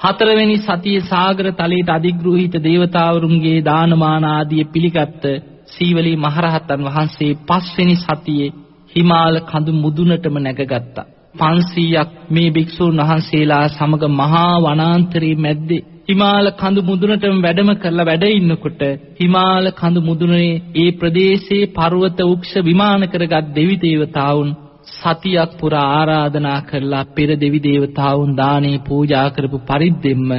හතරවෙනි 0.00 0.56
සතියේ 0.58 1.00
සාගර 1.04 1.46
තලයට 1.52 1.90
අධිග්‍රහිත 1.90 2.54
දේවතාවරුන්ගේ 2.60 3.64
දානමාන 3.64 4.24
ආදී 4.26 4.64
පිළිගත් 4.64 5.24
සීවලී 5.66 6.16
මහරහතන් 6.16 6.84
වහන්සේ 6.84 7.32
පස්වෙනි 7.48 7.96
සතියේ 7.96 8.54
හිමාල 8.96 9.36
කඳු 9.42 9.72
මුදුනටම 9.74 10.36
නැගගත්තා. 10.38 11.11
500ක් 11.34 12.08
මේ 12.30 12.50
භික්ෂූන් 12.50 13.00
වහන්සේලා 13.00 13.64
සමග 13.68 14.02
මහා 14.12 14.54
වනාන්තරයේ 14.60 15.36
මැද්දේ 15.36 15.82
හිමාල 16.08 16.46
කඳු 16.54 16.80
මුදුනටම 16.82 17.38
වැඩම 17.40 17.70
කරලා 17.76 18.04
වැඩ 18.04 18.24
ඉන්නකොට 18.30 18.82
හිමාල 19.20 19.66
කඳු 19.72 20.00
මුදුනේ 20.00 20.50
ඒ 20.76 20.90
ප්‍රදේශයේ 20.92 21.70
පර්වත 21.72 22.18
වෘක්ෂ 22.22 22.54
විමාන 22.62 23.04
කරගත් 23.08 23.46
දෙවි 23.54 23.76
දේවතාවුන් 23.78 24.50
සතියක් 24.92 25.52
පුරා 25.60 25.86
ආරාධනා 25.92 26.58
කරලා 26.62 27.04
පෙර 27.10 27.30
දෙවි 27.36 27.60
දේවතාවුන් 27.60 28.36
දානේ 28.36 28.78
පූජා 28.80 29.28
කරපු 29.30 29.58
පරිද්දෙම්ම 29.62 30.30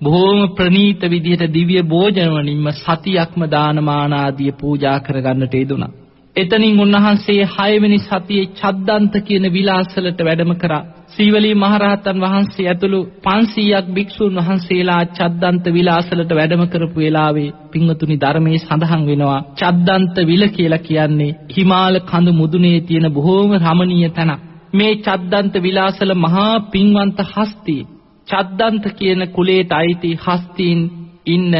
බොහෝම 0.00 0.40
ප්‍රණීත 0.50 1.02
විදිහට 1.06 1.44
දිව්‍ය 1.50 1.82
භෝජන 1.84 2.30
වලින්ම 2.34 2.66
සතියක්ම 2.76 3.42
දානමාන 3.48 4.12
ආදී 4.14 4.52
පූජා 4.54 4.98
කරගන්නට 5.00 5.54
යෙදුණා. 5.54 5.92
එතනින් 6.36 6.80
උන්වහන්සේ 6.80 7.44
6 7.46 7.80
වෙනි 7.80 7.98
සතියේ 8.00 8.50
චද්දන්ත 8.52 9.14
කියන 9.20 9.46
විලාසලට 9.52 10.20
වැඩම 10.20 10.52
කරා. 10.54 10.84
සීවලී 11.08 11.54
මහරහතන් 11.54 12.20
වහන්සේ 12.20 12.68
ඇතුළු 12.68 13.00
500ක් 13.22 13.86
භික්ෂූන් 13.88 14.38
වහන්සේලා 14.38 15.02
චද්දන්ත 15.10 15.66
විලාසලට 15.68 16.30
වැඩම 16.30 16.62
කරපු 16.66 16.98
වෙලාවේ 16.98 17.50
පින්වතුනි 17.72 18.16
ධර්මයේ 18.16 18.58
සඳහන් 18.58 19.02
වෙනවා 19.06 19.40
චද්දන්ත 19.54 20.16
විල 20.22 20.44
කියලා 20.48 20.78
කියන්නේ 20.78 21.36
හිමාල 21.50 21.96
කඳු 22.02 22.32
මුදුනේ 22.32 22.78
තියෙන 22.80 23.06
බොහෝම 23.10 23.50
රමණීය 23.58 24.10
තැනක්. 24.10 24.40
මේ 24.72 24.94
චද්දන්ත 24.98 25.54
විලාසල 25.58 26.12
මහා 26.16 26.54
පින්වන්ත 26.72 27.18
හස්තිය 27.32 27.82
චද්දන්ත 28.28 28.84
කියන 28.92 29.20
කුලයට 29.28 29.72
අයිති 29.72 30.10
හස්තීන් 30.16 30.80
ඉන්න 31.26 31.52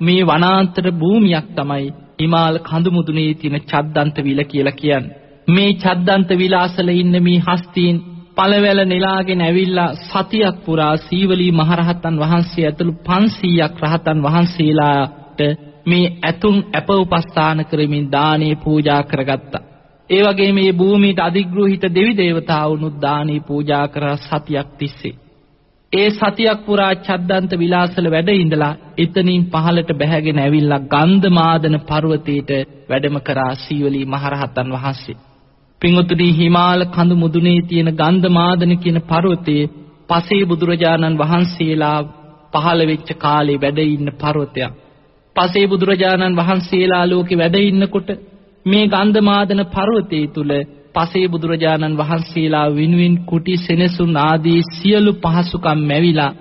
මේ 0.00 0.26
වනාන්තර 0.26 0.86
භූමියක් 0.92 1.48
තමයි 1.56 1.88
හිමාල 2.18 2.58
කඳු 2.60 2.90
මුදුනේ 2.90 3.32
තියෙන 3.34 3.60
චද්දන්ත 3.62 4.16
විල 4.24 4.40
කියලා 4.44 4.72
කියන්නේ. 4.72 5.16
මේ 5.48 5.70
චද්දන්ත 5.74 6.30
විලාසල 6.32 6.88
ඉන්න 6.92 7.14
මේ 7.22 7.38
හස්තීන් 7.38 7.96
පළවැල 8.36 8.80
නෙලාගෙන 8.84 9.40
ඇවිල්ලා 9.40 9.94
සතියක් 10.02 10.56
පුරා 10.64 10.96
සීවලී 10.98 11.52
මහරහතන් 11.52 12.16
වහන්සේ 12.18 12.66
ඇතුළු 12.66 12.94
500ක් 13.06 13.76
රහතන් 13.82 14.18
වහන්සේලාට 14.22 15.40
මේ 15.86 16.06
ඇතුන් 16.22 16.58
අප 16.72 16.88
උපස්ථාන 16.92 17.64
කරමින් 17.64 18.06
දානේ 18.12 18.54
පූජා 18.56 19.02
කරගත්තා. 19.02 19.66
ඒ 20.10 20.22
වගේ 20.22 20.52
මේ 20.52 20.72
භූමියට 20.72 21.20
අධිග්‍රහිත 21.20 21.84
දෙවි 21.94 22.12
දේවතාවුනුත් 22.16 22.96
දානේ 23.02 23.40
පූජා 23.40 23.86
කරා 23.88 24.16
සතියක් 24.18 24.68
තිස්සේ. 24.78 25.18
ඒ 25.92 26.08
සතියක් 26.10 26.58
පුරා 26.66 26.94
චද්දන්ත 26.96 27.52
විලාසල 27.54 28.06
වැඩ 28.06 28.30
ඉඳලා 28.34 28.72
එතනින් 28.98 29.44
පහළට 29.46 29.90
බැහැගෙන 29.92 30.38
ඇවිල්ලා 30.38 30.86
ගන්ධමාදන 30.86 31.76
පර්වතයට 31.82 32.50
වැඩම 32.90 33.16
කරා 33.20 33.52
සීවලී 33.56 34.04
මහරහතන් 34.06 34.74
වහන්සේ. 34.74 35.16
පින්වතුනි 35.82 36.28
හිමාල 36.32 36.82
කඳු 36.86 37.14
මුදුනේ 37.14 37.60
තියෙන 37.62 37.90
ගන්ධමාදන 37.94 38.72
කියන 38.76 38.98
පර්වතයේ 39.02 39.70
පසේ 40.08 40.42
බුදුරජාණන් 40.44 41.18
වහන්සේලා 41.18 41.98
පහළ 42.52 42.80
වෙච්ච 42.86 43.08
කාලේ 43.16 43.58
වැඩ 43.58 43.78
ඉන්න 43.86 44.10
පර්වතයක්. 44.14 44.72
පසේ 45.36 45.66
බුදුරජාණන් 45.66 46.38
වහන්සේලා 46.38 47.04
ලෝකේ 47.06 47.38
වැඩ 47.38 47.56
ඉන්නකොට 47.62 48.08
මේ 48.66 48.84
ගන්ධමාදන 48.88 49.62
පර්වතයේ 49.68 50.28
තුල 50.28 50.52
පසේ 50.94 51.26
බුදුරජාණන් 51.28 51.98
වහන්සේලා 51.98 52.66
විනුවින් 52.72 53.16
කුටි 53.24 53.54
සෙනසුන් 53.58 54.14
ආදී 54.18 54.60
සියලු 54.70 55.12
පහසුකම් 55.16 55.80
මැවිලා 55.82 56.32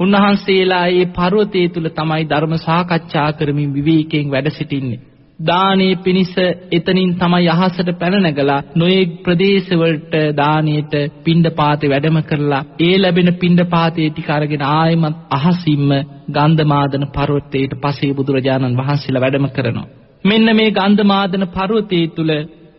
උන්වහන්සේලා 0.00 0.86
ඒ 0.90 1.06
පර්වතයේ 1.12 1.68
තුල 1.68 1.88
තමයි 1.90 2.22
ධර්ම 2.24 2.54
සාකච්ඡා 2.58 3.30
කරමින් 3.32 3.74
විවේකයෙන් 3.74 4.30
වැඩ 4.30 4.48
සිටින්නේ. 4.50 5.00
දානේ 5.38 5.94
පිනිස 5.96 6.32
එතනින් 6.70 7.12
තමයි 7.14 7.48
අහසට 7.48 7.90
පැන 7.94 8.16
නැගලා 8.18 8.60
නොයෙක් 8.74 9.10
ප්‍රදේශවලට 9.22 10.14
දානෙට 10.36 10.94
පිණ්ඩපාතේ 11.24 11.90
වැඩම 11.90 12.18
කරලා 12.22 12.62
ඒ 12.80 12.96
ලැබෙන 12.98 13.30
පිණ්ඩපාතේ 13.34 14.08
ටික 14.10 14.30
අරගෙන 14.30 14.64
ආයෙමත් 14.70 15.16
අහසින්ම 15.30 15.90
ගන්ධමාදන 16.30 17.06
පර්වතයට 17.08 17.72
පසේ 17.82 18.12
බුදුරජාණන් 18.12 18.78
වහන්සේලා 18.78 19.22
වැඩම 19.22 19.48
කරනවා. 19.50 19.88
මෙන්න 20.24 20.56
මේ 20.56 20.70
ගන්ධමාදන 20.72 21.44
පර්වතයේ 21.48 22.06
තුල 22.08 22.30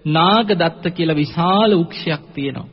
නාගදත්ත 0.05 0.85
කියලා 0.87 1.15
විශාල 1.15 1.71
වෘක්ෂයක් 1.77 2.23
තියෙනවා. 2.33 2.67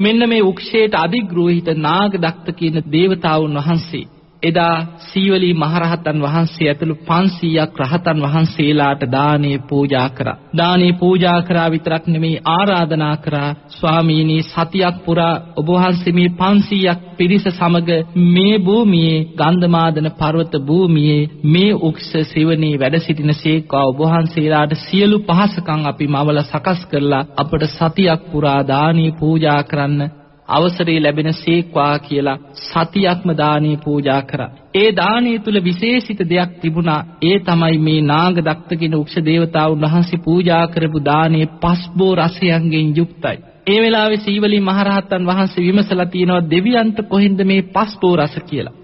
මෙන්න 0.00 0.28
මේ 0.28 0.42
වෘක්ෂයට 0.42 0.94
අධිග්‍රෝහිත 0.94 1.68
නාගදත්ත 1.78 2.46
කියන 2.56 2.76
දේවතාවුන් 2.92 3.54
වහන්සේ 3.54 4.06
එදා 4.42 4.86
සීවලී 5.02 5.54
මහරහතන් 5.54 6.22
වහන්සේ 6.22 6.68
ඇතුළු 6.68 6.96
500ක් 7.04 7.78
රහතන් 7.80 8.22
වහන්සේලාට 8.22 9.02
දානේ 9.12 9.58
පූජා 9.60 10.08
කරා. 10.10 10.36
දානේ 10.56 10.92
පූජා 10.92 11.42
කරා 11.42 11.70
විතරක් 11.70 12.06
නෙමෙයි 12.06 12.42
ආරාධනා 12.46 13.16
කරා 13.16 13.54
ස්වාමීනි 13.68 14.36
සතියක් 14.44 14.96
පුරා 15.04 15.34
ඔබ 15.56 15.68
වහන්සේ 15.68 16.12
මේ 16.12 16.28
500ක් 16.34 17.16
පිරිස 17.16 17.48
සමග 17.50 17.88
මේ 18.28 18.54
භූමියේ 18.60 19.24
ගන්ධමාදන 19.34 20.10
පර්වත 20.12 20.54
භූමියේ 20.62 21.28
මේ 21.46 21.72
උක්ෂ 21.82 22.12
සෙවණේ 22.24 22.74
වැඩ 22.76 22.98
සිටින 22.98 23.34
සේක්වා 23.34 23.84
ඔබ 23.84 23.98
වහන්සේලාට 24.00 24.72
සියලු 24.80 25.18
පහසකම් 25.20 25.82
අපි 25.86 26.06
මවල 26.08 26.40
සකස් 26.44 26.80
කරලා 26.86 27.26
අපට 27.36 27.62
සතියක් 27.70 28.22
පුරා 28.30 28.60
දානේ 28.64 29.10
පූජා 29.12 29.60
කරන්න 29.64 30.17
අවසරය 30.48 30.94
ලැබෙන 31.00 31.32
සේක්වා 31.34 31.98
කියලා 31.98 32.38
සතියක්ම 32.62 33.30
දානේ 33.36 33.76
පූජා 33.76 34.22
කරා. 34.22 34.50
ඒ 34.74 34.90
දානීය 34.92 35.38
තුල 35.38 35.58
විශේෂිත 35.64 36.20
දෙයක් 36.30 36.50
තිබුණා. 36.60 37.06
ඒ 37.22 37.38
තමයි 37.40 37.78
මේ 37.78 38.00
නාගදත්ත 38.02 38.70
කියන 38.78 38.94
උක්ෂ 38.94 39.16
දේවතාවුන් 39.24 39.80
වහන්සේ 39.80 40.24
පූජා 40.24 40.64
කරපු 40.66 41.04
දානේ 41.04 41.46
පස්බෝ 41.60 42.12
රසයන්ගෙන් 42.16 42.96
යුක්තයි. 42.96 43.38
ඒ 43.66 43.78
වෙලාවේ 43.82 44.16
සීවලී 44.18 44.60
මහරහතන් 44.62 45.26
වහන්සේ 45.26 45.64
විමසලා 45.64 46.06
තියෙනවා 46.06 46.50
දෙවියන්ට 46.50 46.98
කොහෙන්ද 47.04 47.40
මේ 47.44 47.62
පස්බෝ 47.68 48.14
රස 48.16 48.36
කියලා. 48.46 48.76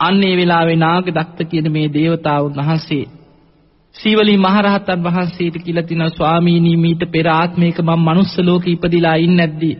අන්න 0.00 0.24
ඒ 0.24 0.34
වෙලාවේ 0.36 0.78
නාගදත්ත 0.78 1.38
කියන 1.50 1.72
මේ 1.72 1.92
දේවතාවුන් 1.92 2.58
වහන්සේ 2.58 3.04
සීවලී 3.94 4.38
මහරහතන් 4.38 5.04
වහන්සේට 5.04 5.56
කියලා 5.58 5.82
තිනවා 5.82 6.08
ස්වාමීනි 6.10 6.76
මීට 6.76 7.02
පෙර 7.12 7.28
ආත්මයක 7.30 7.78
මම 7.80 8.02
මනුස්ස 8.02 8.34
ලෝකෙ 8.40 8.70
ඉපදිලා 8.70 9.14
ඉන්නේ 9.16 9.36
නැද්දී 9.38 9.76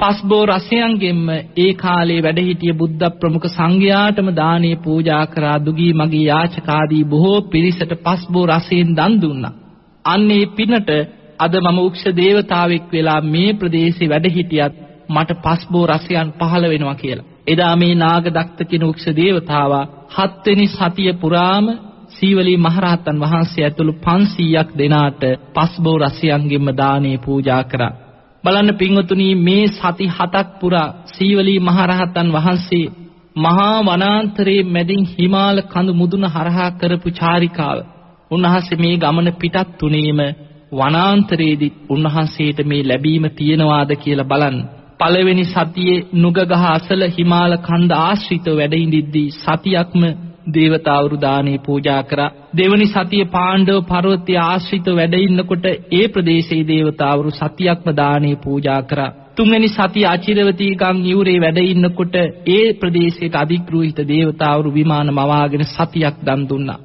පස්බෝ 0.00 0.44
රසයන්ගෙන්ම 0.46 1.28
ඒ 1.56 1.70
කාලේ 1.74 2.18
වැඩ 2.18 2.40
සිටිය 2.40 2.72
බුද්ධ 2.72 3.06
ප්‍රමුඛ 3.14 3.48
සංඝයාටම 3.48 4.28
දානේ 4.32 4.76
පූජා 4.76 5.24
කරා 5.26 5.56
දුගී 5.58 5.92
මගේ 5.92 6.24
යාචකාදී 6.24 7.04
බොහෝ 7.04 7.40
පිරිසට 7.46 7.92
පස්බෝ 8.04 8.44
රසයෙන් 8.46 8.92
දන් 8.96 9.14
දුන්නා. 9.22 9.58
අන්නේ 10.04 10.44
පිනට 10.48 10.90
අද 11.38 11.54
මම 11.56 11.78
උක්ෂ 11.78 12.04
දේවතාවෙක් 12.16 12.86
වෙලා 12.92 13.20
මේ 13.26 13.50
ප්‍රදේශේ 13.54 14.08
වැඩ 14.08 14.30
හිටියත් 14.30 14.80
මට 15.08 15.38
පස්බෝ 15.42 15.84
රසයන් 15.86 16.32
පහළ 16.38 16.64
වෙනවා 16.68 16.94
කියලා. 16.94 17.28
එදා 17.46 17.74
මේ 17.76 17.94
නාගදත්ත 17.96 18.58
කියන 18.70 18.84
උක්ෂ 18.84 19.06
දේවතාවා 19.16 19.84
හත්වෙනි 20.08 20.66
සතිය 20.68 21.12
පුරාම 21.14 21.66
සීවලී 22.08 22.58
මහරහතන් 22.58 23.20
වහන්සේ 23.20 23.64
ඇතුළු 23.64 23.94
500ක් 24.02 24.68
දෙනාට 24.78 25.22
පස්බෝ 25.54 25.96
රසයන්ගෙන්ම 25.98 26.68
දානේ 26.76 27.18
පූජා 27.18 27.64
කරා. 27.64 27.94
බලන්න 28.44 28.70
පින්වතුනි 28.74 29.28
මේ 29.40 29.64
සති 29.70 30.06
හතක් 30.08 30.48
පුරා 30.60 30.88
සීවලී 31.06 31.60
මහරහතන් 31.60 32.28
වහන්සේ 32.32 32.86
මහා 33.36 33.78
වනාන්තරයේ 33.82 34.62
මැදින් 34.66 35.02
හිමාල 35.08 35.58
කඳු 35.64 35.92
මුදුන 35.94 36.24
හරහා 36.26 36.70
කරපු 36.72 37.08
චාරිකාව. 37.10 37.78
උන්වහන්සේ 38.30 38.78
මේ 38.78 38.94
ගමන 38.96 39.28
පිටත් 39.32 39.68
තුනේම 39.78 40.20
වනාන්තරයේදී 40.72 41.76
උන්වහන්සේට 41.90 42.58
මේ 42.64 42.82
ලැබීම 42.82 43.24
තියනවාද 43.32 43.90
කියලා 43.96 44.24
බලන්න. 44.24 44.58
පළවෙනි 45.00 45.44
සතියේ 45.46 46.04
නුගගහ 46.14 46.64
අසල 46.68 47.02
හිමාල 47.08 47.52
කන්ද 47.58 47.92
ආශ්‍රිතව 47.98 48.56
වැඩ 48.56 48.74
ඉඳිද්දී 48.76 49.28
සතියක්ම 49.34 50.02
දේවතාවරු 50.54 51.20
දානේ 51.20 51.58
පූජා 51.58 52.02
කරා. 52.02 52.30
දෙවනි 52.56 52.86
සතිය 52.86 53.24
පාණ්ඩව 53.26 53.80
පර්වතය 53.82 54.34
ආශ්‍රිතව 54.38 54.96
වැඩ 54.96 55.14
ඉන්නකොට 55.18 55.66
ඒ 55.92 56.06
ප්‍රදේශයේ 56.08 56.68
දේවතාවරු 56.68 57.30
සතියක්ම 57.30 57.88
දානේ 57.96 58.36
පූජා 58.36 58.82
කරා. 58.82 59.10
තුන්වෙනි 59.36 59.68
සතිය 59.68 60.06
අචිරවතී 60.06 60.72
ගම් 60.74 60.98
යූරේ 61.04 61.38
වැඩ 61.40 61.58
ඉන්නකොට 61.64 62.16
ඒ 62.50 62.66
ප්‍රදේශයට 62.72 63.34
අධිග්‍රහිත 63.34 63.98
දේවතාවරු 64.08 64.72
විමාන 64.72 65.14
මවාගෙන 65.14 65.64
සතියක් 65.68 66.16
දන් 66.24 66.42
දුන්නා. 66.48 66.80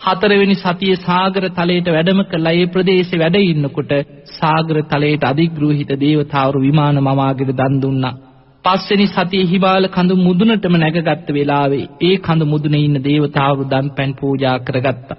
හතරවෙනි 0.00 0.54
සතියේ 0.54 0.96
සාගර 0.98 1.44
තලයට 1.50 1.88
වැඩම 1.88 2.20
කළා 2.24 2.52
ඒ 2.52 2.66
ප්‍රදේශේ 2.66 3.18
වැඩ 3.18 3.36
ඉන්නකොට 3.42 3.92
සාගර 4.38 4.76
තලයට 4.84 5.24
අධිග්‍රහිත 5.24 5.92
දේවතාවරු 6.00 6.60
විමාන 6.60 7.02
මවාගෙන 7.02 7.52
දන් 7.56 7.82
දුන්නා. 7.82 8.16
පස්වෙනි 8.68 9.06
සතියේ 9.06 9.46
හිමාල 9.46 9.84
කඳු 9.88 10.14
මුදුනටම 10.18 10.74
නැගගත්ත 10.76 11.28
වෙලාවේ 11.30 11.84
ඒ 12.00 12.16
කඳු 12.18 12.44
මුදුනේ 12.44 12.80
ඉන්න 12.84 12.98
දේවතාවරු 13.04 13.64
දන්පැන් 13.64 14.12
පූජා 14.14 14.56
කරගත්තා. 14.58 15.18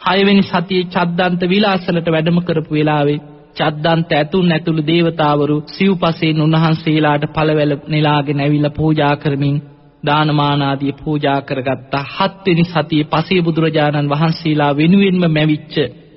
හයවෙනි 0.00 0.42
සතියේ 0.42 0.86
චද්දන්ත 0.86 1.42
විලාසලට 1.44 2.08
වැඩම 2.08 2.38
කරපු 2.40 2.72
වෙලාවේ 2.74 3.18
චද්දන්ත 3.56 4.10
ඇතුන් 4.12 4.52
ඇතුළු 4.52 4.82
දේවතාවරු 4.82 5.56
සිව්පසෙන් 5.66 6.40
උන්වහන්සේලාට 6.40 7.24
පළවැල 7.28 7.74
නෙලාගෙන 7.88 8.40
ඇවිල්ලා 8.40 8.70
පූජා 8.70 9.14
කරමින් 9.16 9.56
දානමාන 10.02 10.62
ආදී 10.62 10.92
පූජා 10.94 11.40
කරගත්තා. 11.42 12.04
හත්වෙනි 12.14 12.64
සතියේ 12.64 13.10
පසේ 13.12 13.40
බුදුරජාණන් 13.42 14.10
වහන්සේලා 14.10 14.72
වෙනුවෙන්ම 14.76 15.24
මැවිච්ච 15.28 15.76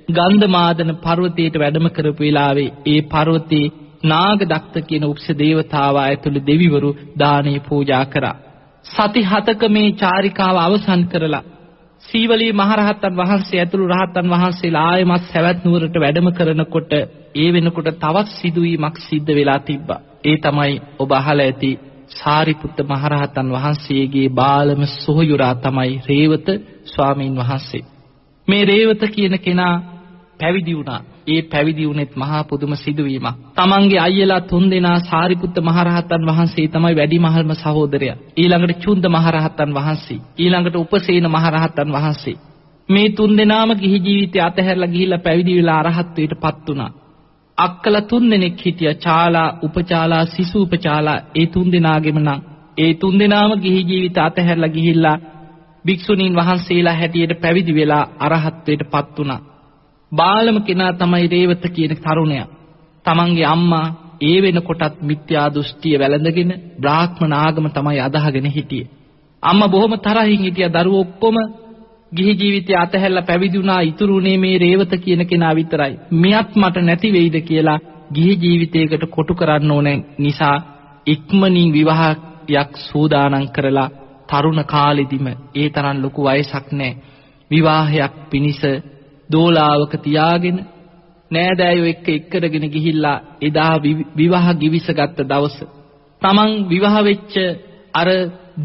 ගන්ධමාදන 0.10 0.92
පර්වතයට 1.04 1.56
වැඩම 1.58 1.88
කරපු 1.90 2.22
වෙලාවේ 2.22 2.70
ඒ 2.86 3.00
පර්වතේ 3.10 3.66
නාගදත්ත 4.04 4.76
කියන 4.88 5.06
උක්ෂ 5.06 5.28
දේවතාවා 5.40 6.06
ඇතුළු 6.06 6.42
දෙවිවරු 6.48 6.92
දානේ 7.20 7.60
පූජා 7.60 8.06
කරා. 8.06 8.36
සති 8.86 9.22
හතක 9.24 9.62
මේ 9.70 9.90
චාරිකාව 9.94 10.56
අවසන් 10.58 11.04
කරලා 11.08 11.44
සීවලී 12.04 12.54
මහරහතන් 12.54 13.18
වහන්සේ 13.18 13.60
ඇතුළු 13.60 13.88
රහතන් 13.88 14.30
වහන්සේලා 14.30 14.88
ආයමත් 14.88 15.24
සවැත් 15.26 15.60
නුවරට 15.66 15.96
වැඩම 15.96 16.28
කරනකොට 16.32 16.92
ඒ 17.36 17.50
වෙනකොට 17.54 17.90
තවත් 17.96 18.28
සිදුවීමක් 18.32 18.98
සිද්ධ 19.00 19.32
වෙලා 19.36 19.60
තිබ්බා. 19.62 20.02
ඒ 20.26 20.38
තමයි 20.38 20.82
ඔබ 21.00 21.12
අහලා 21.12 21.46
ඇති 21.46 21.72
සාරිපුත්ත 22.12 22.78
මහරහතන් 22.84 23.48
වහන්සේගේ 23.52 24.28
බාලම 24.32 24.82
සොහොයුරා 24.96 25.56
තමයි 25.58 25.94
රේවත 26.10 26.48
ස්වාමීන් 26.86 27.36
වහන්සේ. 27.38 27.84
මේ 28.48 28.64
රේවත 28.66 29.02
කියන 29.12 29.36
කෙනා 29.40 29.76
පැවිදි 30.40 30.78
වුණා. 30.78 31.02
ඒ 31.28 31.42
පැවිදි 31.44 31.88
වුණෙත් 31.88 32.14
මහා 32.16 32.44
පුදුම 32.44 32.74
සිදුවීමක්. 32.76 33.36
තමන්ගේ 33.56 34.00
අයියලා 34.00 34.42
තුන්දෙනා 34.44 35.00
සාරිපුත්ත 35.02 35.58
මහරහතන් 35.60 36.24
වහන්සේ 36.26 36.68
තමයි 36.68 36.96
වැඩිමහල්ම 36.96 37.52
සහෝදරයා. 37.56 38.18
ඊළඟට 38.38 38.80
චුන්ද 38.80 39.06
මහරහතන් 39.08 39.72
වහන්සේ. 39.74 40.20
ඊළඟට 40.38 40.76
උපසේන 40.76 41.28
මහරහතන් 41.28 41.90
වහන්සේ. 41.90 42.36
මේ 42.90 43.10
තුන්දෙනාම 43.12 43.70
ගිහි 43.76 44.00
ජීවිතය 44.00 44.40
අතහැරලා 44.40 44.88
ගිහිල්ලා 44.88 45.20
පැවිදි 45.20 45.58
වෙලා 45.58 45.80
අරහත්ත්වයට 45.80 46.34
පත් 46.36 46.68
වුණා. 46.68 46.92
අක්කල 47.58 47.96
තුන්දෙනෙක් 48.04 48.58
හිටියා 48.66 48.94
චාලා, 48.96 49.50
උපචාලා, 49.64 50.26
සිසු 50.26 50.58
උපචාලා 50.62 51.20
ඒ 51.36 51.46
තුන්දෙනාගෙම 51.48 52.20
නම් 52.20 52.40
ඒ 52.78 52.94
තුන්දෙනාම 52.94 53.52
ගිහි 53.60 53.82
ජීවිත 53.84 54.18
අතහැරලා 54.20 54.70
ගිහිල්ලා 54.70 55.18
භික්ෂුණීන් 55.86 56.36
වහන්සේලා 56.36 56.94
හැටියට 56.94 57.42
පැවිදි 57.42 57.76
වෙලා 57.76 58.04
අරහත්ත්වයට 58.20 58.84
පත් 58.92 59.18
වුණා. 59.18 59.40
බාලම 60.12 60.58
කෙනා 60.62 60.94
තමයි 60.94 61.28
රේවත 61.28 61.64
කියන 61.70 61.94
තරුණයා. 61.98 62.48
තමන්ගේ 63.06 63.46
අම්මා 63.46 63.88
ඒ 64.22 64.38
වෙනකොටත් 64.42 65.02
මිත්‍යා 65.02 65.48
දෘෂ්ටිය 65.54 65.96
වැළඳගෙන 66.00 66.52
බ්‍රාහ්මණ 66.80 67.34
ආගම 67.36 67.68
තමයි 67.70 68.00
අදහගෙන 68.00 68.48
හිටියේ. 68.48 68.90
අම්මා 69.44 69.68
බොහොම 69.68 69.94
තරහින් 69.98 70.42
හිටියා 70.42 70.74
දරුවෝ 70.76 71.02
ඔක්කොම 71.02 71.38
ගිහි 72.12 72.34
ජීවිතය 72.34 72.76
අතහැරලා 72.76 73.22
පැවිදි 73.22 73.58
වුණා 73.58 73.82
ඉතුරුනේ 73.82 74.38
මේ 74.38 74.58
රේවත 74.58 74.94
කියන 74.98 75.24
කෙනා 75.28 75.56
විතරයි. 75.56 75.94
මෙයත් 76.14 76.50
මට 76.56 76.78
නැති 76.80 77.14
වෙයිද 77.14 77.38
කියලා 77.42 77.80
ගිහි 78.14 78.34
ජීවිතයකට 78.36 79.04
කොටු 79.10 79.34
කරන්න 79.36 79.72
ඕන 79.72 79.90
නිසා 80.18 80.58
ඉක්මනින් 81.08 81.74
විවාහයක් 81.74 82.72
සූදානම් 82.82 83.48
කරලා 83.48 83.90
තරුණ 84.30 84.64
කාලෙදිම 84.66 85.28
ඒ 85.56 85.70
තරම් 85.70 85.98
ලොකු 86.02 86.22
වයසක් 86.24 86.68
නැහැ. 86.72 86.98
විවාහයක් 87.52 88.14
පිණිස 88.30 88.62
දෝලාවක 89.32 89.94
තියාගෙන 90.00 90.58
නෑදෑයෝ 91.32 91.88
එක්ක 91.88 92.08
එක්කරගෙන 92.10 92.66
ගිහිල්ලා 92.70 93.18
එදා 93.42 93.74
විවාහ 94.18 94.48
ගිවිසගත්ත 94.56 95.20
දවස 95.24 95.58
තමන් 96.22 96.52
විවාහ 96.68 96.96
වෙච්ච 97.02 97.36
අර 97.94 98.10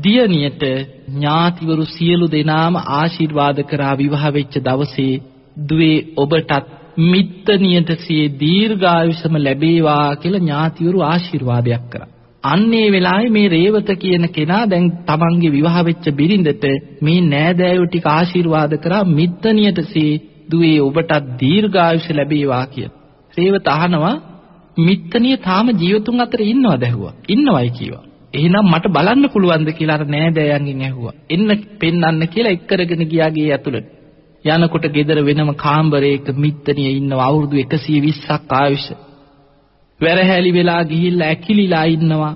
දියණියට 0.02 0.64
ඥාතිවරු 1.10 1.84
සියලු 1.88 2.26
දෙනාම 2.28 2.74
ආශිර්වාද 2.94 3.58
කරා 3.64 3.94
විවාහ 3.94 4.24
වෙච්ච 4.30 4.54
දවසේ 4.60 5.14
දුවේ 5.68 5.98
ඔබටත් 6.16 6.74
මිත්තනියට 7.04 7.90
සිය 7.98 8.24
දීර්ඝායුෂම 8.40 9.34
ලැබේවා 9.38 10.16
කියලා 10.16 10.40
ඥාතිවරු 10.40 10.98
ආශිර්වාදයක් 11.02 11.84
කරා. 11.90 12.08
අන්නේ 12.44 12.86
වෙලාවේ 12.90 13.30
මේ 13.30 13.48
රේවත 13.48 13.90
කියන 13.94 14.24
කෙනා 14.28 14.64
දැන් 14.64 14.86
තමන්ගේ 15.06 15.52
විවාහ 15.52 15.84
වෙච්ච 15.84 16.06
බිරිඳට 16.12 16.64
මේ 17.02 17.20
නෑදෑයෝ 17.24 17.86
ටික 17.86 18.06
ආශිර්වාද 18.08 18.72
කරා 18.78 19.04
මිත්තනියට 19.10 19.80
සිය 19.86 20.12
දුවේ 20.50 20.78
ඔබටත් 20.80 21.12
දීර්ඝායුෂ 21.40 22.08
ලැබේවා 22.10 22.66
කියලා. 22.66 22.96
රේවත 23.34 23.68
අහනවා 23.68 24.14
මිත්තනිය 24.78 25.36
තාම 25.38 25.66
ජීවතුන් 25.74 26.20
අතර 26.20 26.40
ඉන්නවද 26.42 26.82
ඇහුවා. 26.82 27.14
ඉන්නවයි 27.28 27.70
කිව්වා. 27.70 28.04
එහෙනම් 28.34 28.66
මට 28.66 28.86
බලන්න 28.88 29.32
පුළුවන්ද 29.32 29.68
කියලා 29.72 29.96
අර 29.96 30.06
නෑදෑයන්ගෙන් 30.06 30.82
ඇහුවා. 30.82 31.14
එන්න 31.30 31.48
පෙන්වන්න 31.80 32.22
කියලා 32.28 32.52
එක්කරගෙන 32.52 33.04
ගියා 33.04 33.30
ගේ 33.30 33.50
ඇතුළට. 33.50 33.86
යනකොට 34.44 34.86
ගෙදර 34.88 35.18
වෙනම 35.24 35.52
කාමරයක 35.56 36.26
මිත්තනිය 36.36 36.90
ඉන්නවා 36.92 37.26
අවුරුදු 37.26 37.56
120ක් 37.64 38.52
ආයුෂ. 38.54 38.86
වැරහැලි 40.00 40.52
වෙලා 40.52 40.82
ගිහිල්ලා 40.84 41.28
ඇකිලිලා 41.28 41.84
ඉන්නවා. 41.86 42.34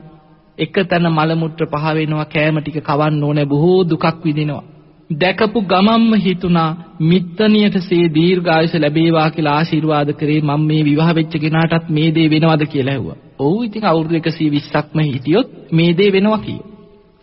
එක 0.59 0.75
තැන 0.85 1.07
මල 1.09 1.31
මුත්‍ර 1.35 1.67
පහ 1.67 1.95
වෙනවා 1.95 2.27
කෑම 2.27 2.57
ටික 2.61 2.79
කවන්න 2.83 3.25
ඕනේ 3.25 3.47
බොහෝ 3.47 3.81
දුකක් 3.85 4.25
විඳිනවා. 4.25 4.65
දැකපු 5.11 5.61
ගමම්ම 5.63 6.13
හිතුණා 6.17 6.69
මිත්තනියට 7.03 7.77
සේ 7.81 8.03
දීර්ඝායුෂ 8.15 8.75
ලැබේවා 8.75 9.31
කියලා 9.31 9.55
ආශිර්වාද 9.55 10.13
කරේ 10.13 10.41
මම 10.41 10.67
මේ 10.67 10.83
විවාහ 10.85 11.15
වෙච්ච 11.15 11.35
කෙනාටත් 11.39 11.89
මේ 11.89 12.11
දේ 12.15 12.27
වෙනවද 12.31 12.67
කියලා 12.67 12.95
ඇහුවා. 12.95 13.17
ඔව් 13.39 13.65
ඉතින් 13.65 13.85
අවුරුදු 13.85 14.15
120ක්ම 14.17 15.01
හිටියොත් 15.03 15.49
මේ 15.73 15.97
දේ 15.99 16.13
වෙනවා 16.13 16.39
කිව්වා. 16.39 16.69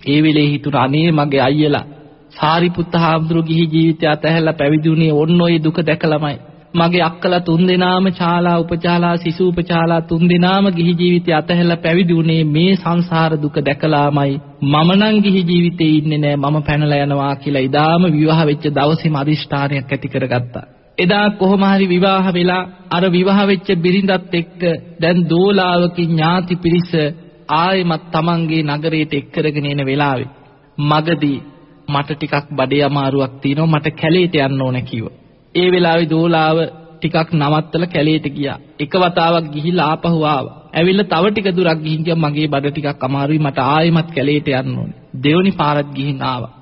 ඒ 0.07 0.19
වෙලේ 0.23 0.47
හිතුණා 0.49 0.83
අනේ 0.83 1.11
මගේ 1.11 1.41
අයියලා 1.41 1.85
සාරිපුත්ත 2.29 2.93
හාමුදුරු 2.95 3.43
ගිහි 3.43 3.65
ජීවිතය 3.65 4.07
අතහැරලා 4.07 4.53
පැවිදි 4.53 4.89
වුණේ 4.89 5.11
ඔන්න 5.13 5.41
ඔය 5.41 5.55
දුක 5.63 5.79
දැකලාමයි. 5.81 6.37
මගේ 6.73 7.01
අක්කලා 7.01 7.39
තුන්දෙනාම 7.39 8.07
ශාලා 8.11 8.57
උපචාලා 8.59 9.17
සිසු 9.17 9.47
උපචාලා 9.47 10.01
තුන්දෙනාම 10.01 10.65
ගිහි 10.71 10.93
ජීවිතය 10.93 11.33
අතහැරලා 11.33 11.77
පැවිදි 11.77 12.15
වුණේ 12.15 12.43
මේ 12.45 12.71
සංසාර 12.75 13.31
දුක 13.41 13.57
දැකලාමයි. 13.61 14.33
මම 14.63 14.89
නම් 14.93 15.17
ගිහි 15.21 15.41
ජීවිතේ 15.43 15.91
ඉන්නේ 15.91 16.17
නෑ 16.17 16.37
මම 16.37 16.57
පැනලා 16.63 17.03
යනවා 17.03 17.35
කියලා 17.35 17.61
ඉදාම 17.61 18.03
විවාහ 18.11 18.41
වෙච්ච 18.45 18.65
දවසේම 18.69 19.15
අදිෂ්ඨානයක් 19.15 19.91
ඇති 19.91 20.07
කරගත්තා. 20.07 20.65
එදා 20.97 21.27
කොහොම 21.31 21.63
හරි 21.65 21.87
විවාහ 21.87 22.25
වෙලා 22.33 22.63
අර 22.89 23.03
විවාහ 23.11 23.39
වෙච්ච 23.47 23.67
බිරිඳත් 23.77 24.33
එක්ක 24.33 24.61
දැන් 25.01 25.19
දෝලාවකින් 25.29 26.09
ඥාති 26.09 26.55
පිරිස 26.57 26.91
ආයෙමත් 27.55 28.03
Tamanගේ 28.11 28.63
නගරයට 28.65 29.13
එක්කරගෙන 29.13 29.67
එන 29.67 29.85
වෙලාවේ 29.85 30.33
මගදී 30.77 31.39
මට 31.87 32.09
ටිකක් 32.11 32.51
බඩේ 32.51 32.83
අමාරුවක් 32.83 33.33
තියෙනවා 33.41 33.71
මට 33.71 33.95
කැලේට 33.95 34.35
යන්න 34.37 34.61
ඕන 34.61 34.79
කිව්වා. 34.83 35.26
ඒ 35.55 35.69
වෙලාවේ 35.71 36.09
දෝලාව 36.09 36.57
ටිකක් 36.95 37.31
නවත්තලා 37.33 37.87
කැලේට 37.87 38.27
ගියා. 38.29 38.57
එක 38.79 38.93
වතාවක් 38.95 39.47
ගිහිල්ලා 39.53 39.87
ආපහු 39.87 40.23
ආවා. 40.25 40.55
ඇවිල්ලා 40.73 41.11
තව 41.13 41.25
ටික 41.29 41.49
දුරක් 41.55 41.79
ගිහින් 41.81 42.03
ගියා 42.03 42.23
මගේ 42.23 42.47
බඩ 42.47 42.71
ටිකක් 42.71 43.03
අමාරුයි 43.03 43.39
මට 43.39 43.59
ආයෙමත් 43.67 44.09
කැලේට 44.11 44.47
යන්න 44.51 44.77
ඕනේ. 44.77 44.97
දෙවනි 45.23 45.51
පාරත් 45.51 45.89
ගිහින් 45.93 46.21
ආවා. 46.23 46.53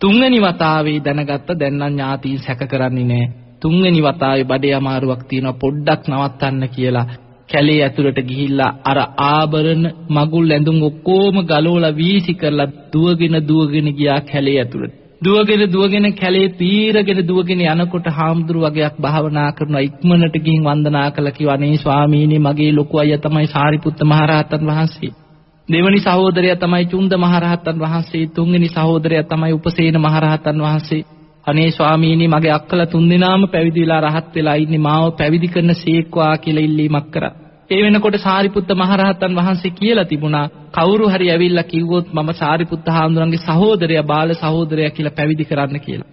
තුන්වෙනි 0.00 0.38
වතාවේ 0.40 0.98
දැනගත්ත 1.00 1.48
දැන් 1.54 1.76
නම් 1.78 1.90
ඥාතීන් 1.90 2.38
සැක 2.38 2.62
කරන්නේ 2.66 3.04
නැහැ. 3.04 3.32
තුන්වෙනි 3.62 4.00
වතාවේ 4.02 4.44
බඩේ 4.44 4.74
අමාරුවක් 4.74 5.22
තියෙනවා 5.24 5.60
පොඩ්ඩක් 5.60 6.02
නවත්තන්න 6.08 6.64
කියලා 6.68 7.06
කැලේ 7.48 7.78
ඇතුළට 7.82 8.18
ගිහිල්ලා 8.22 8.72
අර 8.84 8.98
ආභරණ 9.26 9.84
මගුල් 10.10 10.50
ඇඳුම් 10.50 10.80
ඔක්කොම 10.82 11.36
ගලවලා 11.44 11.96
වීසි 11.96 12.34
කරලා 12.34 12.72
දුවගෙන 12.92 13.36
දුවගෙන 13.48 13.88
ගියා 13.94 14.20
කැලේ 14.22 14.58
ඇතුළට. 14.58 15.01
දුවගෙන 15.22 15.62
දුවගෙන 15.68 16.06
කැලේ 16.14 16.48
පීරගෙන 16.50 17.20
දුවගෙන 17.22 17.60
යනකොට 17.64 18.06
හාමුදුරු 18.10 18.60
වගේක් 18.62 18.94
භාවනා 18.98 19.50
කරනවා 19.52 19.82
ඉක්මනට 19.82 20.36
ගිහින් 20.38 20.64
වන්දනා 20.64 21.10
කළා 21.10 21.32
කිව්වා 21.32 21.54
අනේ 21.54 21.76
ස්වාමීනි 21.76 22.38
මගේ 22.38 22.72
ලොකු 22.72 22.98
අයියා 22.98 23.20
තමයි 23.20 23.46
සාරිපුත්ත 23.46 24.02
මහරහතන් 24.04 24.66
වහන්සේ. 24.68 25.12
දෙවනි 25.68 26.00
සහෝදරයා 26.00 26.56
තමයි 26.56 26.84
චුන්ද 26.86 27.12
මහරහතන් 27.16 27.78
වහන්සේ 27.78 28.24
තුන්වෙනි 28.28 28.68
සහෝදරයා 28.68 29.22
තමයි 29.24 29.52
උපසේන 29.52 30.00
මහරහතන් 30.00 30.58
වහන්සේ. 30.60 31.02
අනේ 31.46 31.70
ස්වාමීනි 31.70 32.28
මගේ 32.28 32.52
අක්කලා 32.52 32.86
තුන්දෙනාම 32.86 33.48
පැවිදි 33.48 33.80
වෙලා 33.80 34.00
රහත් 34.00 34.34
වෙලා 34.34 34.56
ඉන්නේ 34.56 34.78
මාව 34.78 35.06
පැවිදි 35.12 35.48
කරන 35.48 35.74
සීක්වා 35.74 36.34
කියලා 36.38 36.64
ඉල්ලීමක් 36.64 37.08
කරා. 37.10 37.41
ඒ 37.72 37.82
වෙනකොට 37.82 38.16
සාරිපුත්ත 38.18 38.70
මහරහතන් 38.74 39.36
වහන්සේ 39.36 39.72
කියලා 39.72 40.04
තිබුණා 40.04 40.46
කවුරු 40.72 41.06
හරි 41.08 41.26
ඇවිල්ලා 41.30 41.64
කිව්වොත් 41.64 42.08
මම 42.12 42.30
සාරිපුත්ත 42.34 42.86
හාමුදුරන්ගේ 42.88 43.40
සහෝදරයා 43.40 44.02
බාල 44.04 44.34
සහෝදරයා 44.34 44.90
කියලා 44.90 45.16
පැවිදි 45.16 45.44
කරන්න 45.44 45.80
කියලා. 45.80 46.08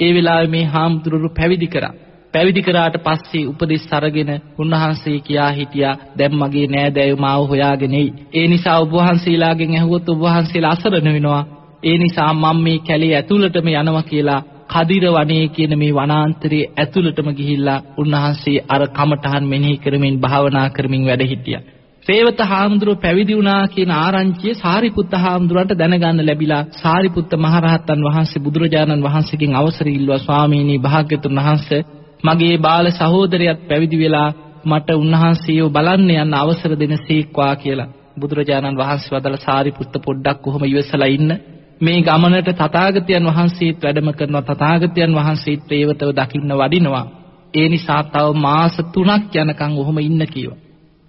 ඒ 0.00 0.10
වෙලාවේ 0.14 0.50
මේ 0.50 0.64
හාමුදුරුවෝ 0.66 1.36
පැවිදි 1.36 1.66
කරා. 1.66 1.92
පැවිදි 2.34 2.62
කරාට 2.62 2.96
පස්සේ 2.98 3.44
උපදෙස් 3.46 3.84
අරගෙන 3.92 4.30
උන්වහන්සේ 4.58 5.18
කියා 5.20 5.50
හිටියා 5.50 5.98
දැන් 6.18 6.34
මගේ 6.34 6.66
නෑදෑයෝ 6.66 7.20
මාව 7.20 7.42
හොයාගෙන 7.48 7.94
එයි. 7.94 8.10
ඒ 8.34 8.46
නිසා 8.48 8.78
ඔබ 8.78 8.92
වහන්සේලාගෙන් 8.92 9.74
ඇහුවොත් 9.74 10.08
ඔබ 10.08 10.20
වහන්සේලා 10.20 10.72
අසරණ 10.72 11.08
වෙනවා. 11.08 11.42
ඒ 11.82 11.96
නිසා 11.98 12.32
මම 12.34 12.58
මේ 12.62 12.78
කැලේ 12.78 13.12
ඇතුළටම 13.14 13.68
යනවා 13.72 14.04
කියලා 14.04 14.40
කදිර 14.68 15.04
වනයේ 15.10 15.46
කියන 15.48 15.72
මේ 15.78 15.92
වනාන්තරයේ 15.92 16.70
ඇතුළටම 16.72 17.28
ගිහිල්ලා 17.32 17.84
උන්වහන්සේ 17.98 18.64
අර 18.68 18.82
කමඨහන් 18.88 19.44
මෙනෙහි 19.46 19.76
කරමින් 19.76 20.20
භාවනා 20.20 20.66
කරමින් 20.70 21.06
වැඩ 21.06 21.24
හිටියා. 21.24 21.62
සේවත 22.06 22.40
හාමුදුරුව 22.44 22.96
පැවිදි 22.98 23.34
වුණා 23.34 23.62
කියන 23.68 23.92
ආරංචිය 23.94 24.54
සාරිපුත්ත 24.56 25.12
හාමුදුරන්ට 25.16 25.72
දැනගන්න 25.74 26.20
ලැබිලා 26.22 26.62
සාරිපුත්ත 26.74 27.32
මහරහතන් 27.36 28.00
වහන්සේ 28.02 28.42
බුදුරජාණන් 28.42 29.04
වහන්සේගෙන් 29.04 29.52
අවසර 29.54 29.86
ඉල්ලුවා 29.88 30.20
ස්වාමීනි 30.20 30.76
භාග්‍යතුන් 30.80 31.38
වහන්සේ 31.38 31.86
මගේ 32.24 32.56
බාල 32.58 32.86
සහෝදරයාත් 32.92 33.60
පැවිදි 33.68 33.96
වෙලා 33.98 34.28
මට 34.64 34.88
උන්වහන්සේව 34.94 35.66
බලන්න 35.70 36.10
යන්න 36.16 36.34
අවසර 36.34 36.72
දෙනසේක්වා 36.74 37.54
කියලා 37.56 37.92
බුදුරජාණන් 38.16 38.78
වහන්සේ 38.78 39.12
වදලා 39.12 39.40
සාරිපුත්ත 39.40 39.94
පොඩ්ඩක් 40.04 40.38
කොහොම 40.40 40.64
ඉවසලා 40.64 41.08
ඉන්න 41.08 41.32
මේ 41.80 42.02
ගමනට 42.02 42.50
තථාගතයන් 42.52 43.26
වහන්සේත් 43.26 43.78
වැඩම 43.80 44.10
කරනවා. 44.12 44.44
තථාගතයන් 44.44 45.14
වහන්සේත් 45.14 45.60
ප්‍රේවතව 45.62 46.10
දකින්න 46.12 46.52
වඩිනවා. 46.54 47.06
ඒ 47.54 47.68
නිසා 47.68 48.02
තව 48.04 48.26
මාස 48.38 48.76
3ක් 48.90 49.34
යනකම් 49.42 49.72
ඔහොම 49.78 49.98
ඉන්න 50.00 50.26
කිව්වා 50.26 50.64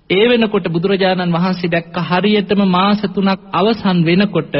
ඒ 0.09 0.25
වෙනකොට 0.29 0.67
බුදුරජාණන් 0.69 1.33
වහන්සේ 1.33 1.69
දැක්ක 1.69 1.95
හරියටම 2.03 2.61
මාස 2.67 2.99
3ක් 3.05 3.39
අවසන් 3.51 3.99
වෙනකොට 4.05 4.55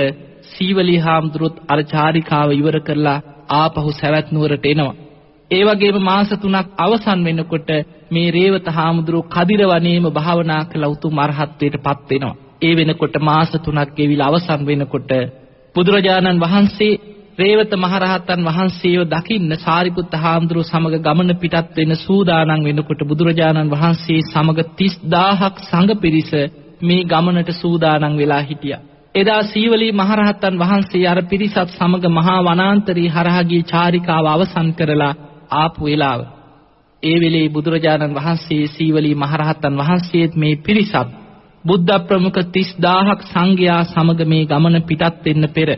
සීවලී 0.47 0.99
හාමුදුරුවොත් 0.99 1.57
අර 1.67 1.79
චාරිකාව 1.85 2.49
ඉවර 2.51 2.77
කරලා 2.79 3.19
ආපහු 3.53 3.91
සවැත් 3.93 4.27
නුවරට 4.31 4.65
එනවා. 4.65 4.95
ඒ 5.51 5.63
වගේම 5.63 5.97
මාස 6.01 6.29
3ක් 6.35 6.67
අවසන් 6.77 7.19
වෙනකොට 7.23 7.69
මේ 8.11 8.31
රේවත 8.31 8.67
හාමුදුරුව 8.69 9.27
කදිර 9.27 9.61
වනයේම 9.65 10.07
භාවනා 10.11 10.63
කළ 10.65 10.85
උතුම් 10.85 11.19
අරහත්ත්වයට 11.19 11.77
පත් 11.79 12.09
වෙනවා. 12.11 12.35
ඒ 12.61 12.73
වෙනකොට 12.75 13.15
මාස 13.21 13.51
3ක් 13.57 13.89
ගෙවිලා 13.95 14.29
අවසන් 14.29 14.61
වෙනකොට 14.65 15.11
බුදුරජාණන් 15.75 16.41
වහන්සේ 16.41 16.99
රේවත 17.37 17.71
මහරහතන් 17.75 18.41
වහන්සේව 18.43 19.01
දකින්න 19.07 19.51
සාරිපුත්ත 19.57 20.13
හාමුදුරුව 20.15 20.63
සමග 20.63 20.95
ගමන 20.99 21.31
පිටත් 21.35 21.75
වෙන 21.77 21.91
සූදානම් 21.97 22.61
වෙනකොට 22.63 23.01
බුදුරජාණන් 23.03 23.71
වහන්සේ 23.71 24.21
සමග 24.23 24.59
30000ක් 24.77 25.55
සංඝ 25.61 25.95
පිරිස 25.97 26.31
මේ 26.81 27.03
ගමනට 27.03 27.49
සූදානම් 27.53 28.13
වෙලා 28.17 28.41
හිටියා. 28.41 28.85
එදා 29.15 29.41
සීවලී 29.45 29.91
මහරහතන් 29.91 30.55
වහන්සේ 30.57 31.07
අර 31.07 31.19
පිරිසත් 31.23 31.69
සමග 31.69 32.03
මහා 32.09 32.39
වනාන්තරී 32.41 33.09
හරහා 33.09 33.43
ගිය 33.43 33.63
චාරිකාව 33.63 34.25
අවසන් 34.27 34.69
කරලා 34.73 35.13
ආපු 35.53 35.85
වෙලාව 35.85 36.21
ඒ 37.03 37.17
වෙලේ 37.19 37.47
බුදුරජාණන් 37.49 38.15
වහන්සේ 38.15 38.63
සීවලී 38.67 39.15
මහරහතන් 39.15 39.73
වහන්සේත් 39.77 40.33
මේ 40.35 40.55
පිරිසත් 40.57 40.95
බුද්ධ 41.65 41.93
ප්‍රමුඛ 42.07 42.39
30000ක් 42.47 43.21
සංඝයා 43.25 43.81
සමග 43.85 44.19
මේ 44.23 44.43
ගමන 44.45 44.75
පිටත් 44.83 45.23
වෙන්න 45.25 45.45
පෙර 45.49 45.69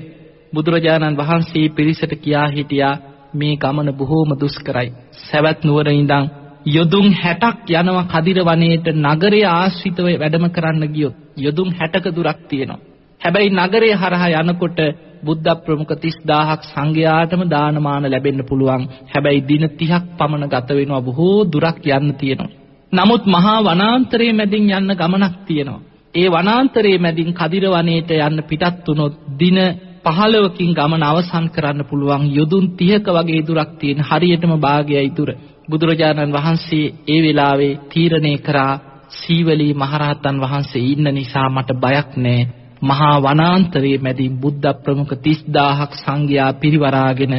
බුදුරජාණන් 0.53 1.19
වහන්සේ 1.19 1.67
පිරිසට 1.69 2.13
කියා 2.23 2.47
හිටියා 2.47 2.95
මේ 3.33 3.55
ගමන 3.55 3.89
බොහෝම 3.93 4.31
දුෂ්කරයි. 4.33 4.89
සවැත් 5.21 5.59
නුවර 5.63 5.87
ඉඳන් 5.91 6.25
යොදුන් 6.67 7.07
60ක් 7.15 7.69
යනවා 7.73 8.09
කදිර 8.13 8.39
වනයේට 8.41 8.87
නගරය 8.97 9.41
ආශ්‍රිතව 9.45 10.07
වැඩම 10.15 10.45
කරන්න 10.49 10.83
ගියොත් 10.89 11.15
යොදුන් 11.37 11.69
60ක 11.71 12.05
දුරක් 12.11 12.39
තියෙනවා. 12.49 12.83
හැබැයි 13.21 13.55
නගරය 13.55 13.89
හරහා 13.93 14.29
යනකොට 14.41 14.79
බුද්ධ 15.23 15.49
ප්‍රමුඛ 15.63 15.95
30000ක් 15.95 16.61
සංඝයාටම 16.65 17.41
දානමාන 17.47 18.05
ලැබෙන්න 18.05 18.47
පුළුවන්. 18.49 18.83
හැබැයි 19.13 19.47
දින 19.49 19.63
30ක් 19.71 20.03
පමණ 20.17 20.49
ගත 20.49 20.69
වෙනවා 20.71 21.01
බොහෝ 21.01 21.37
දුරක් 21.45 21.77
යන්න 21.89 22.15
තියෙනවා. 22.15 22.66
නමුත් 22.93 23.25
මහා 23.27 23.59
වනාන්තරයේ 23.61 24.33
මැදින් 24.33 24.71
යන්න 24.71 24.91
ගමනක් 24.93 25.35
තියෙනවා. 25.45 25.81
ඒ 26.15 26.29
වනාන්තරයේ 26.29 26.97
මැදින් 26.97 27.33
කදිර 27.33 27.65
වනයේට 27.67 28.11
යන්න 28.19 28.43
පිටත් 28.43 28.87
වුණොත් 28.87 29.13
දින 29.39 29.57
15කින් 30.05 30.71
ගමන 30.73 31.03
අවසන් 31.03 31.47
කරන්න 31.49 31.83
පුළුවන් 31.83 32.23
යොදුන් 32.29 32.65
30ක 32.71 33.07
වගේ 33.09 33.41
දුරක් 33.41 33.71
තියෙන 33.79 33.99
හරියටම 34.01 34.53
භාගයයි 34.57 35.09
දුර. 35.11 35.29
බුදුරජාණන් 35.69 36.33
වහන්සේ 36.33 36.93
ඒ 37.07 37.19
වෙලාවේ 37.23 37.79
තීරණය 37.89 38.33
කරා 38.37 38.79
සීවලී 39.11 39.73
මහරහතන් 39.73 40.37
වහන්සේ 40.37 40.83
ඉන්න 40.85 41.07
නිසා 41.11 41.49
මට 41.49 41.69
බයක් 41.75 42.09
නෑ. 42.17 42.47
මහා 42.81 43.15
වනාන්තරයේ 43.19 43.99
මැදින් 43.99 44.39
බුද්ධ 44.39 44.73
ප්‍රමුඛ 44.83 45.15
30000ක් 45.17 45.91
සංඝයා 45.95 46.51
පිරිවරාගෙන 46.53 47.35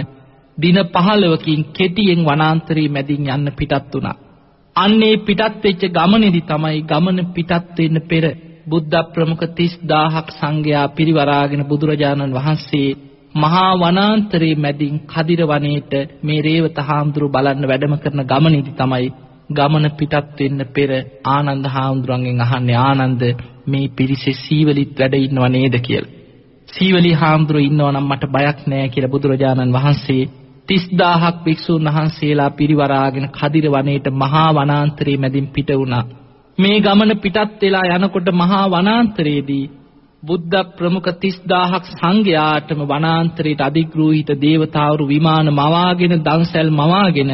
දින 0.59 0.78
15කින් 0.86 1.61
කෙටියෙන් 1.72 2.22
වනාන්තරයේ 2.24 2.88
මැදින් 2.88 3.28
යන්න 3.28 3.53
පිටත් 3.53 3.94
වුණා. 3.94 4.16
අන්නේ 4.78 5.16
පිටත් 5.20 5.62
වෙච්ච 5.62 5.82
ගමනේදී 5.90 6.46
තමයි 6.46 6.80
ගමන 6.82 7.18
පිටත් 7.34 7.76
වෙන්න 7.76 7.98
පෙර 8.04 8.24
බුද්ධ 8.66 8.96
ප්‍රමුඛ 9.12 9.44
30000ක් 9.50 10.26
සංඝයා 10.32 10.86
පිරිවරාගෙන 10.90 11.62
බුදුරජාණන් 11.64 12.34
වහන්සේ 12.34 12.88
මහා 13.34 13.70
වනාන්තරයේ 13.76 14.56
මැදින් 14.56 14.96
කදිර 15.06 15.40
වනයේට 15.44 15.92
මේ 16.22 16.40
රේවත 16.40 16.78
හාමුදුරු 16.80 17.26
බලන්න 17.28 17.64
වැඩම 17.64 17.94
කරන 17.96 18.22
ගමනේදී 18.24 18.76
තමයි 18.76 19.08
ගමන 19.50 19.86
පිටත් 19.92 20.38
වෙන්න 20.38 20.60
පෙර 20.68 20.90
ආනන්ද 21.26 21.66
හාමුදුරන්ගෙන් 21.66 22.40
අහන්නේ 22.40 22.78
ආනන්ද 22.80 23.22
මේ 23.66 23.88
පිරිසේ 23.90 24.36
සීවලිත් 24.36 24.92
වැඩ 24.94 25.14
ඉන්නව 25.16 25.44
නේද 25.48 25.76
කියලා. 25.80 26.12
සීවලි 26.68 27.12
හාමුදුරු 27.14 27.60
ඉන්නවා 27.60 27.92
නම් 27.92 28.06
මට 28.06 28.24
බයක් 28.28 28.58
නෑ 28.66 28.88
කියලා 28.88 29.14
බුදුරජාණන් 29.14 29.74
වහන්සේ 29.74 30.22
30000ක් 30.68 31.34
භික්ෂුන් 31.44 31.88
වහන්සේලා 31.88 32.50
පිරිවරාගෙන 32.50 33.26
කදිර 33.30 33.66
වනයේට 33.68 34.06
මහා 34.12 34.50
වනාන්තරයේ 34.52 35.16
මැදින් 35.16 35.46
පිට 35.48 35.70
වුණා. 35.72 36.04
මේ 36.58 36.78
ගමන 36.80 37.12
පිටත් 37.18 37.60
වෙලා 37.62 37.86
යනකොට 37.96 38.28
මහා 38.32 38.64
වනාන්තරයේදී 38.68 39.64
බුද්ධ 40.22 40.56
ප්‍රමුඛ 40.76 41.10
30000ක් 41.14 41.84
සංඝයාටම 41.92 42.80
වනාන්තරයට 42.86 43.60
අධිග්‍රෝහිත 43.60 44.30
දේවතාවරු 44.36 45.04
විමාන 45.06 45.48
මවාගෙන 45.52 46.14
දන්සැල් 46.20 46.70
මවාගෙන 46.72 47.32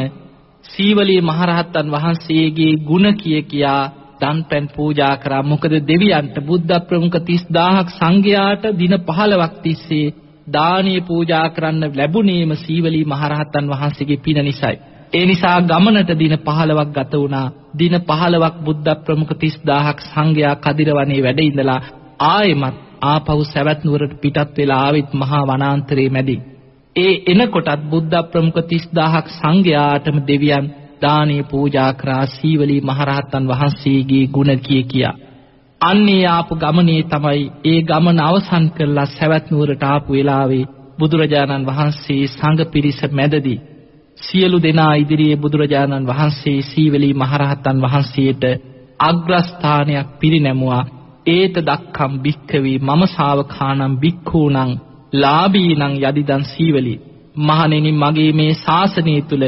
සීවලී 0.65 1.21
මහරහතන් 1.23 1.87
වහන්සේගේ 1.91 2.73
ගුණ 2.83 3.07
කිය 3.15 3.41
කියා 3.43 3.83
දන්පැන් 4.21 4.67
පූජා 4.69 5.15
කරා 5.17 5.43
මොකද 5.45 5.75
දෙවියන්ට 5.83 6.37
බුද්ධ 6.41 6.75
ප්‍රමුඛ 6.89 7.19
30000ක් 7.21 7.89
සංඝයාට 7.93 8.65
දින 8.75 8.95
15ක් 9.01 9.55
තිස්සේ 9.63 10.15
දානීය 10.47 11.01
පූජා 11.01 11.47
කරන්න 11.51 11.97
ලැබුණේම 11.97 12.57
සීවලී 12.57 13.05
මහරහතන් 13.05 13.71
වහන්සේගේ 13.71 14.17
පින 14.17 14.45
නිසායි 14.45 14.83
ඒ 15.13 15.27
නිසා 15.27 15.59
ගමනට 15.63 16.11
දින 16.19 16.33
15ක් 16.39 16.93
ගත 16.95 17.13
වුණා. 17.15 17.49
දින 17.79 17.95
15ක් 18.01 18.57
බුද්ධ 18.65 18.95
ප්‍රමුඛ 19.05 19.35
30000ක් 19.35 19.99
සංඝයා 20.05 20.55
කදිරවනේ 20.57 21.21
වැඩ 21.23 21.41
ඉඳලා 21.41 21.81
ආයෙමත් 22.27 22.81
ආපහු 23.03 23.45
සවැත් 23.45 23.85
නුවරට 23.85 24.15
පිටත් 24.21 24.57
වෙලා 24.59 24.81
ආවිත් 24.81 25.11
මහා 25.13 25.43
වනාන්තරයේ 25.43 26.11
මැදින්. 26.11 26.41
ඒ 26.97 27.15
එනකොටත් 27.27 27.85
බුද්ධ 27.91 28.23
ප්‍රමුඛ 28.31 28.61
30000ක් 28.65 29.27
සංඝයාටම 29.31 30.19
දෙවියන් 30.29 30.67
දානේ 31.03 31.43
පූජා 31.43 31.93
කරා 31.93 32.25
සීවලී 32.29 32.81
මහරහතන් 32.81 33.49
වහන්සේගේ 33.49 34.25
ගුණ 34.27 34.53
කිය 34.59 34.83
කියා. 34.83 35.15
අන්නේ 35.85 36.25
ආපු 36.29 36.55
ගමනේ 36.57 37.03
තමයි 37.05 37.43
ඒ 37.65 37.81
ගමන 37.83 38.19
අවසන් 38.21 38.67
කරලා 38.77 39.09
සවැත් 39.11 39.47
නුවරට 39.51 39.83
ආපු 39.85 40.11
වෙලාවේ 40.13 40.65
බුදුරජාණන් 40.99 41.67
වහන්සේ 41.67 42.23
සංඝ 42.29 42.65
පිරිස 42.73 43.01
මැදදී 43.13 43.59
සියලු 44.19 44.59
දෙනා 44.63 44.95
ඉදිරියේ 44.95 45.37
බුදුරජාණන් 45.37 46.07
වහන්සේ 46.07 46.59
සීවලී 46.63 47.15
මහරහතන් 47.15 47.79
වහන්සේට 47.83 48.45
අග්‍රස්ථානයක් 49.01 50.09
පිරිනැමුවා. 50.21 50.85
ඒත 51.29 51.57
දක්ඛම් 51.61 52.13
භික්ඛවේ 52.19 52.79
මම 52.79 53.03
ශාවකානම් 53.07 53.95
භික්ඛූනම් 53.97 54.71
ලාභීනම් 55.13 55.95
යදිදන් 56.01 56.45
සීවලී. 56.45 57.03
මහණෙනි 57.39 57.93
මගේ 57.93 58.33
මේ 58.33 58.53
ශාසනය 58.57 59.15
තුල 59.23 59.45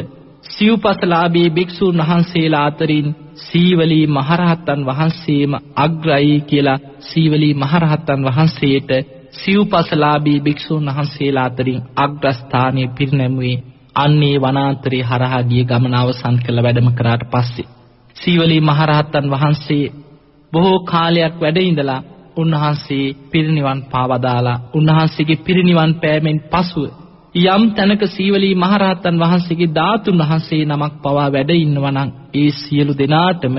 සිව්පසලාභී 0.56 1.50
භික්ෂුන් 1.50 1.98
වහන්සේලා 1.98 2.64
අතරින් 2.64 3.08
සීවලී 3.36 4.06
මහරහතන් 4.08 4.80
වහන්සේම 4.86 5.52
අග්‍රයි 5.76 6.40
කියලා 6.40 6.78
සීවලී 7.00 7.54
මහරහතන් 7.54 8.24
වහන්සේට 8.24 8.90
සිව්පසලාභී 9.34 10.40
භික්ෂුන් 10.40 10.86
වහන්සේලා 10.88 11.44
අතරින් 11.44 11.82
අග්‍රස්ථානයේ 11.96 12.88
පිරිනැමුවේ 12.88 13.62
අන්නේ 13.96 14.36
වනාන්තරේ 14.40 15.02
හරහා 15.02 15.42
ගිය 15.42 15.64
ගමන 15.64 15.94
අවසන් 15.94 16.36
කළ 16.38 16.62
වැඩම 16.62 16.90
කරාට 16.92 17.24
පස්සේ. 17.26 17.70
සීවලී 18.16 18.60
මහරහතන් 18.62 19.26
වහන්සේ 19.30 19.86
බොහෝ 20.52 20.78
කාලයක් 20.84 21.34
වැඩ 21.40 21.58
ඉඳලා 21.62 22.04
උන්වහන්සේ 22.36 23.14
පිරිනිවන් 23.30 23.80
පාවදාලා 23.84 24.62
උන්වහන්සේගේ 24.74 25.42
පිරිනිවන් 25.44 25.92
පෑමෙන් 25.94 26.38
පසුව 26.50 26.90
යම් 27.36 27.62
තැනක 27.70 28.02
සීවලී 28.08 28.54
මහරහතන් 28.56 29.16
වහන්සේගේ 29.18 29.74
ධාතුන් 29.74 30.20
වහන්සේ 30.20 30.62
නමක් 30.64 30.94
පවා 31.02 31.28
වැඩ 31.28 31.50
ඉන්නවා 31.56 31.92
නම් 31.92 32.10
ඒ 32.34 32.50
සියලු 32.52 32.92
දෙනාටම 32.94 33.56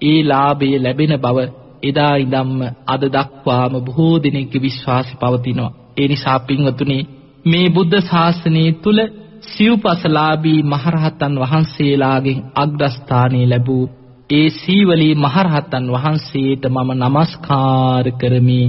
ඒ 0.00 0.18
ලාභය 0.22 0.68
ලැබෙන 0.78 1.14
බව 1.18 1.38
එදා 1.82 2.14
ඉඳන්ම 2.16 2.60
අද 2.86 3.02
දක්වාම 3.08 3.74
බොහෝ 3.80 4.14
දෙනෙක්ගේ 4.18 4.62
විශ්වාසය 4.62 5.12
පවතිනවා. 5.16 5.76
ඒ 5.96 6.08
නිසා 6.08 6.38
පින්වතුනි 6.40 6.98
මේ 7.46 7.68
බුද්ධ 7.68 7.98
ශාසනය 8.02 8.64
තුල 8.74 8.98
සිව්පසලාභී 9.46 10.60
මහරහතන් 10.64 11.34
වහන්සේලාගෙන් 11.36 12.44
අග්‍රස්ථානය 12.54 13.40
ලැබූ 13.44 13.84
ඒ 14.30 14.48
සීවලී 14.52 15.14
මහරහතන් 15.16 15.84
වහන්සේට 15.92 16.62
මම 16.66 16.90
নমස්කාර 16.94 18.06
කරමි. 18.12 18.62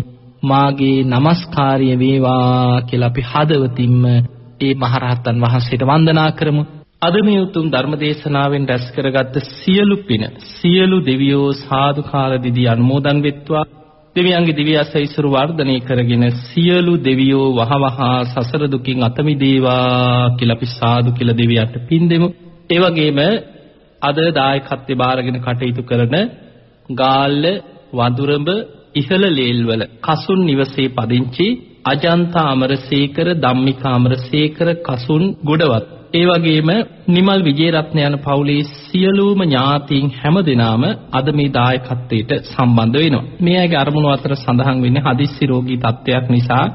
මාගේ 0.44 0.98
নমස්කාරය 1.06 1.88
වේවා 1.96 2.82
කියලා 2.82 3.08
අපි 3.08 3.22
හදවතින්ම 3.24 4.04
ඒ 4.60 4.74
මහරහතන් 4.76 5.38
වහන්සේට 5.38 5.84
වන්දනා 5.84 6.30
කරමු 6.32 6.64
අද 7.02 7.16
මේ 7.22 7.42
උතුම් 7.42 7.66
ධර්මදේශනාවෙන් 7.68 8.64
රැස් 8.66 8.86
කරගත්ත 8.92 9.36
සියලු 9.54 9.98
පින 10.04 10.24
සියලු 10.52 10.98
දෙවියෝ 11.02 11.50
සාදුකාර 11.60 12.32
දිදී 12.38 12.68
අනුමෝදන් 12.68 13.20
වෙත්වා 13.24 13.66
දෙවියන්ගේ 14.16 14.56
දිව්‍ය 14.56 14.74
අසයිසුරු 14.76 15.30
වර්ධනය 15.30 15.76
කරගෙන 15.80 16.24
සියලු 16.44 16.94
දෙවියෝ 17.00 17.48
වහවහ 17.52 18.00
සසර 18.26 18.64
දුකින් 18.68 19.04
අත 19.04 19.18
මිදේවා 19.22 20.38
කියලා 20.38 20.58
අපි 20.58 20.68
සාදු 20.70 21.10
කියලා 21.12 21.38
දෙවියන්ට 21.38 21.76
පින් 21.88 22.04
දෙමු. 22.10 22.28
ඒ 22.70 22.80
වගේම 22.80 23.20
අද 24.02 24.18
දායකත්වයේ 24.36 24.96
බාරගෙන 24.96 25.38
කටයුතු 25.40 25.82
කරන 25.84 26.16
ගාල්ල 26.94 27.46
වඳුරඹ 27.94 28.50
ඉහළ 28.96 29.24
ලේල්වල 29.30 29.82
කසුන් 30.02 30.40
නිවසේ 30.46 30.88
පදිංචි 30.90 31.48
අජන්තා 31.88 32.48
අමරසේකර 32.52 33.28
ධම්මිකා 33.38 33.94
අමරසේකර 33.94 34.70
කසුන් 34.82 35.24
ගොඩවත් 35.44 35.98
ඒ 36.14 36.26
වගේම 36.26 36.70
නිමල් 37.10 37.42
විජේරත්න 37.42 38.00
යන 38.00 38.16
පවුලේ 38.20 38.68
සියලුම 38.82 39.40
ඥාතීන් 39.44 40.12
හැමදෙනාම 40.16 40.84
අද 41.12 41.28
මේ 41.34 41.50
දායකත්වයට 41.52 42.32
සම්බන්ධ 42.46 42.98
වෙනවා. 42.98 43.26
මේ 43.40 43.58
අයගේ 43.58 43.80
අරමුණු 43.80 44.10
අතර 44.10 44.34
සඳහන් 44.36 44.84
වෙන්නේ 44.84 45.06
හදිස්සි 45.08 45.44
රෝගී 45.46 45.80
තත්ත්වයක් 45.80 46.26
නිසා 46.30 46.66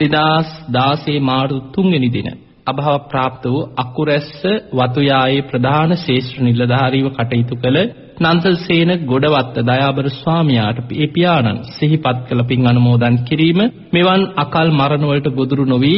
2016 0.00 1.20
මාර්තු 1.22 1.56
3 1.74 1.92
වෙනි 1.92 2.10
දින 2.10 2.28
අභාව 2.66 3.00
ප්‍රාප්ත 3.04 3.44
වූ 3.46 3.68
අකුරැස්ස 3.76 4.42
වතුයායේ 4.72 5.42
ප්‍රධාන 5.42 5.92
ශේෂ්ත්‍ර 5.96 6.38
නිලධාරීව 6.42 7.06
කටයුතු 7.10 7.54
කළ 7.56 7.78
නන්දසේන 8.18 8.90
ගොඩවත්ත 9.04 9.56
දයාබර 9.62 10.06
ස්වාමියාට 10.12 10.78
ඒ 10.94 11.08
පියාණන් 11.08 11.64
සිහිපත් 11.70 12.18
කළ 12.28 12.42
පින් 12.44 12.66
අනුමෝදන් 12.66 13.16
කිරීම 13.24 13.60
මෙවන් 13.92 14.22
අකල් 14.36 14.68
මරණ 14.72 15.04
වලට 15.04 15.28
ගොදුරු 15.30 15.64
නොවි 15.64 15.96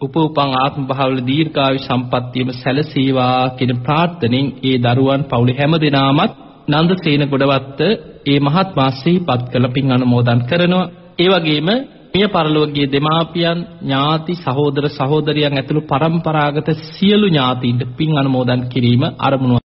උපෝපං 0.00 0.52
ආත්ම 0.56 0.82
භාවවල 0.84 1.20
දීර්ඝායු 1.22 1.78
සම්පන්නියම 1.80 2.48
සැලසේවා 2.54 3.42
කියන 3.50 3.72
ප්‍රාර්ථනෙන් 3.78 4.46
ඒ 4.62 4.76
දරුවන් 4.78 5.22
පවුලේ 5.24 5.58
හැම 5.58 5.74
දෙනාමත් 5.76 6.32
නන්දසේන 6.70 7.22
ගොඩවත්ත 7.26 7.80
ඒ 8.26 8.38
මහත්මා 8.40 8.90
සිහිපත් 8.92 9.42
කළ 9.46 9.66
පින් 9.68 9.92
අනුමෝදන් 9.92 10.40
කරනවා. 10.44 10.90
ඒ 11.18 11.28
වගේම 11.32 11.68
මිය 12.12 12.26
පරලෝකීය 12.28 12.88
දෙමාපියන් 12.88 13.58
ඥාති 13.80 14.34
සහෝදර 14.36 14.84
සහෝදරියන් 14.90 15.54
ඇතුළු 15.54 15.82
පරම්පරාගත 15.84 16.68
සියලු 16.88 17.26
ඥාතීන්ට 17.28 17.82
පින් 17.96 18.12
අනුමෝදන් 18.16 18.62
කිරීම 18.68 19.04
අරමුණු 19.20 19.65